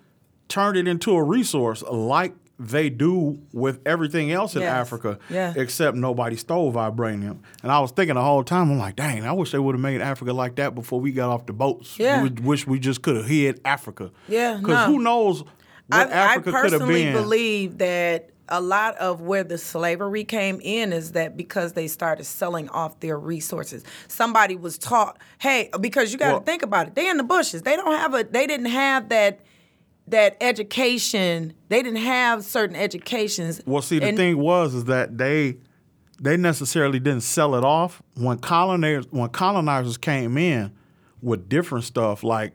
turned 0.49 0.77
it 0.77 0.87
into 0.89 1.15
a 1.17 1.23
resource 1.23 1.83
like 1.83 2.35
they 2.59 2.89
do 2.89 3.41
with 3.53 3.81
everything 3.85 4.31
else 4.31 4.55
in 4.55 4.63
Yes. 4.63 4.73
Africa? 4.73 5.19
Yeah. 5.29 5.53
Except 5.57 5.97
nobody 5.97 6.37
stole 6.37 6.73
vibranium. 6.73 7.39
And 7.63 7.73
I 7.73 7.81
was 7.81 7.91
thinking 7.91 8.15
the 8.15 8.23
whole 8.23 8.45
time, 8.45 8.71
I'm 8.71 8.79
like, 8.79 8.97
dang, 8.97 9.25
I 9.27 9.33
wish 9.33 9.51
they 9.51 9.59
would 9.59 9.75
have 9.75 9.83
made 9.83 10.01
Africa 10.01 10.33
like 10.33 10.55
that 10.57 10.75
before 10.75 11.01
we 11.01 11.11
got 11.13 11.31
off 11.31 11.47
the 11.47 11.53
boats. 11.53 11.99
Yeah. 11.99 12.23
We 12.23 12.31
wish 12.31 12.67
we 12.67 12.79
just 12.79 13.03
could 13.03 13.17
have 13.17 13.27
hid 13.27 13.61
Africa. 13.65 14.11
Yeah, 14.29 14.59
Because 14.59 14.87
no. 14.87 14.93
who 14.95 14.99
knows 15.03 15.41
what 15.89 16.09
I, 16.09 16.11
Africa 16.11 16.53
could 16.53 16.73
have 16.73 16.81
been. 16.83 16.91
I 16.91 16.93
personally 16.93 17.13
believe 17.13 17.79
that 17.79 18.31
a 18.49 18.61
lot 18.61 18.95
of 18.99 19.23
where 19.23 19.43
the 19.43 19.57
slavery 19.59 20.23
came 20.23 20.61
in 20.63 20.93
is 20.93 21.13
that 21.13 21.37
because 21.37 21.73
they 21.73 21.89
started 21.89 22.25
selling 22.25 22.69
off 22.69 23.01
their 23.01 23.19
resources. 23.19 23.83
Somebody 24.07 24.55
was 24.55 24.77
taught, 24.79 25.19
hey, 25.39 25.71
because 25.81 26.13
you 26.13 26.19
got 26.19 26.27
to 26.29 26.33
Well- 26.35 26.43
think 26.43 26.63
about 26.63 26.87
it. 26.89 26.95
They 26.95 27.09
in 27.09 27.17
the 27.17 27.23
bushes. 27.25 27.63
They 27.63 27.75
don't 27.75 27.97
have 27.97 28.15
a. 28.15 28.23
They 28.23 28.47
didn't 28.47 28.67
have 28.67 29.09
that. 29.09 29.41
That 30.09 30.37
education, 30.41 31.55
they 31.71 31.83
didn't 31.83 32.03
have 32.03 32.45
certain 32.45 32.77
educations. 32.77 33.63
Well, 33.65 33.81
see, 33.83 33.99
the 33.99 34.09
And- 34.09 34.17
thing 34.17 34.39
was 34.39 34.75
is 34.75 34.85
that 34.85 35.17
they 35.19 35.57
they 36.21 36.37
necessarily 36.37 37.01
didn't 37.01 37.23
sell 37.23 37.57
it 37.57 37.65
off 37.65 38.01
when 38.17 38.39
colonizers 38.39 39.07
when 39.11 39.29
colonizers 39.31 39.97
came 39.97 40.39
in 40.39 40.71
with 41.23 41.49
different 41.49 41.85
stuff 41.85 42.23
like 42.23 42.55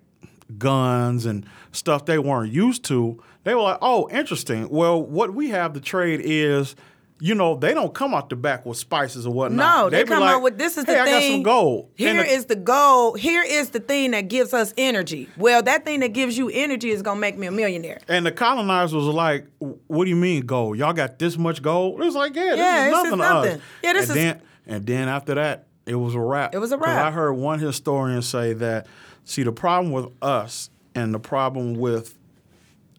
guns 0.58 1.26
and 1.26 1.46
stuff 1.72 2.06
they 2.06 2.18
weren't 2.18 2.52
used 2.54 2.84
to. 2.86 3.22
They 3.44 3.54
were 3.56 3.62
like, 3.62 3.80
"Oh, 3.82 4.08
interesting. 4.12 4.70
Well, 4.70 5.02
what 5.02 5.34
we 5.34 5.50
have 5.50 5.74
to 5.74 5.80
trade 5.82 6.22
is." 6.24 6.76
You 7.22 7.36
know, 7.36 7.56
they 7.56 7.74
don't 7.74 7.94
come 7.94 8.14
out 8.14 8.30
the 8.30 8.38
back 8.38 8.66
with 8.66 8.78
spices 8.78 9.28
or 9.28 9.34
whatnot. 9.34 9.84
No, 9.84 9.90
they, 9.90 10.04
be 10.04 10.08
come 10.10 10.22
like, 10.22 10.36
out 10.36 10.42
with 10.42 10.58
this 10.58 10.78
is 10.78 10.86
hey, 10.86 10.94
the 10.94 11.00
I 11.02 11.06
got 11.06 11.20
thing. 11.20 11.32
some 11.34 11.44
gold. 11.44 11.90
Here 11.96 12.22
is 12.24 12.46
the- 12.46 12.56
gold. 12.56 13.20
Here 13.20 13.44
is 13.46 13.72
the 13.72 13.82
thing 13.82 14.12
that 14.12 14.30
gives 14.30 14.54
us 14.54 14.74
energy. 14.78 15.28
Well, 15.38 15.62
that 15.64 15.84
thing 15.84 16.00
that 16.00 16.14
gives 16.14 16.38
you 16.38 16.50
energy 16.50 16.92
is 16.92 17.02
gonna 17.02 17.20
make 17.20 17.38
me 17.38 17.48
a 17.48 17.52
millionaire. 17.52 18.00
And 18.08 18.26
the 18.26 18.32
colonizers 18.32 18.94
was 18.94 19.14
like, 19.14 19.48
"What 19.60 20.06
do 20.06 20.10
you 20.10 20.16
mean 20.16 20.46
gold? 20.46 20.78
Y'all 20.78 20.94
got 20.94 21.20
this 21.20 21.38
much 21.38 21.62
gold?" 21.62 22.02
It 22.02 22.06
was 22.06 22.16
like, 22.16 22.36
"Yeah, 22.36 22.52
this 22.52 22.58
Yeah, 22.58 22.86
is 22.86 22.92
this 22.94 22.98
is 23.00 23.04
nothing 23.04 23.12
to 23.12 23.18
nothing. 23.18 23.52
us." 23.58 23.62
Yeah, 23.84 23.94
this 23.94 24.10
and 24.10 24.18
is- 24.18 24.24
Then, 24.24 24.42
and 24.68 24.86
then 24.86 25.08
after 25.10 25.36
that, 25.36 25.68
it 25.86 25.96
was 25.96 26.16
a 26.16 26.20
wrap. 26.22 26.56
It 26.56 26.60
was 26.60 26.72
a 26.72 26.78
wrap. 26.78 27.06
I 27.06 27.12
heard 27.12 27.34
one 27.34 27.60
historian 27.60 28.22
say 28.22 28.54
that. 28.54 28.88
See, 29.26 29.44
the 29.44 29.52
problem 29.52 29.92
with 29.92 30.08
us 30.22 30.70
and 30.96 31.14
the 31.14 31.20
problem 31.20 31.76
with 31.76 32.16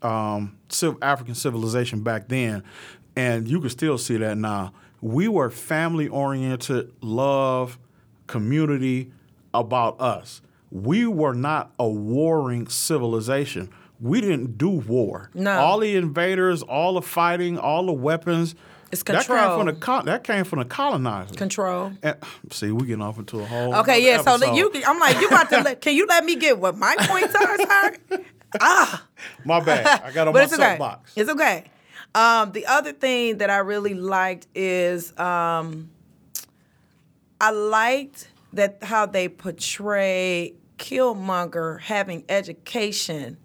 um, 0.02 0.56
African 1.02 1.34
civilization 1.34 2.02
back 2.02 2.28
then, 2.28 2.62
and 3.16 3.48
you 3.48 3.60
can 3.60 3.70
still 3.70 3.98
see 3.98 4.16
that 4.18 4.36
now. 4.38 4.72
We 5.00 5.28
were 5.28 5.50
family 5.50 6.08
oriented, 6.08 6.92
love, 7.00 7.78
community 8.26 9.10
about 9.54 10.00
us. 10.00 10.42
We 10.70 11.06
were 11.06 11.34
not 11.34 11.72
a 11.78 11.88
warring 11.88 12.68
civilization. 12.68 13.70
We 14.00 14.20
didn't 14.20 14.56
do 14.56 14.68
war. 14.70 15.30
No. 15.34 15.58
All 15.58 15.78
the 15.80 15.96
invaders, 15.96 16.62
all 16.62 16.94
the 16.94 17.02
fighting, 17.02 17.58
all 17.58 17.84
the 17.86 17.92
weapons, 17.92 18.54
It's 18.92 19.02
control. 19.02 19.36
That 19.36 19.48
came 19.48 19.58
from 19.58 19.66
the 19.66 19.72
col- 19.80 20.02
that 20.04 20.24
came 20.24 20.44
from 20.44 20.58
the 20.60 20.64
colonizers. 20.64 21.36
Control. 21.36 21.92
And- 22.02 22.16
see, 22.52 22.70
we 22.70 22.86
getting 22.86 23.02
off 23.02 23.18
into 23.18 23.40
a 23.40 23.44
whole. 23.44 23.74
Okay, 23.76 24.04
yeah. 24.06 24.22
So 24.22 24.34
episode. 24.34 24.46
that 24.46 24.54
you, 24.56 24.72
I'm 24.86 24.98
like, 24.98 25.20
you 25.20 25.26
about 25.28 25.50
to 25.50 25.60
let? 25.62 25.80
Can 25.80 25.94
you 25.96 26.06
let 26.06 26.24
me 26.24 26.36
get 26.36 26.58
what 26.58 26.76
my 26.78 26.94
points 27.00 27.34
are, 27.34 27.58
sir? 28.10 28.24
ah, 28.60 29.06
My 29.44 29.60
bad. 29.60 29.86
I 30.04 30.12
got 30.12 30.28
on 30.28 30.32
but 30.32 30.38
my 30.40 30.44
it's 30.44 30.52
okay. 30.54 30.62
soapbox. 30.62 31.12
It's 31.16 31.30
okay. 31.30 31.64
Um, 32.14 32.52
the 32.52 32.66
other 32.66 32.92
thing 32.92 33.38
that 33.38 33.50
I 33.50 33.58
really 33.58 33.94
liked 33.94 34.46
is 34.54 35.16
um, 35.18 35.90
I 37.40 37.50
liked 37.50 38.28
that 38.52 38.82
how 38.82 39.06
they 39.06 39.28
portray 39.28 40.54
Killmonger 40.78 41.80
having 41.80 42.24
education 42.28 43.36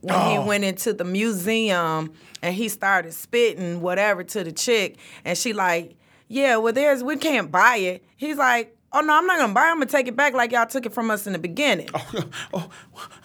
when 0.00 0.14
Oh. 0.16 0.30
he 0.42 0.48
went 0.48 0.64
into 0.64 0.92
the 0.92 1.04
museum 1.04 2.12
and 2.42 2.54
he 2.54 2.68
started 2.68 3.12
spitting 3.12 3.80
whatever 3.80 4.22
to 4.24 4.44
the 4.44 4.52
chick 4.52 4.96
and 5.24 5.36
she 5.36 5.52
like, 5.52 5.96
yeah, 6.28 6.56
well 6.56 6.72
there's 6.72 7.02
we 7.02 7.16
can't 7.16 7.50
buy 7.50 7.76
it. 7.76 8.04
He's 8.16 8.36
like, 8.36 8.76
oh 8.92 9.00
no, 9.00 9.12
I'm 9.16 9.26
not 9.26 9.38
gonna 9.38 9.52
buy 9.52 9.68
it. 9.68 9.70
I'm 9.70 9.76
gonna 9.76 9.86
take 9.86 10.08
it 10.08 10.16
back 10.16 10.32
like 10.34 10.52
y'all 10.52 10.66
took 10.66 10.86
it 10.86 10.94
from 10.94 11.10
us 11.10 11.26
in 11.26 11.32
the 11.32 11.38
beginning. 11.38 11.88
Oh, 11.94 12.24
oh, 12.54 12.70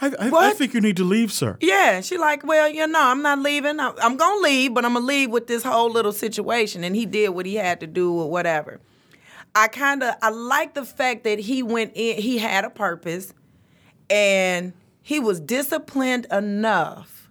I, 0.01 0.07
I, 0.07 0.13
I 0.19 0.29
What? 0.29 0.57
think 0.57 0.73
you 0.73 0.81
need 0.81 0.97
to 0.97 1.03
leave, 1.03 1.31
sir. 1.31 1.57
Yeah, 1.61 2.01
she 2.01 2.17
like, 2.17 2.45
well, 2.45 2.69
you 2.69 2.85
know, 2.87 3.01
I'm 3.01 3.21
not 3.21 3.39
leaving. 3.39 3.79
I'm, 3.79 3.93
I'm 4.01 4.17
gonna 4.17 4.41
leave, 4.41 4.73
but 4.73 4.85
I'm 4.85 4.93
gonna 4.93 5.05
leave 5.05 5.29
with 5.29 5.47
this 5.47 5.63
whole 5.63 5.89
little 5.89 6.11
situation. 6.11 6.83
And 6.83 6.95
he 6.95 7.05
did 7.05 7.29
what 7.29 7.45
he 7.45 7.55
had 7.55 7.79
to 7.79 7.87
do 7.87 8.13
or 8.13 8.29
whatever. 8.29 8.79
I 9.55 9.67
kind 9.67 10.01
of 10.03 10.15
I 10.21 10.29
like 10.29 10.73
the 10.73 10.83
fact 10.85 11.23
that 11.25 11.39
he 11.39 11.61
went 11.63 11.91
in. 11.95 12.21
He 12.21 12.39
had 12.39 12.65
a 12.65 12.69
purpose, 12.69 13.33
and 14.09 14.73
he 15.01 15.19
was 15.19 15.39
disciplined 15.39 16.25
enough 16.31 17.29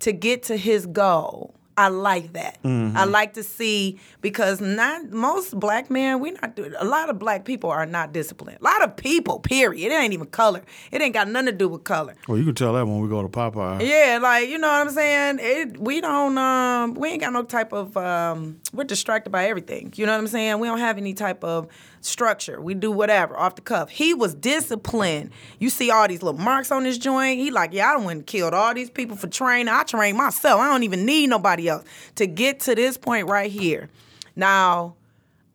to 0.00 0.12
get 0.12 0.42
to 0.44 0.56
his 0.56 0.86
goal. 0.86 1.54
I 1.76 1.88
like 1.88 2.34
that. 2.34 2.58
I 2.64 3.04
like 3.04 3.34
to 3.34 3.42
see 3.42 3.98
because 4.20 4.60
not 4.60 5.10
most 5.10 5.58
black 5.58 5.90
men 5.90 6.20
we're 6.20 6.32
not 6.32 6.54
do 6.54 6.72
a 6.78 6.84
lot 6.84 7.08
of 7.08 7.18
black 7.18 7.44
people 7.44 7.70
are 7.70 7.86
not 7.86 8.12
disciplined. 8.12 8.58
A 8.60 8.64
lot 8.64 8.82
of 8.82 8.96
people, 8.96 9.38
period. 9.40 9.90
It 9.90 9.94
ain't 9.94 10.12
even 10.12 10.26
color. 10.26 10.62
It 10.90 11.00
ain't 11.00 11.14
got 11.14 11.28
nothing 11.28 11.46
to 11.46 11.52
do 11.52 11.68
with 11.68 11.84
color. 11.84 12.14
Well, 12.28 12.38
you 12.38 12.44
can 12.44 12.54
tell 12.54 12.74
that 12.74 12.86
when 12.86 13.00
we 13.00 13.08
go 13.08 13.22
to 13.22 13.28
Popeye. 13.28 13.86
Yeah, 13.86 14.18
like 14.22 14.48
you 14.48 14.58
know 14.58 14.68
what 14.68 14.86
I'm 14.86 14.90
saying. 14.90 15.38
It, 15.40 15.78
we 15.78 16.00
don't. 16.00 16.36
Um, 16.36 16.94
we 16.94 17.08
ain't 17.08 17.20
got 17.20 17.32
no 17.32 17.42
type 17.42 17.72
of. 17.72 17.96
Um, 17.96 18.60
we're 18.72 18.84
distracted 18.84 19.30
by 19.30 19.46
everything. 19.46 19.92
You 19.96 20.06
know 20.06 20.12
what 20.12 20.18
I'm 20.18 20.26
saying. 20.26 20.58
We 20.58 20.68
don't 20.68 20.78
have 20.78 20.98
any 20.98 21.14
type 21.14 21.42
of 21.42 21.68
structure. 22.02 22.60
We 22.60 22.74
do 22.74 22.90
whatever 22.90 23.38
off 23.38 23.54
the 23.54 23.62
cuff. 23.62 23.90
He 23.90 24.14
was 24.14 24.34
disciplined. 24.34 25.30
You 25.58 25.70
see 25.70 25.90
all 25.90 26.06
these 26.08 26.22
little 26.22 26.40
marks 26.40 26.70
on 26.70 26.84
his 26.84 26.98
joint. 26.98 27.38
He 27.38 27.50
like, 27.50 27.72
yeah, 27.72 27.90
I 27.90 27.94
done 27.94 28.04
went 28.04 28.16
and 28.18 28.26
killed 28.26 28.54
all 28.54 28.74
these 28.74 28.90
people 28.90 29.16
for 29.16 29.28
training. 29.28 29.68
I 29.68 29.82
trained 29.84 30.18
myself. 30.18 30.60
I 30.60 30.70
don't 30.70 30.82
even 30.82 31.04
need 31.06 31.28
nobody 31.28 31.68
else 31.68 31.84
to 32.16 32.26
get 32.26 32.60
to 32.60 32.74
this 32.74 32.96
point 32.96 33.28
right 33.28 33.50
here. 33.50 33.88
Now, 34.36 34.96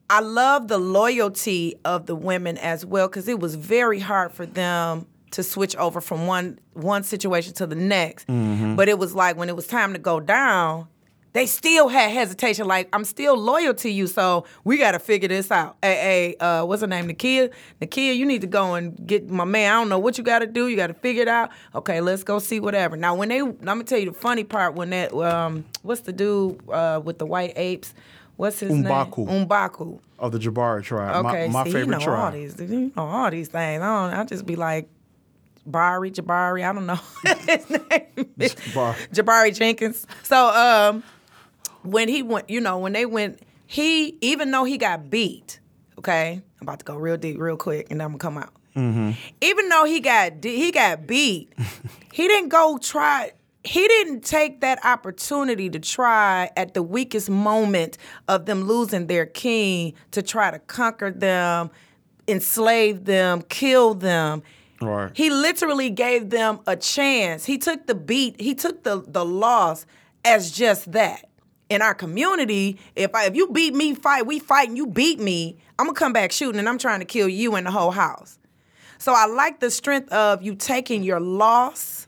I 0.09 0.21
love 0.21 0.67
the 0.67 0.77
loyalty 0.77 1.75
of 1.83 2.05
the 2.05 2.15
women 2.15 2.57
as 2.57 2.85
well 2.85 3.07
because 3.07 3.27
it 3.27 3.39
was 3.39 3.55
very 3.55 3.99
hard 3.99 4.31
for 4.31 4.45
them 4.45 5.05
to 5.31 5.43
switch 5.43 5.75
over 5.75 5.99
from 5.99 6.27
one 6.27 6.59
one 6.73 7.03
situation 7.03 7.53
to 7.55 7.67
the 7.67 7.75
next. 7.75 8.27
Mm-hmm. 8.27 8.75
But 8.75 8.87
it 8.87 8.97
was 8.97 9.13
like 9.13 9.35
when 9.35 9.49
it 9.49 9.55
was 9.55 9.67
time 9.67 9.93
to 9.93 9.99
go 9.99 10.19
down, 10.19 10.87
they 11.37 11.45
still 11.45 11.87
had 11.87 12.11
hesitation. 12.11 12.67
Like 12.67 12.89
I'm 12.93 13.05
still 13.05 13.37
loyal 13.37 13.73
to 13.75 13.89
you, 13.89 14.07
so 14.07 14.45
we 14.63 14.77
got 14.77 14.91
to 14.91 14.99
figure 14.99 15.29
this 15.29 15.51
out. 15.51 15.77
Hey, 15.81 15.95
hey, 15.95 16.35
uh, 16.39 16.65
what's 16.65 16.81
her 16.81 16.87
name? 16.87 17.07
Nakia. 17.07 17.51
Nakia, 17.81 18.15
you 18.15 18.25
need 18.25 18.41
to 18.41 18.47
go 18.47 18.73
and 18.73 19.05
get 19.05 19.29
my 19.29 19.45
man. 19.45 19.71
I 19.71 19.79
don't 19.79 19.89
know 19.89 19.99
what 19.99 20.17
you 20.17 20.23
got 20.23 20.39
to 20.39 20.47
do. 20.47 20.67
You 20.67 20.75
got 20.75 20.87
to 20.87 20.93
figure 20.95 21.21
it 21.21 21.27
out. 21.27 21.51
Okay, 21.75 22.01
let's 22.01 22.23
go 22.23 22.39
see 22.39 22.59
whatever. 22.59 22.97
Now, 22.97 23.13
when 23.15 23.29
they, 23.29 23.39
I'm 23.39 23.55
gonna 23.57 23.83
tell 23.83 23.99
you 23.99 24.07
the 24.07 24.17
funny 24.17 24.43
part 24.43 24.73
when 24.73 24.89
that, 24.89 25.13
um, 25.13 25.65
what's 25.83 26.01
the 26.01 26.13
dude 26.13 26.59
uh, 26.69 27.01
with 27.03 27.19
the 27.19 27.25
white 27.25 27.53
apes? 27.55 27.93
What's 28.37 28.59
his 28.59 28.71
M'Baku. 28.71 29.27
name? 29.27 29.47
M'Baku. 29.47 29.47
M'Baku 29.47 29.99
of 30.19 30.31
the 30.31 30.39
Jabari 30.39 30.83
tribe. 30.83 31.25
Okay, 31.25 31.47
my, 31.47 31.53
my 31.53 31.63
see, 31.63 31.71
favorite 31.71 31.99
you 32.01 32.07
know 32.07 32.13
all 32.13 32.31
these, 32.31 32.59
you 32.59 32.91
know 32.95 33.03
all 33.03 33.31
these 33.31 33.49
things. 33.49 33.81
I 33.81 33.85
don't. 33.85 34.19
I 34.19 34.23
just 34.23 34.45
be 34.45 34.55
like, 34.55 34.89
Bari, 35.65 36.11
Jabari. 36.11 36.67
I 36.67 36.73
don't 36.73 36.85
know 36.85 36.95
his 37.45 37.69
name. 37.69 38.33
Jabari. 38.39 39.09
Jabari 39.11 39.55
Jenkins. 39.55 40.07
So, 40.23 40.49
um, 40.49 41.03
when 41.87 42.07
he 42.07 42.21
went, 42.21 42.49
you 42.49 42.61
know, 42.61 42.77
when 42.77 42.93
they 42.93 43.05
went, 43.05 43.39
he 43.65 44.17
even 44.21 44.51
though 44.51 44.63
he 44.63 44.77
got 44.77 45.09
beat. 45.09 45.59
Okay, 45.97 46.41
I'm 46.59 46.67
about 46.67 46.79
to 46.79 46.85
go 46.85 46.95
real 46.95 47.17
deep, 47.17 47.39
real 47.39 47.57
quick, 47.57 47.87
and 47.89 47.99
then 47.99 48.05
I'm 48.05 48.17
gonna 48.17 48.19
come 48.19 48.37
out. 48.37 48.53
Mm-hmm. 48.75 49.11
Even 49.41 49.69
though 49.69 49.85
he 49.85 49.99
got 49.99 50.43
he 50.43 50.71
got 50.71 51.07
beat, 51.07 51.53
he 52.13 52.27
didn't 52.27 52.49
go 52.49 52.77
try. 52.77 53.31
He 53.63 53.85
didn't 53.87 54.21
take 54.21 54.61
that 54.61 54.83
opportunity 54.85 55.69
to 55.69 55.79
try 55.79 56.49
at 56.55 56.73
the 56.73 56.81
weakest 56.81 57.29
moment 57.29 57.97
of 58.27 58.45
them 58.45 58.63
losing 58.63 59.07
their 59.07 59.25
king 59.25 59.93
to 60.11 60.21
try 60.21 60.51
to 60.51 60.59
conquer 60.59 61.11
them, 61.11 61.69
enslave 62.29 63.03
them, 63.03 63.41
kill 63.41 63.93
them. 63.93 64.43
Right. 64.79 65.11
He 65.13 65.29
literally 65.29 65.89
gave 65.89 66.29
them 66.29 66.59
a 66.67 66.77
chance. 66.77 67.45
He 67.45 67.57
took 67.57 67.87
the 67.87 67.95
beat, 67.95 68.39
he 68.39 68.55
took 68.55 68.83
the 68.83 69.03
the 69.05 69.25
loss 69.25 69.85
as 70.23 70.51
just 70.51 70.91
that. 70.91 71.27
In 71.69 71.81
our 71.81 71.93
community, 71.93 72.79
if 72.95 73.13
I 73.13 73.25
if 73.25 73.35
you 73.35 73.49
beat 73.49 73.73
me, 73.75 73.93
fight, 73.93 74.25
we 74.25 74.39
fight 74.39 74.69
and 74.69 74.77
you 74.77 74.87
beat 74.87 75.19
me, 75.19 75.57
I'm 75.77 75.85
gonna 75.85 75.97
come 75.97 76.13
back 76.13 76.31
shooting 76.31 76.59
and 76.59 76.69
I'm 76.69 76.77
trying 76.77 76.99
to 76.99 77.05
kill 77.05 77.27
you 77.27 77.55
and 77.55 77.67
the 77.67 77.71
whole 77.71 77.91
house. 77.91 78.39
So 78.99 79.13
I 79.15 79.25
like 79.25 79.59
the 79.59 79.69
strength 79.69 80.09
of 80.11 80.41
you 80.41 80.55
taking 80.55 81.03
your 81.03 81.19
loss, 81.19 82.07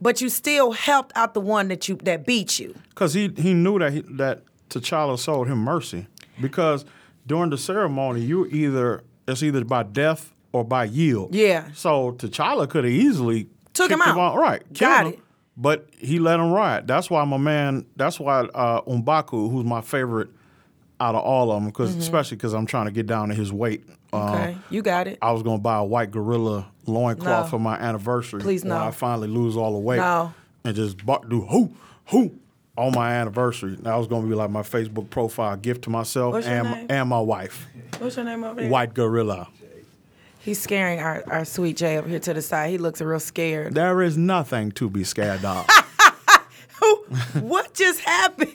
but 0.00 0.20
you 0.20 0.28
still 0.28 0.72
helped 0.72 1.12
out 1.16 1.34
the 1.34 1.40
one 1.40 1.68
that 1.68 1.88
you 1.88 1.96
that 2.02 2.26
beat 2.26 2.58
you. 2.58 2.74
Because 2.88 3.14
he, 3.14 3.32
he 3.36 3.54
knew 3.54 3.78
that 3.78 3.92
he, 3.92 4.00
that 4.10 4.42
T'Challa 4.68 5.22
showed 5.22 5.46
him 5.46 5.58
mercy. 5.58 6.06
Because 6.40 6.84
during 7.26 7.50
the 7.50 7.58
ceremony, 7.58 8.20
you 8.22 8.46
either 8.46 9.04
it's 9.28 9.42
either 9.42 9.64
by 9.64 9.84
death 9.84 10.32
or 10.52 10.64
by 10.64 10.84
yield. 10.84 11.34
Yeah. 11.34 11.68
So 11.74 12.12
T'Challa 12.12 12.68
could 12.68 12.84
have 12.84 12.92
easily 12.92 13.48
Took 13.72 13.90
him 13.90 14.02
out. 14.02 14.36
right? 14.36 14.62
Got 14.72 15.06
him, 15.06 15.12
it. 15.14 15.18
But 15.60 15.88
he 15.98 16.18
let 16.18 16.40
him 16.40 16.52
ride. 16.52 16.86
That's 16.86 17.10
why 17.10 17.22
my 17.24 17.36
man. 17.36 17.84
That's 17.94 18.18
why 18.18 18.40
uh, 18.40 18.80
M'Baku, 18.82 19.50
who's 19.50 19.64
my 19.66 19.82
favorite 19.82 20.30
out 20.98 21.14
of 21.14 21.22
all 21.22 21.52
of 21.52 21.60
them, 21.62 21.66
because 21.70 21.94
especially 21.96 22.38
because 22.38 22.54
I'm 22.54 22.64
trying 22.64 22.86
to 22.86 22.90
get 22.92 23.06
down 23.06 23.28
to 23.28 23.34
his 23.34 23.52
weight. 23.52 23.86
Mm-hmm. 24.10 24.34
Okay, 24.34 24.56
you 24.70 24.80
got 24.80 25.06
it. 25.06 25.18
I 25.20 25.32
was 25.32 25.42
gonna 25.42 25.58
buy 25.58 25.76
a 25.76 25.84
white 25.84 26.10
gorilla 26.10 26.66
loincloth 26.86 27.46
No. 27.46 27.50
for 27.50 27.58
my 27.58 27.76
anniversary. 27.76 28.40
Please, 28.40 28.62
when 28.62 28.70
no. 28.70 28.78
I 28.78 28.90
finally 28.90 29.28
lose 29.28 29.56
all 29.56 29.72
the 29.74 29.78
weight. 29.78 29.98
No. 29.98 30.32
And 30.64 30.74
just 30.74 30.96
do 31.28 31.42
who 31.42 31.74
who 32.06 32.32
on 32.78 32.92
my 32.94 33.12
anniversary. 33.12 33.76
That 33.82 33.94
was 33.96 34.06
gonna 34.06 34.26
be 34.26 34.34
like 34.34 34.50
my 34.50 34.62
Facebook 34.62 35.10
profile 35.10 35.56
gift 35.56 35.82
to 35.82 35.90
myself 35.90 36.32
What's 36.32 36.46
and 36.46 36.70
name? 36.70 36.86
and 36.88 37.08
my 37.08 37.20
wife. 37.20 37.66
What's 37.98 38.16
your 38.16 38.24
name 38.24 38.44
over 38.44 38.62
there? 38.62 38.70
White 38.70 38.94
gorilla. 38.94 39.48
He's 40.42 40.60
scaring 40.60 41.00
our, 41.00 41.22
our 41.26 41.44
sweet 41.44 41.76
Jay 41.76 41.98
over 41.98 42.08
here 42.08 42.18
to 42.20 42.32
the 42.34 42.42
side. 42.42 42.70
He 42.70 42.78
looks 42.78 43.00
real 43.00 43.20
scared. 43.20 43.74
There 43.74 44.00
is 44.00 44.16
nothing 44.16 44.72
to 44.72 44.88
be 44.88 45.04
scared 45.04 45.44
of. 45.44 45.66
what 47.34 47.74
just 47.74 48.00
happened? 48.00 48.50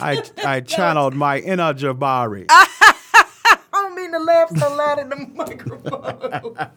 I 0.00 0.22
I 0.44 0.60
channeled 0.60 1.14
my 1.14 1.38
inner 1.38 1.72
Jabari. 1.72 2.44
I 2.50 3.58
don't 3.72 3.94
mean 3.96 4.12
to 4.12 4.18
laugh 4.18 4.50
so 4.56 4.74
loud 4.76 4.98
in 4.98 5.08
the 5.08 5.16
microphone. 5.34 6.68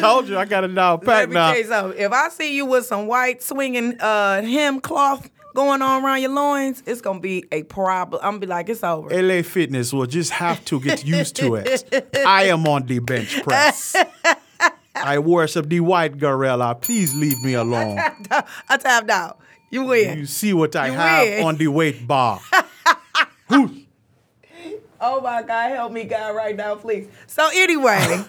Told 0.00 0.28
you 0.28 0.38
I 0.38 0.46
got 0.46 0.64
it 0.64 0.74
down 0.74 1.00
pat 1.00 1.28
now. 1.28 1.50
tell 1.50 1.58
you 1.58 1.64
something. 1.64 2.00
If 2.00 2.12
I 2.12 2.30
see 2.30 2.56
you 2.56 2.64
with 2.64 2.86
some 2.86 3.06
white 3.06 3.42
swinging 3.42 4.00
uh, 4.00 4.40
hem 4.42 4.80
cloth 4.80 5.28
going 5.58 5.82
on 5.82 6.04
around 6.04 6.20
your 6.20 6.30
loins, 6.30 6.84
it's 6.86 7.00
gonna 7.00 7.18
be 7.18 7.44
a 7.50 7.64
problem. 7.64 8.20
I'm 8.22 8.34
gonna 8.34 8.38
be 8.38 8.46
like, 8.46 8.68
it's 8.68 8.84
over. 8.84 9.10
LA 9.10 9.42
Fitness 9.42 9.92
will 9.92 10.06
just 10.06 10.30
have 10.30 10.64
to 10.66 10.78
get 10.80 11.04
used 11.04 11.34
to 11.36 11.56
it. 11.56 11.84
I 12.24 12.44
am 12.44 12.64
on 12.68 12.86
the 12.86 13.00
bench 13.00 13.42
press. 13.42 13.96
I 14.94 15.18
worship 15.18 15.68
the 15.68 15.80
white 15.80 16.16
gorilla. 16.16 16.76
Please 16.76 17.12
leave 17.12 17.42
me 17.42 17.54
alone. 17.54 17.98
I 18.68 18.76
tapped 18.76 19.10
out. 19.10 19.40
You 19.70 19.82
win. 19.84 20.18
You 20.20 20.26
see 20.26 20.52
what 20.52 20.76
I 20.76 20.86
You 20.86 20.92
have 20.92 21.26
win. 21.28 21.44
on 21.44 21.56
the 21.56 21.66
weight 21.68 22.06
bar. 22.06 22.40
Oh 25.00 25.20
my 25.20 25.42
God, 25.42 25.70
help 25.70 25.92
me, 25.92 26.04
God, 26.04 26.34
right 26.34 26.56
now, 26.56 26.74
please. 26.74 27.08
So 27.28 27.48
anyway, 27.54 28.24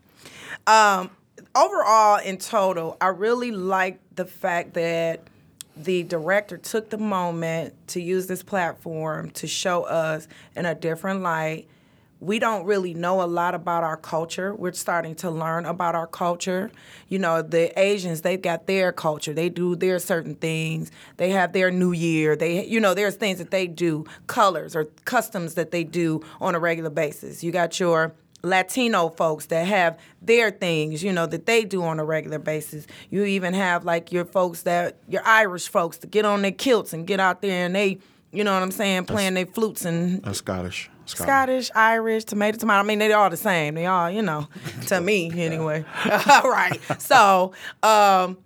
um, 0.66 1.10
overall, 1.54 2.18
in 2.18 2.38
total, 2.38 2.96
I 3.00 3.08
really 3.08 3.52
like 3.52 4.00
the 4.16 4.24
fact 4.24 4.74
that 4.74 5.22
the 5.84 6.02
director 6.02 6.58
took 6.58 6.90
the 6.90 6.98
moment 6.98 7.74
to 7.88 8.00
use 8.00 8.26
this 8.26 8.42
platform 8.42 9.30
to 9.30 9.46
show 9.46 9.84
us 9.84 10.26
in 10.56 10.66
a 10.66 10.74
different 10.74 11.22
light. 11.22 11.68
We 12.20 12.40
don't 12.40 12.64
really 12.64 12.94
know 12.94 13.22
a 13.22 13.28
lot 13.28 13.54
about 13.54 13.84
our 13.84 13.96
culture. 13.96 14.52
We're 14.52 14.72
starting 14.72 15.14
to 15.16 15.30
learn 15.30 15.66
about 15.66 15.94
our 15.94 16.08
culture. 16.08 16.72
You 17.08 17.20
know, 17.20 17.42
the 17.42 17.78
Asians, 17.78 18.22
they've 18.22 18.42
got 18.42 18.66
their 18.66 18.90
culture. 18.90 19.32
They 19.32 19.48
do 19.48 19.76
their 19.76 20.00
certain 20.00 20.34
things. 20.34 20.90
They 21.16 21.30
have 21.30 21.52
their 21.52 21.70
New 21.70 21.92
Year. 21.92 22.34
They, 22.34 22.66
you 22.66 22.80
know, 22.80 22.92
there's 22.92 23.14
things 23.14 23.38
that 23.38 23.52
they 23.52 23.68
do, 23.68 24.04
colors 24.26 24.74
or 24.74 24.86
customs 25.04 25.54
that 25.54 25.70
they 25.70 25.84
do 25.84 26.20
on 26.40 26.56
a 26.56 26.58
regular 26.58 26.90
basis. 26.90 27.44
You 27.44 27.52
got 27.52 27.78
your 27.78 28.14
Latino 28.42 29.08
folks 29.10 29.46
that 29.46 29.66
have 29.66 29.98
their 30.22 30.50
things, 30.50 31.02
you 31.02 31.12
know, 31.12 31.26
that 31.26 31.46
they 31.46 31.64
do 31.64 31.82
on 31.82 31.98
a 31.98 32.04
regular 32.04 32.38
basis. 32.38 32.86
You 33.10 33.24
even 33.24 33.54
have 33.54 33.84
like 33.84 34.12
your 34.12 34.24
folks 34.24 34.62
that 34.62 34.96
your 35.08 35.22
Irish 35.24 35.68
folks 35.68 35.98
to 35.98 36.06
get 36.06 36.24
on 36.24 36.42
their 36.42 36.52
kilts 36.52 36.92
and 36.92 37.06
get 37.06 37.20
out 37.20 37.42
there 37.42 37.66
and 37.66 37.74
they 37.74 37.98
You 38.30 38.44
know 38.44 38.52
what 38.52 38.62
I'm 38.62 38.70
saying? 38.70 39.06
Playing 39.06 39.34
their 39.34 39.46
flutes 39.46 39.84
and 39.84 40.22
That's 40.22 40.38
Scottish. 40.38 40.90
Scottish, 41.06 41.70
Irish, 41.74 42.24
tomato, 42.24 42.58
tomato. 42.58 42.80
I 42.80 42.82
mean, 42.82 42.98
they're 42.98 43.16
all 43.16 43.30
the 43.30 43.38
same. 43.38 43.74
They 43.74 43.86
all, 43.86 44.10
you 44.10 44.20
know, 44.20 44.46
to 44.88 45.00
me 45.00 45.30
anyway. 45.34 45.84
all 46.28 46.50
right. 46.50 46.78
So, 46.98 47.52
um, 47.82 48.36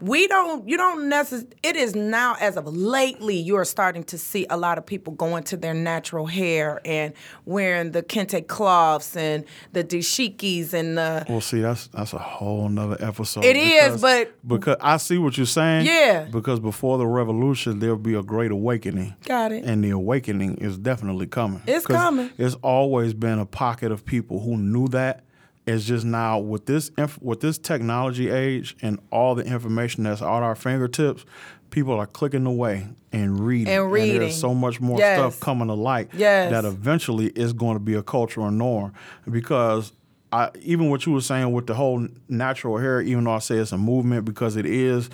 we 0.00 0.26
don't 0.26 0.68
you 0.68 0.76
don't 0.76 1.08
necessarily 1.08 1.48
it 1.62 1.76
is 1.76 1.94
now 1.94 2.36
as 2.40 2.56
of 2.56 2.66
lately 2.66 3.36
you 3.36 3.56
are 3.56 3.64
starting 3.64 4.02
to 4.04 4.18
see 4.18 4.44
a 4.50 4.56
lot 4.56 4.76
of 4.76 4.84
people 4.84 5.12
going 5.14 5.42
to 5.44 5.56
their 5.56 5.72
natural 5.72 6.26
hair 6.26 6.80
and 6.84 7.14
wearing 7.44 7.92
the 7.92 8.02
kente 8.02 8.46
cloths 8.46 9.16
and 9.16 9.44
the 9.72 9.84
dashikis 9.84 10.72
and 10.74 10.98
the 10.98 11.24
Well, 11.28 11.40
see, 11.40 11.60
that's 11.60 11.86
that's 11.88 12.12
a 12.12 12.18
whole 12.18 12.68
nother 12.68 12.96
episode. 13.00 13.44
It 13.44 13.56
is, 13.56 14.00
but- 14.00 14.32
because 14.46 14.76
I 14.80 14.96
see 14.98 15.16
what 15.18 15.36
you're 15.36 15.46
saying. 15.46 15.86
Yeah. 15.86 16.24
Because 16.30 16.60
before 16.60 16.98
the 16.98 17.06
revolution, 17.06 17.78
there'll 17.78 17.96
be 17.96 18.14
a 18.14 18.22
great 18.22 18.50
awakening. 18.50 19.14
Got 19.24 19.52
it. 19.52 19.64
And 19.64 19.82
the 19.82 19.90
awakening 19.90 20.56
is 20.58 20.76
definitely 20.76 21.26
coming. 21.26 21.62
it's 21.66 21.86
coming. 21.86 22.30
It's 22.36 22.56
always 22.56 23.14
been 23.14 23.38
a 23.38 23.46
pocket 23.46 23.90
of 23.92 24.04
people 24.04 24.40
who 24.40 24.56
knew 24.56 24.88
that. 24.88 25.24
It's 25.66 25.84
just 25.84 26.04
now 26.04 26.38
with 26.38 26.66
this 26.66 26.90
inf- 26.98 27.20
with 27.22 27.40
this 27.40 27.56
technology 27.58 28.28
age 28.30 28.76
and 28.82 28.98
all 29.10 29.34
the 29.34 29.44
information 29.44 30.04
that's 30.04 30.20
at 30.20 30.26
our 30.28 30.54
fingertips, 30.54 31.24
people 31.70 31.94
are 31.94 32.06
clicking 32.06 32.44
away 32.46 32.86
and 33.12 33.40
reading. 33.40 33.72
And 33.72 33.90
reading. 33.90 34.20
there's 34.20 34.38
so 34.38 34.54
much 34.54 34.80
more 34.80 34.98
Yes. 34.98 35.18
stuff 35.18 35.40
coming 35.40 35.68
to 35.68 35.74
light 35.74 36.10
Yes. 36.12 36.50
that 36.50 36.64
eventually 36.66 37.28
is 37.28 37.52
going 37.54 37.76
to 37.76 37.80
be 37.80 37.94
a 37.94 38.02
cultural 38.02 38.50
norm 38.50 38.92
because 39.30 39.92
I, 40.32 40.50
even 40.62 40.90
what 40.90 41.06
you 41.06 41.12
were 41.12 41.20
saying 41.20 41.52
with 41.52 41.66
the 41.66 41.74
whole 41.74 42.06
natural 42.28 42.78
hair, 42.78 43.00
even 43.00 43.24
though 43.24 43.32
I 43.34 43.38
say 43.38 43.56
it's 43.56 43.72
a 43.72 43.78
movement 43.78 44.24
because 44.24 44.56
it 44.56 44.66
is, 44.66 45.08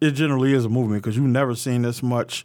it 0.00 0.12
generally 0.12 0.52
is 0.52 0.64
a 0.64 0.68
movement 0.68 1.02
because 1.02 1.16
you've 1.16 1.26
never 1.26 1.54
seen 1.54 1.82
this 1.82 2.02
much 2.02 2.44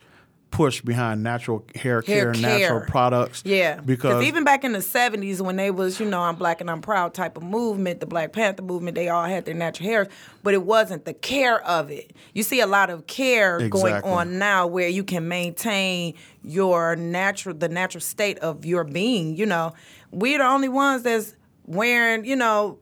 push 0.53 0.81
behind 0.81 1.23
natural 1.23 1.65
hair, 1.73 2.03
Hair 2.05 2.33
care, 2.33 2.41
natural 2.41 2.81
products. 2.81 3.41
Yeah, 3.43 3.81
because 3.81 4.23
even 4.23 4.43
back 4.43 4.63
in 4.63 4.71
the 4.71 4.79
'70s 4.79 5.41
when 5.41 5.55
they 5.55 5.71
was, 5.71 5.99
you 5.99 6.05
know, 6.05 6.21
I'm 6.21 6.35
black 6.35 6.61
and 6.61 6.69
I'm 6.69 6.79
proud 6.79 7.15
type 7.15 7.37
of 7.37 7.43
movement, 7.43 7.99
the 7.99 8.05
Black 8.05 8.33
Panther 8.33 8.61
movement, 8.61 8.93
they 8.93 9.09
all 9.09 9.25
had 9.25 9.45
their 9.45 9.55
natural 9.55 9.89
hair, 9.89 10.07
but 10.43 10.53
it 10.53 10.63
wasn't 10.63 11.05
the 11.05 11.13
care 11.13 11.59
of 11.65 11.89
it. 11.89 12.13
You 12.33 12.43
see 12.43 12.59
a 12.59 12.67
lot 12.67 12.91
of 12.91 13.07
care 13.07 13.67
going 13.67 13.95
on 14.03 14.37
now 14.37 14.67
where 14.67 14.87
you 14.87 15.03
can 15.03 15.27
maintain 15.27 16.13
your 16.43 16.95
natural, 16.95 17.55
the 17.55 17.69
natural 17.69 18.01
state 18.01 18.37
of 18.37 18.63
your 18.63 18.83
being. 18.83 19.35
You 19.35 19.47
know, 19.47 19.73
we're 20.11 20.37
the 20.37 20.45
only 20.45 20.69
ones 20.69 21.01
that's 21.01 21.35
wearing, 21.65 22.25
you 22.25 22.35
know. 22.35 22.77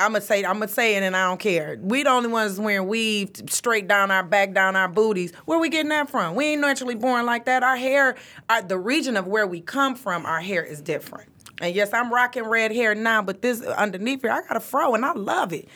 I'm 0.00 0.12
gonna 0.12 0.22
say 0.22 0.44
I'm 0.44 0.54
gonna 0.54 0.68
say 0.68 0.96
it, 0.96 1.02
and 1.02 1.14
I 1.14 1.28
don't 1.28 1.38
care. 1.38 1.78
We 1.80 2.02
the 2.02 2.10
only 2.10 2.30
ones 2.30 2.58
wearing 2.58 2.88
weave 2.88 3.30
straight 3.48 3.86
down 3.86 4.10
our 4.10 4.22
back, 4.22 4.54
down 4.54 4.74
our 4.74 4.88
booties. 4.88 5.32
Where 5.44 5.58
we 5.58 5.68
getting 5.68 5.90
that 5.90 6.08
from? 6.08 6.34
We 6.34 6.46
ain't 6.46 6.62
naturally 6.62 6.94
born 6.94 7.26
like 7.26 7.44
that. 7.44 7.62
Our 7.62 7.76
hair, 7.76 8.16
our, 8.48 8.62
the 8.62 8.78
region 8.78 9.16
of 9.16 9.26
where 9.26 9.46
we 9.46 9.60
come 9.60 9.94
from, 9.94 10.24
our 10.24 10.40
hair 10.40 10.64
is 10.64 10.80
different. 10.80 11.30
And 11.60 11.74
yes, 11.74 11.92
I'm 11.92 12.12
rocking 12.12 12.44
red 12.44 12.72
hair 12.72 12.94
now, 12.94 13.20
but 13.20 13.42
this 13.42 13.60
uh, 13.60 13.74
underneath 13.76 14.22
here, 14.22 14.30
I 14.30 14.40
got 14.40 14.56
a 14.56 14.60
fro, 14.60 14.94
and 14.94 15.04
I 15.04 15.12
love 15.12 15.52
it. 15.52 15.68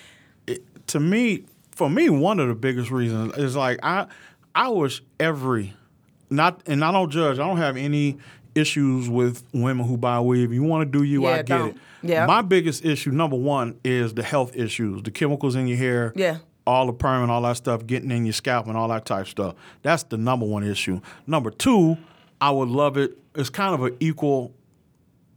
to 0.87 1.01
me, 1.01 1.45
for 1.73 1.91
me, 1.91 2.09
one 2.09 2.41
of 2.41 2.49
the 2.49 2.55
biggest 2.55 2.91
reasons 2.91 3.37
is 3.37 3.55
like 3.55 3.79
I, 3.83 4.07
I 4.55 4.69
wish 4.69 5.03
every, 5.21 5.75
not 6.31 6.63
and 6.67 6.83
I 6.83 6.93
don't 6.93 7.11
judge. 7.11 7.39
I 7.39 7.47
don't 7.47 7.59
have 7.59 7.77
any 7.77 8.17
issues 8.55 9.09
with 9.09 9.43
women 9.53 9.87
who 9.87 9.97
buy 9.97 10.21
weave. 10.21 10.53
You 10.53 10.63
want 10.63 10.91
to 10.91 10.99
do 10.99 11.05
you, 11.05 11.27
I 11.27 11.39
get 11.39 11.47
don't. 11.47 11.71
it. 11.71 11.77
Yeah. 12.03 12.27
My 12.27 12.43
biggest 12.43 12.85
issue, 12.85 13.11
number 13.11 13.37
one, 13.37 13.79
is 13.85 14.15
the 14.15 14.23
health 14.23 14.55
issues, 14.55 15.03
the 15.03 15.11
chemicals 15.11 15.55
in 15.55 15.67
your 15.67 15.79
hair. 15.79 16.13
Yeah. 16.15 16.39
All 16.67 16.87
the 16.87 16.93
perm 16.93 17.23
and 17.23 17.31
all 17.31 17.43
that 17.43 17.57
stuff 17.57 17.87
getting 17.87 18.11
in 18.11 18.25
your 18.25 18.33
scalp 18.33 18.67
and 18.67 18.77
all 18.77 18.89
that 18.89 19.05
type 19.05 19.27
stuff. 19.27 19.55
That's 19.83 20.03
the 20.05 20.17
number 20.17 20.47
one 20.47 20.65
issue. 20.65 21.01
Number 21.27 21.51
two, 21.51 21.99
I 22.41 22.51
would 22.51 22.69
love 22.69 22.97
it. 22.97 23.19
It's 23.35 23.51
kind 23.51 23.75
of 23.75 23.83
an 23.83 23.97
equal 24.01 24.55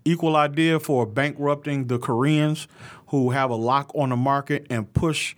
equal 0.05 0.37
idea 0.37 0.79
for 0.79 1.05
bankrupting 1.05 1.87
the 1.87 1.99
Koreans 1.99 2.67
who 3.07 3.31
have 3.31 3.49
a 3.49 3.55
lock 3.55 3.91
on 3.93 4.09
the 4.09 4.15
market 4.15 4.65
and 4.69 4.91
push 4.93 5.35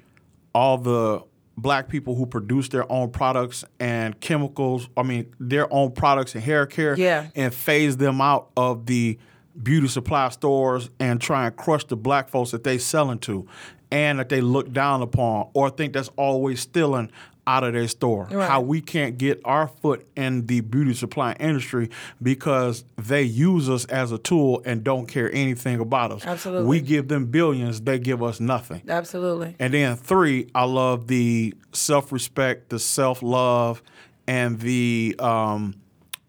all 0.54 0.78
the 0.78 1.24
black 1.62 1.90
people 1.90 2.16
who 2.16 2.26
produce 2.26 2.70
their 2.70 2.90
own 2.92 3.12
products 3.12 3.64
and 3.80 4.20
chemicals, 4.20 4.90
I 4.98 5.04
mean, 5.04 5.34
their 5.40 5.72
own 5.74 5.92
products 5.92 6.34
and 6.36 6.44
hair 6.44 6.66
care, 6.66 6.96
Yeah. 6.98 7.28
and 7.36 7.54
phase 7.54 7.98
them 7.98 8.22
out 8.22 8.50
of 8.58 8.86
the 8.86 9.18
beauty 9.62 9.88
supply 9.88 10.30
stores 10.30 10.90
and 11.00 11.20
try 11.20 11.48
and 11.48 11.56
crush 11.56 11.84
the 11.86 11.98
black 11.98 12.30
folks 12.30 12.52
that 12.52 12.64
they 12.64 12.78
selling 12.78 13.20
to 13.20 13.46
and 13.92 14.20
that 14.20 14.30
they 14.30 14.40
look 14.42 14.72
down 14.72 15.02
upon 15.02 15.50
or 15.54 15.70
think 15.70 15.94
that's 15.94 16.10
always 16.16 16.62
stealing 16.62 17.12
out 17.50 17.64
of 17.64 17.74
their 17.74 17.88
store. 17.88 18.28
Right. 18.32 18.48
How 18.48 18.62
we 18.62 18.80
can't 18.80 19.18
get 19.18 19.42
our 19.44 19.68
foot 19.68 20.08
in 20.16 20.46
the 20.46 20.62
beauty 20.62 20.94
supply 20.94 21.34
industry 21.40 21.90
because 22.22 22.84
they 22.96 23.24
use 23.24 23.70
us 23.70 23.86
as 23.86 24.12
a 24.12 24.20
tool 24.20 24.62
and 24.66 24.84
don't 24.84 25.08
care 25.08 25.34
anything 25.34 25.80
about 25.80 26.12
us. 26.12 26.26
Absolutely. 26.26 26.68
We 26.68 26.80
give 26.80 27.08
them 27.08 27.26
billions, 27.26 27.82
they 27.82 27.98
give 27.98 28.22
us 28.22 28.40
nothing. 28.40 28.84
Absolutely. 28.88 29.56
And 29.58 29.74
then 29.74 29.96
three, 29.96 30.50
I 30.54 30.66
love 30.66 31.08
the 31.08 31.56
self 31.74 32.12
respect, 32.12 32.70
the 32.70 32.78
self 32.78 33.24
love, 33.24 33.82
and 34.28 34.60
the 34.60 35.16
um, 35.18 35.74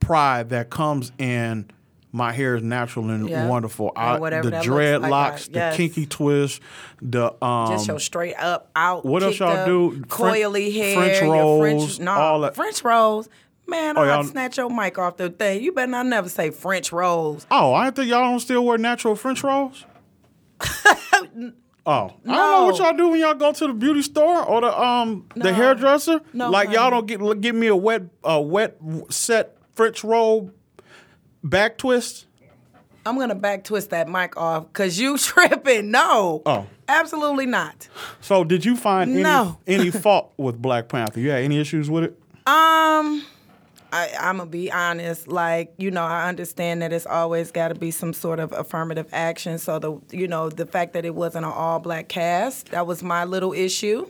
pride 0.00 0.48
that 0.48 0.70
comes 0.70 1.12
in 1.18 1.70
my 2.12 2.32
hair 2.32 2.56
is 2.56 2.62
natural 2.62 3.08
and 3.10 3.28
Yeah. 3.28 3.46
wonderful. 3.46 3.92
Or 3.96 4.18
whatever 4.18 4.44
the 4.44 4.50
that 4.50 4.66
looks 4.66 4.68
like 4.68 5.10
dreadlocks, 5.10 5.46
the 5.52 5.58
Yes. 5.58 5.76
kinky 5.76 6.06
twist, 6.06 6.60
the 7.00 7.32
um, 7.44 7.68
Just 7.72 7.88
your 7.88 7.98
straight 8.00 8.34
up, 8.36 8.70
out. 8.74 9.04
what 9.04 9.22
else 9.22 9.38
y'all 9.38 9.50
up, 9.56 9.66
do? 9.66 10.02
Coily 10.08 10.72
hair, 10.72 10.96
French 10.96 11.22
rolls, 11.22 11.60
French, 11.60 12.00
no, 12.00 12.40
that- 12.42 12.54
French 12.56 12.82
rolls. 12.84 13.28
Man, 13.66 13.96
Oh, 13.96 14.02
I'll 14.02 14.24
snatch 14.24 14.56
your 14.58 14.68
mic 14.68 14.98
off 14.98 15.16
the 15.16 15.30
thing. 15.30 15.62
You 15.62 15.70
better 15.70 15.88
not 15.92 16.04
never 16.06 16.28
say 16.28 16.50
French 16.50 16.90
rolls. 16.90 17.46
Oh, 17.52 17.72
I 17.72 17.90
think 17.92 18.08
y'all 18.08 18.22
don't 18.28 18.40
still 18.40 18.64
wear 18.64 18.76
natural 18.78 19.14
French 19.14 19.44
rolls. 19.44 19.84
Oh, 21.86 21.92
I 21.94 22.08
don't 22.08 22.26
know 22.26 22.64
what 22.66 22.78
y'all 22.78 22.92
do 22.96 23.08
when 23.08 23.20
y'all 23.20 23.32
go 23.34 23.52
to 23.52 23.66
the 23.66 23.72
beauty 23.72 24.02
store 24.02 24.44
or 24.44 24.60
the 24.60 24.80
um 24.80 25.24
the 25.34 25.52
hairdresser. 25.52 26.20
No, 26.34 26.50
like 26.50 26.70
y'all 26.70 26.90
don't 26.90 27.06
get 27.06 27.40
give 27.40 27.54
me 27.54 27.68
a 27.68 27.74
wet 27.74 28.02
a 28.22 28.40
wet 28.40 28.76
set 29.08 29.56
French 29.74 30.04
roll 30.04 30.50
back 31.42 31.78
twist. 31.78 32.26
I'm 33.06 33.18
gonna 33.18 33.34
back 33.34 33.64
twist 33.64 33.90
that 33.90 34.08
mic 34.08 34.36
off 34.36 34.66
because 34.66 34.98
you 35.00 35.16
tripping. 35.18 35.90
No. 35.90 36.42
Oh. 36.44 36.66
Absolutely 36.86 37.46
not. 37.46 37.88
So 38.20 38.42
did 38.44 38.64
you 38.64 38.76
find 38.76 39.10
any 39.12 39.22
No. 39.22 39.58
any 39.66 39.90
fault 39.90 40.32
with 40.36 40.60
Black 40.60 40.88
Panther? 40.88 41.20
You 41.20 41.30
had 41.30 41.42
any 41.44 41.58
issues 41.60 41.88
with 41.88 42.04
it? 42.04 42.10
Um, 42.46 43.24
I, 43.92 44.10
I'm 44.20 44.38
gonna 44.38 44.50
be 44.50 44.70
honest. 44.72 45.28
Like 45.28 45.72
you 45.78 45.90
know, 45.90 46.02
I 46.02 46.28
understand 46.28 46.82
that 46.82 46.92
it's 46.92 47.06
always 47.06 47.50
got 47.52 47.68
to 47.68 47.74
be 47.74 47.90
some 47.90 48.12
sort 48.12 48.40
of 48.40 48.52
affirmative 48.52 49.08
action. 49.12 49.58
So 49.58 49.78
the 49.78 50.16
you 50.16 50.26
know 50.28 50.48
the 50.48 50.66
fact 50.66 50.92
that 50.94 51.04
it 51.04 51.14
wasn't 51.14 51.46
an 51.46 51.52
all 51.52 51.78
black 51.78 52.08
cast 52.08 52.70
that 52.70 52.86
was 52.86 53.02
my 53.02 53.24
little 53.24 53.52
issue. 53.52 54.08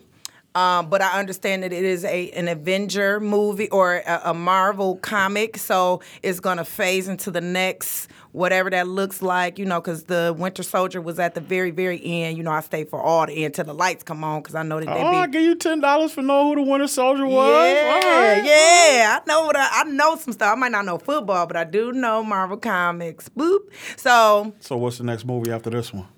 Um, 0.55 0.90
but 0.90 1.01
I 1.01 1.18
understand 1.20 1.62
that 1.62 1.72
it 1.72 1.84
is 1.84 2.05
a 2.05 2.30
an 2.32 2.48
Avenger 2.48 3.20
movie 3.20 3.68
or 3.70 3.96
a, 4.07 4.20
a 4.26 4.34
Marvel 4.34 4.96
comic, 4.96 5.57
so 5.57 6.01
it's 6.24 6.40
gonna 6.40 6.64
phase 6.64 7.07
into 7.07 7.30
the 7.30 7.40
next 7.40 8.09
whatever 8.32 8.68
that 8.70 8.88
looks 8.88 9.22
like. 9.22 9.61
You 9.61 9.64
know, 9.64 9.80
because 9.80 10.05
the 10.05 10.34
Winter 10.36 10.64
Soldier 10.64 11.01
was 11.01 11.20
at 11.20 11.36
the 11.36 11.40
very 11.40 11.70
very 11.70 12.01
end. 12.05 12.36
You 12.36 12.42
know, 12.42 12.51
I 12.51 12.61
stayed 12.62 12.88
for 12.88 13.01
all 13.01 13.26
the 13.26 13.44
end 13.44 13.55
till 13.55 13.64
the 13.64 13.72
lights 13.74 14.03
come 14.03 14.24
on 14.24 14.40
because 14.42 14.57
I 14.57 14.64
know 14.64 14.80
that 14.80 14.86
they 14.86 14.92
Oh, 14.92 15.11
be 15.12 15.16
I 15.18 15.26
give 15.28 15.42
you 15.42 15.55
ten 15.55 15.78
dollars 15.80 16.11
for 16.12 16.22
know 16.22 16.48
who 16.48 16.57
the 16.57 16.68
Winter 16.68 16.88
Soldier 16.88 17.26
was. 17.26 17.48
yeah, 17.72 17.98
right. 18.34 18.44
yeah. 18.44 19.18
I 19.20 19.22
know 19.28 19.44
what 19.44 19.57
I, 19.57 19.68
I 19.72 19.84
know 19.84 20.16
some 20.16 20.32
stuff. 20.32 20.53
I 20.53 20.57
might 20.59 20.72
not 20.72 20.84
know 20.84 20.98
football, 20.98 21.46
but 21.46 21.57
I 21.57 21.62
do 21.62 21.92
know 21.92 22.24
Marvel 22.24 22.57
comics. 22.57 23.28
Boop. 23.28 23.61
So 23.96 24.53
So 24.59 24.76
what's 24.76 24.98
the 24.98 25.05
next 25.05 25.24
movie 25.24 25.53
after 25.53 25.70
this 25.70 25.92
one? 25.94 26.09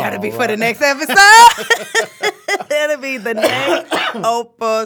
That'll 0.00 0.20
be 0.20 0.30
All 0.30 0.36
for 0.38 0.46
the 0.46 0.56
next 0.56 0.80
episode. 0.82 1.16
that'll 2.68 3.00
be 3.00 3.18
the 3.18 3.34
next 3.34 4.24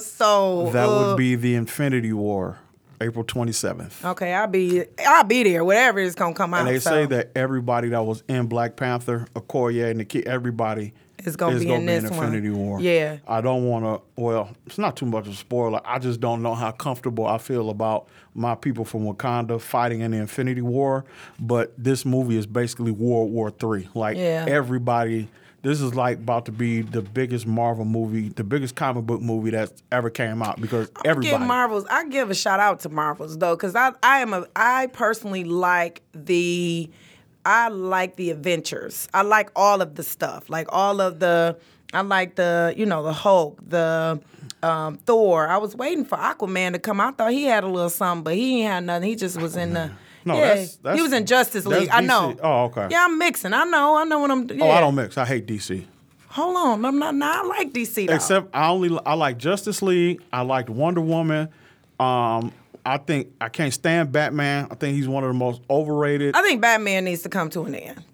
soul 0.00 0.70
That 0.70 0.88
Uh, 0.88 1.08
would 1.10 1.16
be 1.16 1.34
the 1.36 1.54
Infinity 1.54 2.12
War, 2.12 2.58
April 3.00 3.24
twenty 3.24 3.52
seventh. 3.52 4.04
Okay, 4.04 4.32
I'll 4.34 4.46
be 4.46 4.84
I'll 5.06 5.24
be 5.24 5.42
there. 5.44 5.64
Whatever 5.64 5.98
is 6.00 6.14
gonna 6.14 6.34
come 6.34 6.54
out. 6.54 6.60
And 6.60 6.68
they 6.68 6.78
so. 6.78 6.90
say 6.90 7.06
that 7.06 7.30
everybody 7.36 7.88
that 7.90 8.04
was 8.04 8.22
in 8.28 8.46
Black 8.46 8.76
Panther, 8.76 9.26
Okoye 9.34 10.06
kid, 10.08 10.26
everybody 10.26 10.92
It's 11.26 11.36
gonna 11.36 11.58
be 11.58 11.64
gonna 11.64 11.80
in 11.80 11.86
be 11.86 11.92
in 11.94 12.02
this 12.04 12.10
one. 12.12 12.24
Infinity 12.26 12.50
War. 12.50 12.80
Yeah. 12.80 13.18
I 13.26 13.40
don't 13.40 13.64
want 13.66 13.84
to. 13.84 14.20
Well, 14.20 14.50
it's 14.66 14.78
not 14.78 14.96
too 14.96 15.06
much 15.06 15.26
of 15.26 15.32
a 15.32 15.36
spoiler. 15.36 15.80
I 15.84 15.98
just 15.98 16.20
don't 16.20 16.42
know 16.42 16.54
how 16.54 16.70
comfortable 16.70 17.26
I 17.26 17.38
feel 17.38 17.70
about 17.70 18.08
my 18.34 18.54
people 18.54 18.84
from 18.84 19.04
Wakanda 19.04 19.60
fighting 19.60 20.00
in 20.00 20.12
the 20.12 20.18
Infinity 20.18 20.60
War. 20.62 21.04
But 21.40 21.72
this 21.76 22.04
movie 22.04 22.36
is 22.36 22.46
basically 22.46 22.92
World 22.92 23.30
War 23.32 23.50
Three. 23.50 23.88
Like 23.94 24.16
Yeah. 24.16 24.44
everybody. 24.48 25.28
This 25.62 25.80
is 25.80 25.96
like 25.96 26.18
about 26.18 26.44
to 26.46 26.52
be 26.52 26.82
the 26.82 27.02
biggest 27.02 27.44
Marvel 27.44 27.84
movie, 27.84 28.28
the 28.28 28.44
biggest 28.44 28.76
comic 28.76 29.04
book 29.04 29.20
movie 29.20 29.50
that's 29.50 29.82
ever 29.90 30.10
came 30.10 30.40
out 30.40 30.60
because 30.60 30.88
everybody. 31.04 31.36
Give 31.38 31.40
Marvels. 31.44 31.84
I 31.90 32.06
give 32.08 32.30
a 32.30 32.36
shout 32.36 32.60
out 32.60 32.80
to 32.80 32.88
Marvels 32.88 33.36
though, 33.38 33.56
because 33.56 33.74
I 33.74 33.90
I 34.00 34.20
am 34.20 34.32
a 34.32 34.46
I 34.54 34.86
personally 34.88 35.42
like 35.42 36.02
the 36.14 36.88
I 37.46 37.68
like 37.68 38.16
the 38.16 38.30
adventures. 38.30 39.08
I 39.14 39.22
like 39.22 39.50
all 39.54 39.80
of 39.80 39.94
the 39.94 40.02
stuff, 40.02 40.50
like 40.50 40.66
all 40.70 41.00
of 41.00 41.20
the 41.20 41.56
I 41.94 42.00
like 42.00 42.34
the, 42.34 42.74
you 42.76 42.84
know, 42.84 43.04
the 43.04 43.12
Hulk, 43.12 43.60
the 43.66 44.20
um, 44.62 44.96
Thor. 45.06 45.46
I 45.46 45.56
was 45.58 45.76
waiting 45.76 46.04
for 46.04 46.18
Aquaman 46.18 46.72
to 46.72 46.78
come. 46.80 47.00
I 47.00 47.12
thought 47.12 47.30
he 47.30 47.44
had 47.44 47.62
a 47.62 47.68
little 47.68 47.88
something, 47.88 48.24
but 48.24 48.34
he 48.34 48.62
ain't 48.62 48.70
had 48.72 48.84
nothing. 48.84 49.08
He 49.08 49.14
just 49.16 49.40
was 49.40 49.56
in 49.56 49.74
the. 49.74 49.92
No, 50.24 50.34
yeah, 50.34 50.40
that's- 50.40 50.76
that's- 50.82 50.98
he 50.98 51.02
was 51.02 51.12
in 51.12 51.24
Justice 51.24 51.64
League. 51.64 51.88
I 51.92 52.00
know. 52.00 52.36
Oh, 52.42 52.64
okay. 52.64 52.88
Yeah, 52.90 53.04
I'm 53.04 53.16
mixing. 53.16 53.54
I 53.54 53.62
know. 53.62 53.96
I 53.96 54.02
know 54.02 54.18
what 54.18 54.30
I'm. 54.32 54.50
Yeah. 54.50 54.64
Oh, 54.64 54.70
I 54.70 54.80
don't 54.80 54.96
mix. 54.96 55.16
I 55.16 55.24
hate 55.24 55.46
DC. 55.46 55.84
Hold 56.30 56.56
on. 56.56 56.84
I'm 56.84 56.98
not. 56.98 57.14
Nah, 57.14 57.42
I 57.42 57.46
like 57.46 57.72
DC 57.72 58.08
though. 58.08 58.14
Except 58.14 58.48
I 58.52 58.68
only 58.68 58.98
I 59.06 59.14
like 59.14 59.38
Justice 59.38 59.80
League. 59.82 60.20
I 60.32 60.42
liked 60.42 60.68
Wonder 60.68 61.00
Woman. 61.00 61.48
Um, 62.00 62.52
I 62.86 62.98
think 62.98 63.32
I 63.40 63.48
can't 63.48 63.74
stand 63.74 64.12
Batman. 64.12 64.68
I 64.70 64.76
think 64.76 64.94
he's 64.96 65.08
one 65.08 65.24
of 65.24 65.28
the 65.28 65.34
most 65.34 65.60
overrated. 65.68 66.36
I 66.36 66.42
think 66.42 66.60
Batman 66.62 67.04
needs 67.04 67.22
to 67.22 67.28
come 67.28 67.50
to 67.50 67.64
an 67.64 67.74
end. 67.74 68.04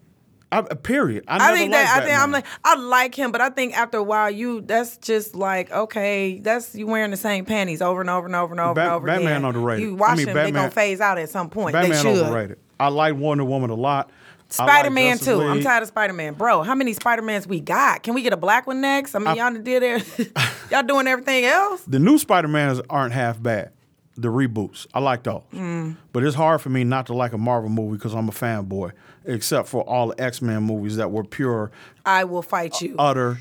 I, 0.51 0.59
uh, 0.59 0.75
period. 0.75 1.25
I, 1.29 1.37
I 1.37 1.39
never 1.39 1.57
think 1.57 1.73
that 1.73 1.97
I 1.97 2.01
think 2.07 2.19
I'm 2.19 2.33
Batman. 2.33 2.33
like 2.33 2.47
I 2.65 2.75
like 2.77 3.15
him, 3.15 3.33
but 3.33 3.41
I 3.41 3.51
think 3.51 3.77
after 3.77 3.99
a 3.99 4.03
while 4.03 4.31
you 4.31 4.63
that's 4.63 4.97
just 4.99 5.35
like 5.35 5.71
okay, 5.71 6.39
that's 6.41 6.75
you 6.75 6.87
wearing 6.87 7.11
the 7.11 7.17
same 7.19 7.45
panties 7.45 7.83
over 7.83 8.01
and 8.01 8.09
over 8.11 8.27
and 8.27 8.35
over 8.35 8.53
and 8.53 8.61
over 8.61 8.75
Bat- 8.75 8.87
and 8.87 8.95
over 8.95 9.07
Batman 9.07 9.27
again. 9.33 9.45
underrated. 9.45 9.83
You 9.87 9.95
I 9.95 9.99
watch 9.99 10.17
mean, 10.17 10.27
them, 10.27 10.35
they 10.35 10.43
Batman- 10.45 10.63
gonna 10.63 10.71
phase 10.71 11.01
out 11.01 11.19
at 11.19 11.29
some 11.29 11.51
point. 11.51 11.75
Batman 11.75 11.91
they 11.91 11.97
should. 12.15 12.25
overrated. 12.25 12.59
I 12.81 12.89
like 12.89 13.15
Wonder 13.15 13.45
Woman 13.45 13.71
a 13.71 13.75
lot. 13.75 14.11
Spider 14.49 14.91
Man 14.91 15.17
Justice 15.17 15.27
too. 15.39 15.43
I'm 15.43 15.63
tired 15.63 15.83
of 15.83 15.89
Spider 15.89 16.13
Man, 16.13 16.35
bro. 16.35 16.63
How 16.63 16.75
many 16.75 16.93
Spider 16.93 17.23
Mans 17.23 17.47
we 17.47 17.61
got? 17.61 18.03
Can 18.03 18.13
we 18.13 18.23
get 18.23 18.33
a 18.35 18.37
black 18.37 18.67
one 18.67 18.81
next? 18.83 19.15
I 19.15 19.19
mean, 19.19 19.37
y'all 19.37 19.53
did 19.55 19.83
it. 19.83 20.33
y'all 20.71 20.83
doing 20.83 21.07
everything 21.07 21.45
else. 21.47 21.83
The 21.83 21.99
new 21.99 22.19
Spider 22.19 22.49
Mans 22.49 22.81
aren't 22.91 23.15
half 23.15 23.43
bad. 23.43 23.71
The 24.17 24.29
reboots, 24.29 24.87
I 24.93 25.01
like 25.01 25.23
those. 25.23 25.43
Mm. 25.55 25.97
But 26.13 26.23
it's 26.23 26.37
hard 26.37 26.61
for 26.61 26.69
me 26.69 26.85
not 26.85 27.07
to 27.07 27.15
like 27.15 27.33
a 27.33 27.39
Marvel 27.39 27.71
movie 27.71 27.97
because 27.97 28.13
I'm 28.15 28.29
a 28.29 28.33
fanboy. 28.33 28.93
Except 29.25 29.69
for 29.69 29.83
all 29.83 30.09
the 30.09 30.23
X 30.23 30.43
Men 30.43 30.63
movies 30.65 30.97
that 30.97 31.11
were 31.11 31.25
pure, 31.25 31.71
I 32.05 32.25
will 32.25 32.43
fight 32.43 32.81
you. 32.83 32.95
utter 32.99 33.39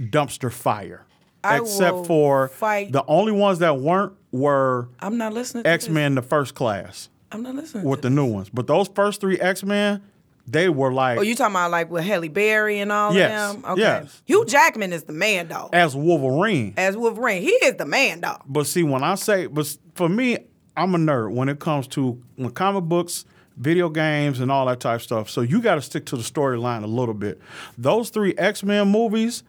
dumpster 0.00 0.50
fire. 0.52 1.04
I 1.44 1.58
Except 1.60 2.06
for 2.06 2.48
fight- 2.48 2.90
the 2.92 3.04
only 3.06 3.30
ones 3.32 3.60
that 3.60 3.78
weren't 3.78 4.12
were 4.32 4.88
I'm 5.00 5.16
not 5.18 5.32
listening. 5.32 5.66
X 5.66 5.88
Men, 5.88 6.14
the 6.16 6.22
first 6.22 6.54
class. 6.54 7.08
I'm 7.30 7.42
not 7.42 7.54
listening. 7.54 7.84
with 7.84 8.02
the 8.02 8.10
new 8.10 8.24
ones. 8.26 8.48
But 8.48 8.66
those 8.66 8.88
first 8.88 9.20
three 9.20 9.38
X 9.38 9.62
Men, 9.62 10.02
they 10.50 10.68
were 10.68 10.92
like 10.92 11.18
Oh, 11.18 11.22
you 11.22 11.34
talking 11.34 11.54
about 11.54 11.70
like 11.70 11.90
with 11.90 12.04
Halle 12.04 12.28
Berry 12.28 12.78
and 12.80 12.90
all 12.90 13.14
Yes, 13.14 13.54
of 13.54 13.62
them? 13.62 13.72
Okay. 13.72 13.80
yes. 13.82 14.22
Hugh 14.24 14.44
Jackman 14.44 14.92
is 14.92 15.04
the 15.04 15.12
man, 15.12 15.48
dog. 15.48 15.70
as 15.74 15.94
Wolverine. 15.94 16.74
As 16.76 16.96
Wolverine, 16.96 17.42
he 17.42 17.50
is 17.50 17.74
the 17.76 17.86
man, 17.86 18.20
dog. 18.20 18.42
But 18.46 18.66
see, 18.66 18.82
when 18.82 19.02
I 19.02 19.14
say, 19.16 19.46
but 19.46 19.76
for 19.94 20.08
me, 20.08 20.38
I'm 20.76 20.94
a 20.94 20.98
nerd 20.98 21.32
when 21.34 21.48
it 21.48 21.58
comes 21.58 21.86
to 21.88 22.22
when 22.36 22.50
comic 22.50 22.84
books, 22.84 23.24
video 23.56 23.88
games, 23.88 24.38
and 24.40 24.50
all 24.50 24.66
that 24.66 24.80
type 24.80 24.96
of 24.96 25.02
stuff. 25.02 25.28
So 25.30 25.40
you 25.40 25.60
got 25.60 25.74
to 25.74 25.82
stick 25.82 26.06
to 26.06 26.16
the 26.16 26.22
storyline 26.22 26.84
a 26.84 26.86
little 26.86 27.14
bit. 27.14 27.40
Those 27.76 28.10
three 28.10 28.34
X 28.38 28.62
Men 28.62 28.88
movies, 28.88 29.42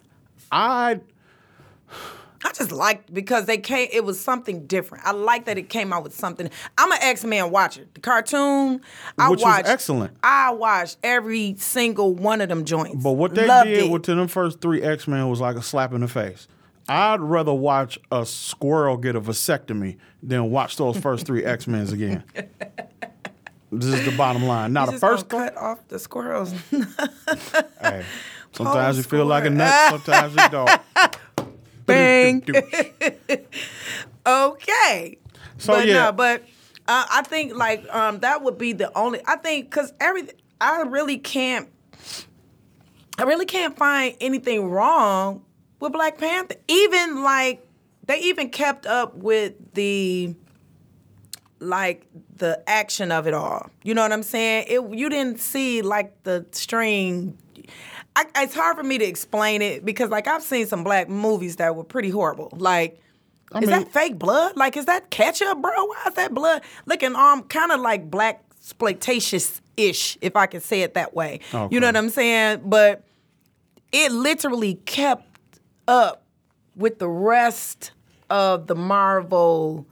I 0.52 1.00
I 2.46 2.52
just 2.54 2.72
liked 2.72 3.14
because 3.14 3.46
they 3.46 3.58
came. 3.58 3.90
It 3.92 4.06
was 4.06 4.20
something 4.20 4.66
different. 4.66 5.06
I 5.06 5.12
like 5.12 5.46
that 5.46 5.58
it 5.58 5.68
came 5.70 5.92
out 5.92 6.04
with 6.04 6.16
something. 6.16 6.50
I'm 6.78 6.92
an 6.92 6.98
X 7.02 7.26
Men 7.26 7.52
watcher. 7.52 7.86
The 7.94 8.00
cartoon, 8.00 8.82
I 9.18 9.30
Which 9.30 9.40
was 9.40 9.44
watched. 9.44 9.68
excellent. 9.68 10.16
I 10.24 10.52
watched 10.52 10.98
every 11.04 11.56
single 11.58 12.14
one 12.16 12.40
of 12.40 12.48
them 12.50 12.64
joints. 12.64 13.04
but 13.04 13.12
what 13.14 13.36
they 13.36 13.46
Loved 13.46 13.68
did 13.68 13.86
it. 13.86 13.92
with 13.92 14.04
them 14.04 14.28
first 14.30 14.62
three 14.62 14.82
X 14.82 15.08
Men 15.08 15.28
was 15.30 15.42
like 15.42 15.58
a 15.58 15.62
slap 15.62 15.92
in 15.94 16.00
the 16.02 16.08
face. 16.08 16.48
I'd 16.88 17.20
rather 17.20 17.54
watch 17.54 18.00
a 18.12 18.26
squirrel 18.26 18.96
get 18.98 19.16
a 19.16 19.22
vasectomy 19.22 19.98
than 20.24 20.50
watch 20.50 20.78
those 20.78 20.98
first 20.98 21.26
three 21.26 21.44
X 21.46 21.68
Men's 21.68 21.92
again. 21.92 22.24
This 23.72 23.86
is 23.94 24.06
the 24.06 24.16
bottom 24.18 24.46
line. 24.46 24.74
Now 24.74 24.86
You 24.86 24.94
the 24.94 24.98
first 25.00 25.30
cut 25.30 25.56
off 25.58 25.88
the 25.90 26.00
squirrels. 26.00 26.54
Hey, 27.82 28.04
sometimes 28.54 28.98
you 28.98 29.04
feel 29.04 29.26
like 29.26 29.46
a 29.46 29.50
nut, 29.52 29.92
sometimes 29.92 30.36
you 30.36 30.50
don't. 30.50 30.82
Bang. 31.90 32.44
okay. 34.26 35.18
So, 35.58 35.74
but 35.74 35.88
yeah. 35.88 35.94
no, 35.94 36.12
but 36.12 36.44
uh, 36.88 37.06
I 37.12 37.22
think 37.24 37.56
like 37.56 37.88
um, 37.94 38.20
that 38.20 38.42
would 38.44 38.58
be 38.58 38.74
the 38.74 38.96
only. 38.98 39.22
I 39.26 39.36
think 39.36 39.70
because 39.70 39.94
everything, 40.00 40.36
I 40.60 40.82
really 40.82 41.18
can't. 41.18 41.70
I 43.18 43.24
really 43.24 43.46
can't 43.46 43.78
find 43.78 44.16
anything 44.22 44.70
wrong 44.70 45.44
with 45.80 45.92
Black 45.92 46.18
Panther. 46.18 46.56
Even 46.68 47.22
like 47.24 47.66
they 48.06 48.20
even 48.22 48.50
kept 48.50 48.86
up 48.86 49.16
with 49.16 49.54
the 49.74 50.34
like 51.60 52.06
the 52.38 52.64
action 52.68 53.12
of 53.12 53.28
it 53.28 53.34
all. 53.34 53.70
You 53.84 53.94
know 53.94 54.02
what 54.02 54.12
I'm 54.12 54.24
saying? 54.24 54.66
It 54.68 54.98
you 54.98 55.10
didn't 55.10 55.40
see 55.40 55.82
like 55.82 56.24
the 56.24 56.46
string. 56.52 57.38
I, 58.20 58.44
it's 58.44 58.54
hard 58.54 58.76
for 58.76 58.84
me 58.84 58.98
to 58.98 59.06
explain 59.06 59.62
it 59.62 59.86
because 59.86 60.10
like 60.10 60.28
I've 60.28 60.44
seen 60.44 60.66
some 60.68 60.84
black 60.84 61.08
movies 61.08 61.56
that 61.58 61.76
were 61.76 61.84
pretty 61.84 62.10
horrible. 62.10 62.50
Like, 62.52 63.02
is 63.56 63.62
mean- 63.62 63.70
that 63.70 63.92
fake 63.94 64.20
blood? 64.20 64.58
Like, 64.58 64.76
is 64.76 64.86
that 64.86 65.10
ketchup, 65.10 65.62
bro? 65.62 65.72
Why 65.86 66.04
is 66.08 66.16
that 66.16 66.34
blood 66.34 66.62
looking 66.86 67.16
um 67.16 67.44
kind 67.44 67.72
of 67.72 67.80
like 67.80 68.12
black 68.12 68.44
exploitatious 68.60 69.62
ish, 69.78 70.18
if 70.22 70.36
I 70.36 70.48
can 70.48 70.60
say 70.62 70.82
it 70.82 70.96
that 70.96 71.14
way? 71.14 71.40
You 71.72 71.80
know 71.80 71.88
what 71.88 71.96
I'm 71.96 72.10
saying? 72.10 72.62
But 72.66 73.04
it 73.92 74.12
literally 74.12 74.76
kept 74.86 75.60
up 75.88 76.24
with 76.76 77.00
the 77.00 77.10
rest 77.10 77.92
of 78.30 78.68
the 78.68 78.76
Marvel 78.76 79.88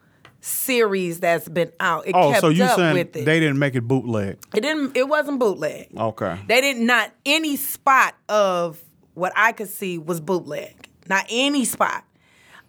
series 0.48 1.20
that's 1.20 1.48
been 1.50 1.72
out. 1.80 2.08
It 2.08 2.16
Oh, 2.16 2.30
kept 2.32 2.42
so 2.42 2.50
you 2.50 2.68
saying 2.68 2.94
with 2.94 3.16
it. 3.16 3.26
they 3.26 3.40
didn't 3.40 3.60
make 3.60 3.76
it 3.76 3.82
bootleg? 3.82 4.38
it 4.56 4.62
didn't. 4.62 4.96
It 4.98 5.08
wasn't 5.08 5.40
bootleg. 5.40 5.90
Okay. 5.96 6.40
They 6.48 6.62
did 6.62 6.78
not 6.78 6.88
not 6.88 7.12
any 7.26 7.56
spot 7.58 8.16
of 8.30 8.82
what 9.14 9.32
I 9.36 9.52
could 9.52 9.68
see 9.70 9.98
was 9.98 10.20
bootleg. 10.22 10.88
Not 11.10 11.26
any 11.30 11.66
spot. 11.66 12.04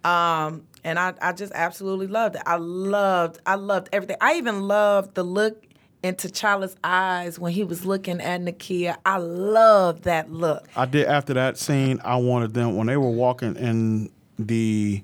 Um, 0.04 0.66
and 0.84 0.98
I, 0.98 1.14
I 1.22 1.32
just 1.32 1.52
absolutely 1.54 2.06
loved 2.08 2.36
it. 2.36 2.42
I 2.46 2.56
loved, 2.56 3.38
I 3.46 3.54
loved 3.54 3.88
everything. 3.92 4.16
I 4.20 4.34
even 4.36 4.62
loved 4.62 5.14
the 5.14 5.22
look 5.22 5.64
in 6.02 6.14
T'Challa's 6.14 6.76
eyes 6.84 7.38
when 7.38 7.52
he 7.52 7.64
was 7.64 7.84
looking 7.84 8.20
at 8.20 8.40
Nakia. 8.40 8.96
I 9.06 9.18
loved 9.18 10.04
that 10.04 10.30
look. 10.32 10.66
I 10.76 10.84
did 10.86 11.06
after 11.06 11.34
that 11.34 11.58
scene. 11.58 12.00
I 12.04 12.16
wanted 12.16 12.54
them 12.54 12.76
when 12.76 12.86
they 12.86 12.96
were 12.96 13.10
walking 13.10 13.56
in 13.56 14.10
the 14.38 15.02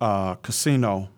uh, 0.00 0.34
casino 0.36 1.08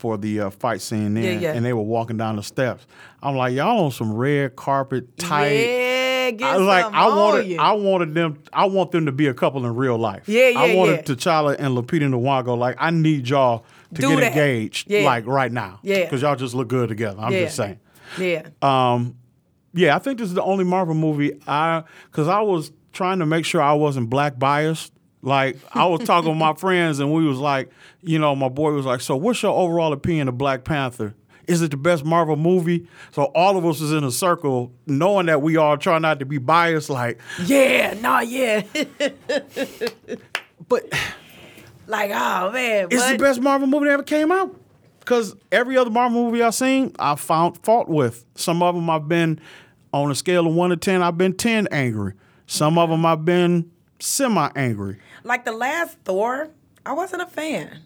for 0.00 0.16
the 0.16 0.40
uh, 0.40 0.50
fight 0.50 0.80
scene 0.80 1.12
there, 1.12 1.34
Yeah, 1.34 1.38
yeah. 1.40 1.52
and 1.52 1.62
they 1.64 1.74
were 1.74 1.82
walking 1.82 2.16
down 2.16 2.36
the 2.36 2.42
steps. 2.42 2.86
I'm 3.22 3.36
like, 3.36 3.52
y'all 3.52 3.84
on 3.84 3.90
some 3.92 4.14
red 4.14 4.56
carpet, 4.56 5.18
tight. 5.18 5.48
Yeah, 5.52 6.30
get 6.30 6.48
I 6.48 6.56
was 6.56 6.66
like, 6.66 6.86
I 6.86 7.06
wanted, 7.08 7.46
you. 7.48 7.58
I 7.60 7.72
wanted 7.72 8.14
them, 8.14 8.38
I 8.50 8.64
want 8.64 8.92
them 8.92 9.04
to 9.04 9.12
be 9.12 9.26
a 9.26 9.34
couple 9.34 9.64
in 9.66 9.74
real 9.76 9.98
life. 9.98 10.26
Yeah, 10.26 10.48
yeah, 10.48 10.58
I 10.58 10.74
wanted 10.74 11.06
yeah. 11.08 11.14
T'Challa 11.14 11.56
and 11.58 11.76
Lupita 11.76 12.08
Nyong'o. 12.08 12.56
Like, 12.56 12.76
I 12.78 12.90
need 12.90 13.28
y'all 13.28 13.66
to 13.94 14.00
Do 14.00 14.08
get 14.10 14.20
that. 14.20 14.26
engaged, 14.32 14.90
Yeah. 14.90 15.00
like 15.04 15.26
right 15.26 15.52
now. 15.52 15.80
Yeah. 15.82 16.04
because 16.04 16.22
y'all 16.22 16.34
just 16.36 16.54
look 16.54 16.68
good 16.68 16.88
together. 16.88 17.20
I'm 17.20 17.32
yeah. 17.32 17.40
just 17.44 17.56
saying. 17.56 17.78
Yeah. 18.18 18.48
Um, 18.62 19.16
yeah, 19.74 19.94
I 19.94 19.98
think 19.98 20.18
this 20.18 20.28
is 20.28 20.34
the 20.34 20.42
only 20.42 20.64
Marvel 20.64 20.94
movie 20.94 21.38
I 21.46 21.84
because 22.10 22.26
I 22.26 22.40
was 22.40 22.72
trying 22.92 23.18
to 23.20 23.26
make 23.26 23.44
sure 23.44 23.60
I 23.60 23.74
wasn't 23.74 24.08
black 24.10 24.38
biased. 24.38 24.92
Like 25.22 25.58
I 25.74 25.84
was 25.86 26.00
talking 26.04 26.30
with 26.30 26.38
my 26.38 26.54
friends 26.54 26.98
and 26.98 27.12
we 27.12 27.26
was 27.26 27.38
like, 27.38 27.70
you 28.00 28.18
know, 28.18 28.34
my 28.34 28.48
boy 28.48 28.72
was 28.72 28.86
like, 28.86 29.00
"So 29.00 29.16
what's 29.16 29.42
your 29.42 29.52
overall 29.52 29.92
opinion 29.92 30.28
of 30.28 30.38
Black 30.38 30.64
Panther? 30.64 31.14
Is 31.46 31.60
it 31.62 31.70
the 31.72 31.76
best 31.76 32.04
Marvel 32.04 32.36
movie?" 32.36 32.86
So 33.12 33.24
all 33.34 33.58
of 33.58 33.66
us 33.66 33.82
is 33.82 33.92
in 33.92 34.02
a 34.02 34.10
circle, 34.10 34.72
knowing 34.86 35.26
that 35.26 35.42
we 35.42 35.56
all 35.58 35.76
try 35.76 35.98
not 35.98 36.20
to 36.20 36.24
be 36.24 36.38
biased. 36.38 36.88
Like, 36.88 37.20
yeah, 37.44 37.94
no, 38.00 38.20
yeah. 38.20 38.62
but 40.68 40.90
like, 41.86 42.10
oh 42.14 42.50
man. 42.52 42.88
it's 42.90 43.10
the 43.10 43.18
best 43.18 43.42
Marvel 43.42 43.66
movie 43.66 43.86
that 43.86 43.92
ever 43.92 44.02
came 44.02 44.32
out. 44.32 44.56
Because 45.00 45.34
every 45.52 45.76
other 45.76 45.90
Marvel 45.90 46.24
movie 46.24 46.42
I've 46.42 46.54
seen, 46.54 46.94
I 46.98 47.16
found 47.16 47.58
fault 47.58 47.88
with. 47.88 48.24
Some 48.36 48.62
of 48.62 48.74
them 48.74 48.88
I've 48.88 49.08
been 49.08 49.38
on 49.92 50.10
a 50.10 50.14
scale 50.14 50.46
of 50.46 50.54
one 50.54 50.70
to 50.70 50.76
ten. 50.78 51.02
I've 51.02 51.18
been 51.18 51.34
ten 51.34 51.68
angry. 51.70 52.14
Some 52.46 52.78
of 52.78 52.88
them 52.88 53.04
I've 53.04 53.24
been 53.24 53.70
semi 54.02 54.50
angry. 54.56 54.98
Like 55.24 55.44
the 55.44 55.52
last 55.52 55.98
Thor, 56.04 56.50
I 56.84 56.92
wasn't 56.92 57.22
a 57.22 57.26
fan. 57.26 57.80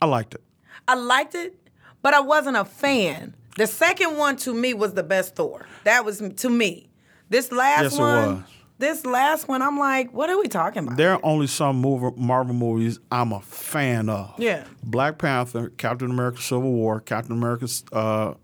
I 0.00 0.06
liked 0.06 0.34
it. 0.34 0.42
I 0.86 0.94
liked 0.94 1.34
it, 1.34 1.54
but 2.02 2.14
I 2.14 2.20
wasn't 2.20 2.56
a 2.56 2.64
fan. 2.64 3.34
The 3.56 3.66
second 3.66 4.16
one 4.16 4.36
to 4.38 4.54
me 4.54 4.72
was 4.74 4.94
the 4.94 5.02
best 5.02 5.34
Thor. 5.36 5.66
That 5.84 6.04
was 6.04 6.22
to 6.36 6.48
me. 6.50 6.88
This 7.28 7.50
last 7.52 7.82
Yes, 7.82 7.94
it 7.96 8.00
one, 8.00 8.34
was. 8.36 8.44
this 8.78 9.04
last 9.04 9.48
one, 9.48 9.60
I'm 9.60 9.78
like, 9.78 10.12
what 10.14 10.30
are 10.30 10.38
we 10.38 10.48
talking 10.48 10.84
about? 10.84 10.96
There 10.96 11.12
are 11.12 11.20
only 11.22 11.46
some 11.46 11.76
Marvel 12.16 12.54
movies 12.54 13.00
I'm 13.10 13.32
a 13.32 13.40
fan 13.40 14.08
of. 14.08 14.32
Yeah. 14.38 14.64
Black 14.82 15.18
Panther, 15.18 15.70
Captain 15.70 16.10
America: 16.10 16.40
Civil 16.40 16.72
War, 16.72 17.00
Captain 17.00 17.32
America: 17.32 17.68
uh, 17.92 18.34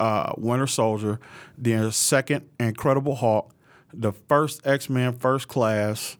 uh, 0.00 0.32
Winter 0.38 0.66
Soldier, 0.66 1.20
the 1.58 1.90
second 1.92 2.48
Incredible 2.58 3.16
Hulk, 3.16 3.52
the 3.92 4.12
first 4.12 4.66
X 4.66 4.88
Men 4.88 5.12
First 5.18 5.48
Class, 5.48 6.16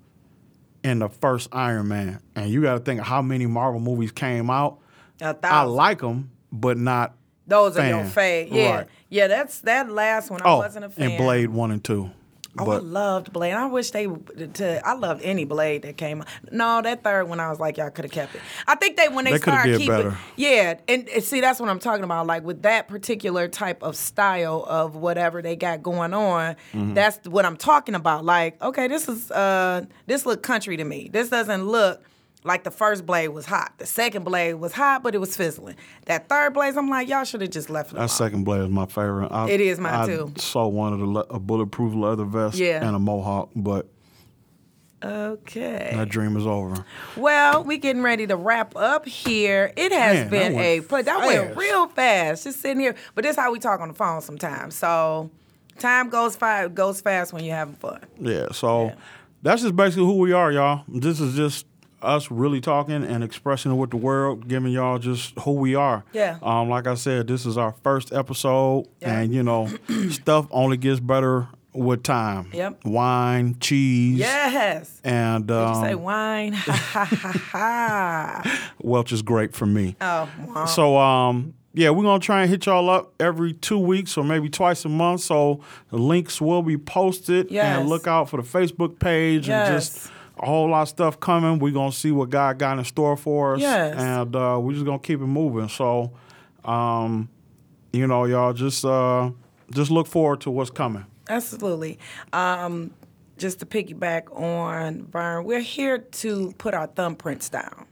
and 0.85 1.01
the 1.03 1.09
first 1.09 1.49
Iron 1.53 1.89
Man. 1.89 2.21
And 2.37 2.49
you 2.51 2.63
got 2.63 2.75
to 2.75 2.81
think 2.81 3.01
of 3.01 3.07
how 3.07 3.23
many 3.23 3.47
Marvel 3.47 3.81
movies 3.81 4.13
came 4.13 4.51
out. 4.51 4.79
A 5.21 5.35
I 5.43 5.63
like 5.63 6.01
them, 6.01 6.31
but 6.53 6.77
not. 6.77 7.15
Those 7.47 7.77
are 7.77 7.87
your 7.89 8.05
fan. 8.05 8.47
fave. 8.49 8.53
Yeah, 8.53 8.77
Right. 8.77 8.87
yeah. 9.09 9.27
That's 9.27 9.61
that 9.61 9.91
last 9.91 10.31
one. 10.31 10.41
I 10.43 10.45
Oh, 10.49 10.59
wasn't 10.59 10.85
a 10.87 10.91
fan. 10.91 11.11
and 11.11 11.19
Blade 11.19 11.51
one 11.51 11.71
and 11.71 11.83
two. 11.83 12.11
Oh, 12.59 12.63
I 12.63 12.67
But 12.67 12.85
loved 12.85 13.33
Blade. 13.33 13.53
I 13.53 13.67
wish 13.67 13.91
they 13.91 14.07
to. 14.07 14.81
I 14.87 14.95
loved 14.95 15.23
any 15.23 15.45
Blade 15.45 15.83
that 15.83 15.97
came. 15.97 16.21
out. 16.21 16.29
No, 16.53 16.81
that 16.83 17.03
third 17.03 17.25
one 17.29 17.41
I 17.41 17.51
was 17.51 17.59
like, 17.59 17.77
y'all 17.77 17.91
could 17.91 18.05
have 18.05 18.13
kept 18.13 18.35
it. 18.35 18.41
I 18.67 18.77
think 18.77 18.97
they 18.97 19.09
when 19.09 19.25
they, 19.25 19.33
They 19.33 19.39
started 19.39 19.73
keeping, 19.79 19.89
better. 19.89 20.17
yeah, 20.37 20.75
and, 20.87 21.09
and 21.09 21.23
see 21.25 21.41
that's 21.41 21.59
what 21.59 21.69
I'm 21.69 21.81
talking 21.81 22.05
about. 22.05 22.27
Like 22.27 22.45
with 22.45 22.63
that 22.63 22.87
particular 22.89 23.49
type 23.49 23.83
of 23.83 23.97
style 23.97 24.65
of 24.69 24.95
whatever 24.95 25.43
they 25.43 25.57
got 25.57 25.83
going 25.83 26.15
on, 26.15 26.55
Mm-hmm. 26.73 26.95
that's 26.95 27.27
what 27.29 27.45
I'm 27.45 27.57
talking 27.57 27.95
about. 27.95 28.25
Like, 28.25 28.61
okay, 28.63 28.87
this 28.89 29.09
is 29.09 29.31
uh, 29.31 29.85
this 30.07 30.25
look 30.27 30.43
country 30.43 30.77
to 30.77 30.85
me. 30.85 31.09
This 31.13 31.29
doesn't 31.31 31.65
look. 31.67 32.03
Like 32.47 32.63
the 32.63 32.71
first 32.71 33.07
blade 33.07 33.29
was 33.29 33.47
hot, 33.47 33.73
the 33.79 33.87
second 33.87 34.25
blade 34.25 34.55
was 34.55 34.73
hot, 34.73 35.03
but 35.03 35.15
it 35.15 35.19
was 35.19 35.35
fizzling. 35.35 35.77
That 36.05 36.29
third 36.29 36.53
blade, 36.53 36.77
I'm 36.77 36.91
like, 36.91 37.09
y'all 37.09 37.25
should 37.25 37.41
have 37.41 37.49
just 37.51 37.71
left 37.71 37.91
it. 37.91 37.95
that 37.95 38.01
alone. 38.01 38.09
second 38.09 38.45
blade 38.45 38.61
is 38.65 38.69
my 38.69 38.85
favorite. 38.85 39.29
I, 39.33 39.49
It 39.49 39.63
is 39.63 39.81
mine, 39.81 39.95
I 39.95 40.07
too. 40.07 40.33
Saw 40.37 40.67
one 40.67 40.93
of 40.93 40.99
the 40.99 41.07
le- 41.07 41.27
a 41.31 41.41
bulletproof 41.41 41.95
leather 41.95 42.25
vest 42.25 42.57
Yeah. 42.59 42.87
and 42.87 42.95
a 42.95 42.99
mohawk, 42.99 43.49
but 43.57 43.89
Okay. 45.03 45.91
that 45.95 46.09
dream 46.09 46.37
is 46.37 46.47
over. 46.47 46.85
Well, 47.17 47.63
we 47.65 47.77
getting 47.79 48.03
ready 48.03 48.27
to 48.27 48.37
wrap 48.37 48.75
up 48.77 49.07
here. 49.07 49.73
It 49.77 49.93
has 49.93 50.17
Man, 50.17 50.31
been 50.31 50.59
a 50.59 50.79
but 50.81 51.05
that 51.05 51.19
went 51.27 51.57
real 51.57 51.89
fast. 51.89 52.45
Just 52.45 52.61
sitting 52.61 52.81
here, 52.81 52.95
but 53.15 53.23
this 53.25 53.33
is 53.33 53.37
how 53.37 53.53
we 53.53 53.59
talk 53.59 53.81
on 53.81 53.89
the 53.89 53.95
phone 53.95 54.23
sometimes. 54.23 54.75
So 54.75 55.31
time 55.79 56.09
goes 56.09 56.37
fast 56.37 56.75
goes 56.75 57.01
fast 57.03 57.33
when 57.35 57.45
you're 57.45 57.57
having 57.57 57.75
fun. 57.75 58.01
Yeah, 58.19 58.47
so 58.53 58.87
Yeah. 58.87 58.95
that's 59.43 59.61
just 59.63 59.77
basically 59.77 60.05
who 60.07 60.17
we 60.19 60.33
are, 60.33 60.51
y'all. 60.51 60.85
This 60.89 61.21
is 61.21 61.35
just 61.37 61.67
us 62.05 62.31
really 62.31 62.61
talking 62.61 63.03
and 63.05 63.25
expressing 63.25 63.73
it 63.73 63.77
with 63.77 63.91
the 63.91 63.97
world, 63.97 64.47
giving 64.49 64.73
y'all 64.73 64.99
just 64.99 65.39
who 65.41 65.53
we 65.53 65.75
are. 65.75 66.05
Yeah. 66.13 66.39
Um, 66.43 66.69
like 66.69 66.87
I 66.87 66.95
said, 66.95 67.27
this 67.27 67.47
is 67.47 67.57
our 67.59 67.75
first 67.83 68.13
episode, 68.13 68.87
Yeah. 69.01 69.21
and 69.21 69.35
you 69.35 69.43
know, 69.43 69.69
stuff 70.11 70.47
only 70.51 70.77
gets 70.77 71.01
better 71.01 71.49
with 71.73 72.05
time. 72.05 72.51
Yep. 72.53 72.85
Wine, 72.85 73.57
cheese, 73.59 74.19
Yes. 74.21 75.01
and 75.03 75.47
Did 75.47 75.55
you 75.69 75.75
say 75.75 75.93
um, 75.95 76.03
wine? 76.03 76.53
Ha 76.65 76.73
ha 76.73 77.05
ha 77.05 77.33
ha. 77.79 78.71
Welch 78.81 79.13
is 79.13 79.23
great 79.23 79.55
for 79.55 79.67
me. 79.67 79.97
Oh, 80.01 80.29
wow. 80.47 80.65
So 80.67 80.97
um 80.99 81.55
yeah, 81.77 81.91
we're 81.91 82.05
gonna 82.05 82.21
try 82.21 82.43
and 82.43 82.51
hit 82.51 82.67
y'all 82.67 82.89
up 82.89 83.13
every 83.19 83.53
two 83.53 83.79
weeks 83.81 84.17
or 84.17 84.23
maybe 84.23 84.49
twice 84.49 84.85
a 84.85 84.89
month. 84.89 85.23
So 85.23 85.61
the 85.91 85.99
links 85.99 86.41
will 86.41 86.63
be 86.63 86.79
posted 86.79 87.51
Yes. 87.51 87.81
and 87.81 87.89
look 87.89 88.07
out 88.07 88.31
for 88.31 88.41
the 88.41 88.47
Facebook 88.49 89.01
page 89.01 89.49
and 89.49 89.73
just 89.75 89.95
Yes. 89.97 90.11
A 90.39 90.47
whole 90.47 90.69
lot 90.69 90.83
of 90.83 90.89
stuff 90.89 91.21
coming. 91.21 91.59
We're 91.59 91.73
gonna 91.73 91.93
see 91.93 92.13
what 92.13 92.31
God 92.31 92.59
got 92.59 92.79
in 92.79 92.85
store 92.85 93.17
for 93.17 93.55
us. 93.55 93.61
Yes. 93.61 93.97
And 93.97 94.35
uh, 94.35 94.59
we're 94.61 94.73
just 94.73 94.85
gonna 94.85 94.99
keep 94.99 95.21
it 95.21 95.27
moving. 95.27 95.69
So 95.69 96.13
um, 96.65 97.29
you 97.93 98.07
know, 98.07 98.25
y'all 98.25 98.53
just 98.53 98.85
uh 98.85 99.31
just 99.73 99.91
look 99.91 100.07
forward 100.07 100.41
to 100.43 100.51
what's 100.51 100.71
coming. 100.71 101.07
Absolutely. 101.29 101.99
Um, 102.33 102.93
just 103.39 103.61
to 103.61 103.67
piggyback 103.67 104.35
on 104.39 105.07
Vern, 105.07 105.45
we're 105.45 105.61
here 105.61 105.99
to 105.99 106.53
put 106.59 106.75
our 106.75 106.87
thumbprints 106.87 107.51
down. 107.51 107.87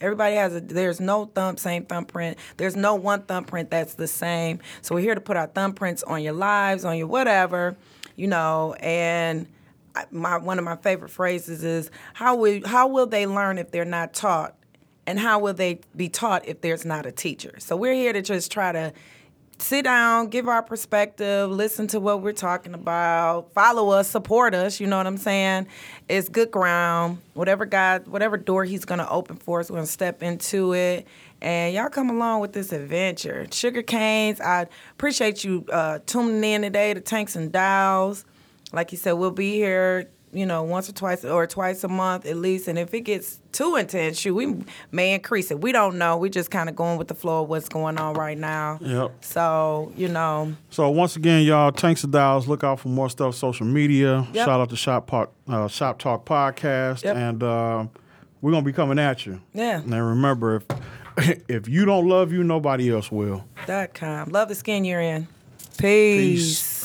Everybody 0.00 0.36
has 0.36 0.54
a 0.54 0.60
there's 0.60 1.00
no 1.00 1.24
thumb 1.26 1.56
same 1.56 1.86
thumbprint. 1.86 2.38
There's 2.58 2.76
no 2.76 2.94
one 2.94 3.22
thumbprint 3.22 3.70
that's 3.70 3.94
the 3.94 4.06
same. 4.06 4.60
So 4.82 4.94
we're 4.94 5.00
here 5.00 5.14
to 5.14 5.20
put 5.20 5.36
our 5.36 5.48
thumbprints 5.48 6.02
on 6.06 6.22
your 6.22 6.34
lives, 6.34 6.84
on 6.84 6.98
your 6.98 7.06
whatever, 7.06 7.76
you 8.14 8.26
know, 8.26 8.74
and 8.74 9.46
my 10.10 10.38
one 10.38 10.58
of 10.58 10.64
my 10.64 10.76
favorite 10.76 11.10
phrases 11.10 11.64
is 11.64 11.90
how 12.14 12.36
will 12.36 12.66
how 12.66 12.88
will 12.88 13.06
they 13.06 13.26
learn 13.26 13.58
if 13.58 13.70
they're 13.70 13.84
not 13.84 14.14
taught? 14.14 14.54
And 15.08 15.20
how 15.20 15.38
will 15.38 15.54
they 15.54 15.80
be 15.94 16.08
taught 16.08 16.48
if 16.48 16.60
there's 16.62 16.84
not 16.84 17.06
a 17.06 17.12
teacher? 17.12 17.54
So 17.58 17.76
we're 17.76 17.94
here 17.94 18.12
to 18.12 18.22
just 18.22 18.50
try 18.50 18.72
to 18.72 18.92
sit 19.58 19.84
down, 19.84 20.28
give 20.28 20.48
our 20.48 20.62
perspective, 20.62 21.50
listen 21.50 21.86
to 21.88 22.00
what 22.00 22.22
we're 22.22 22.32
talking 22.32 22.74
about, 22.74 23.52
follow 23.52 23.90
us, 23.90 24.08
support 24.08 24.54
us. 24.54 24.80
You 24.80 24.86
know 24.86 24.96
what 24.98 25.06
I'm 25.06 25.16
saying? 25.16 25.68
It's 26.08 26.28
good 26.28 26.50
ground. 26.50 27.18
Whatever 27.34 27.64
God, 27.66 28.06
whatever 28.06 28.36
door 28.36 28.64
He's 28.64 28.84
gonna 28.84 29.08
open 29.08 29.36
for 29.36 29.60
us, 29.60 29.70
we're 29.70 29.76
gonna 29.76 29.86
step 29.86 30.22
into 30.22 30.74
it. 30.74 31.06
And 31.40 31.74
y'all 31.74 31.88
come 31.88 32.10
along 32.10 32.40
with 32.40 32.52
this 32.52 32.72
adventure. 32.72 33.46
Sugar 33.50 33.82
Canes, 33.82 34.40
I 34.40 34.66
appreciate 34.92 35.44
you 35.44 35.64
uh, 35.70 36.00
tuning 36.06 36.42
in 36.44 36.62
today 36.62 36.94
to 36.94 37.00
Tanks 37.00 37.36
and 37.36 37.52
Dials. 37.52 38.24
Like 38.76 38.92
you 38.92 38.98
said, 38.98 39.12
we'll 39.12 39.30
be 39.32 39.54
here, 39.54 40.08
you 40.32 40.44
know, 40.46 40.62
once 40.62 40.88
or 40.88 40.92
twice 40.92 41.24
or 41.24 41.46
twice 41.46 41.82
a 41.82 41.88
month 41.88 42.26
at 42.26 42.36
least. 42.36 42.68
And 42.68 42.78
if 42.78 42.92
it 42.94 43.00
gets 43.00 43.40
too 43.52 43.74
intense, 43.76 44.18
shoot, 44.20 44.34
we 44.34 44.62
may 44.92 45.14
increase 45.14 45.50
it. 45.50 45.60
We 45.60 45.72
don't 45.72 45.96
know. 45.98 46.16
We 46.18 46.28
just 46.30 46.50
kind 46.50 46.68
of 46.68 46.76
going 46.76 46.98
with 46.98 47.08
the 47.08 47.14
flow 47.14 47.42
of 47.42 47.48
what's 47.48 47.68
going 47.70 47.96
on 47.98 48.14
right 48.14 48.36
now. 48.36 48.78
Yep. 48.82 49.24
So, 49.24 49.92
you 49.96 50.08
know, 50.08 50.52
So 50.70 50.90
once 50.90 51.16
again, 51.16 51.42
y'all, 51.44 51.72
tanks 51.72 52.04
and 52.04 52.12
dials. 52.12 52.46
Look 52.46 52.62
out 52.62 52.78
for 52.80 52.88
more 52.88 53.08
stuff. 53.08 53.34
Social 53.34 53.64
media. 53.66 54.26
Yep. 54.34 54.44
Shout 54.46 54.60
out 54.60 54.68
to 54.70 54.76
Shop 54.76 55.06
Park, 55.06 55.30
uh, 55.48 55.68
Shop 55.68 55.98
Talk 55.98 56.26
podcast, 56.26 57.02
Yep. 57.02 57.16
and 57.16 57.42
uh, 57.42 57.86
we're 58.42 58.52
gonna 58.52 58.62
be 58.64 58.72
coming 58.74 58.98
at 58.98 59.24
you. 59.26 59.40
Yeah. 59.54 59.80
And 59.80 59.92
remember, 59.92 60.56
if 60.56 60.64
if 61.48 61.66
you 61.68 61.86
don't 61.86 62.06
love 62.06 62.30
you, 62.30 62.44
nobody 62.44 62.92
else 62.92 63.10
will. 63.10 63.42
dot 63.66 63.94
com. 63.94 64.28
Love 64.28 64.48
the 64.48 64.54
skin 64.54 64.84
you're 64.84 65.00
in. 65.00 65.26
Peace. 65.78 65.80
Peace. 66.38 66.75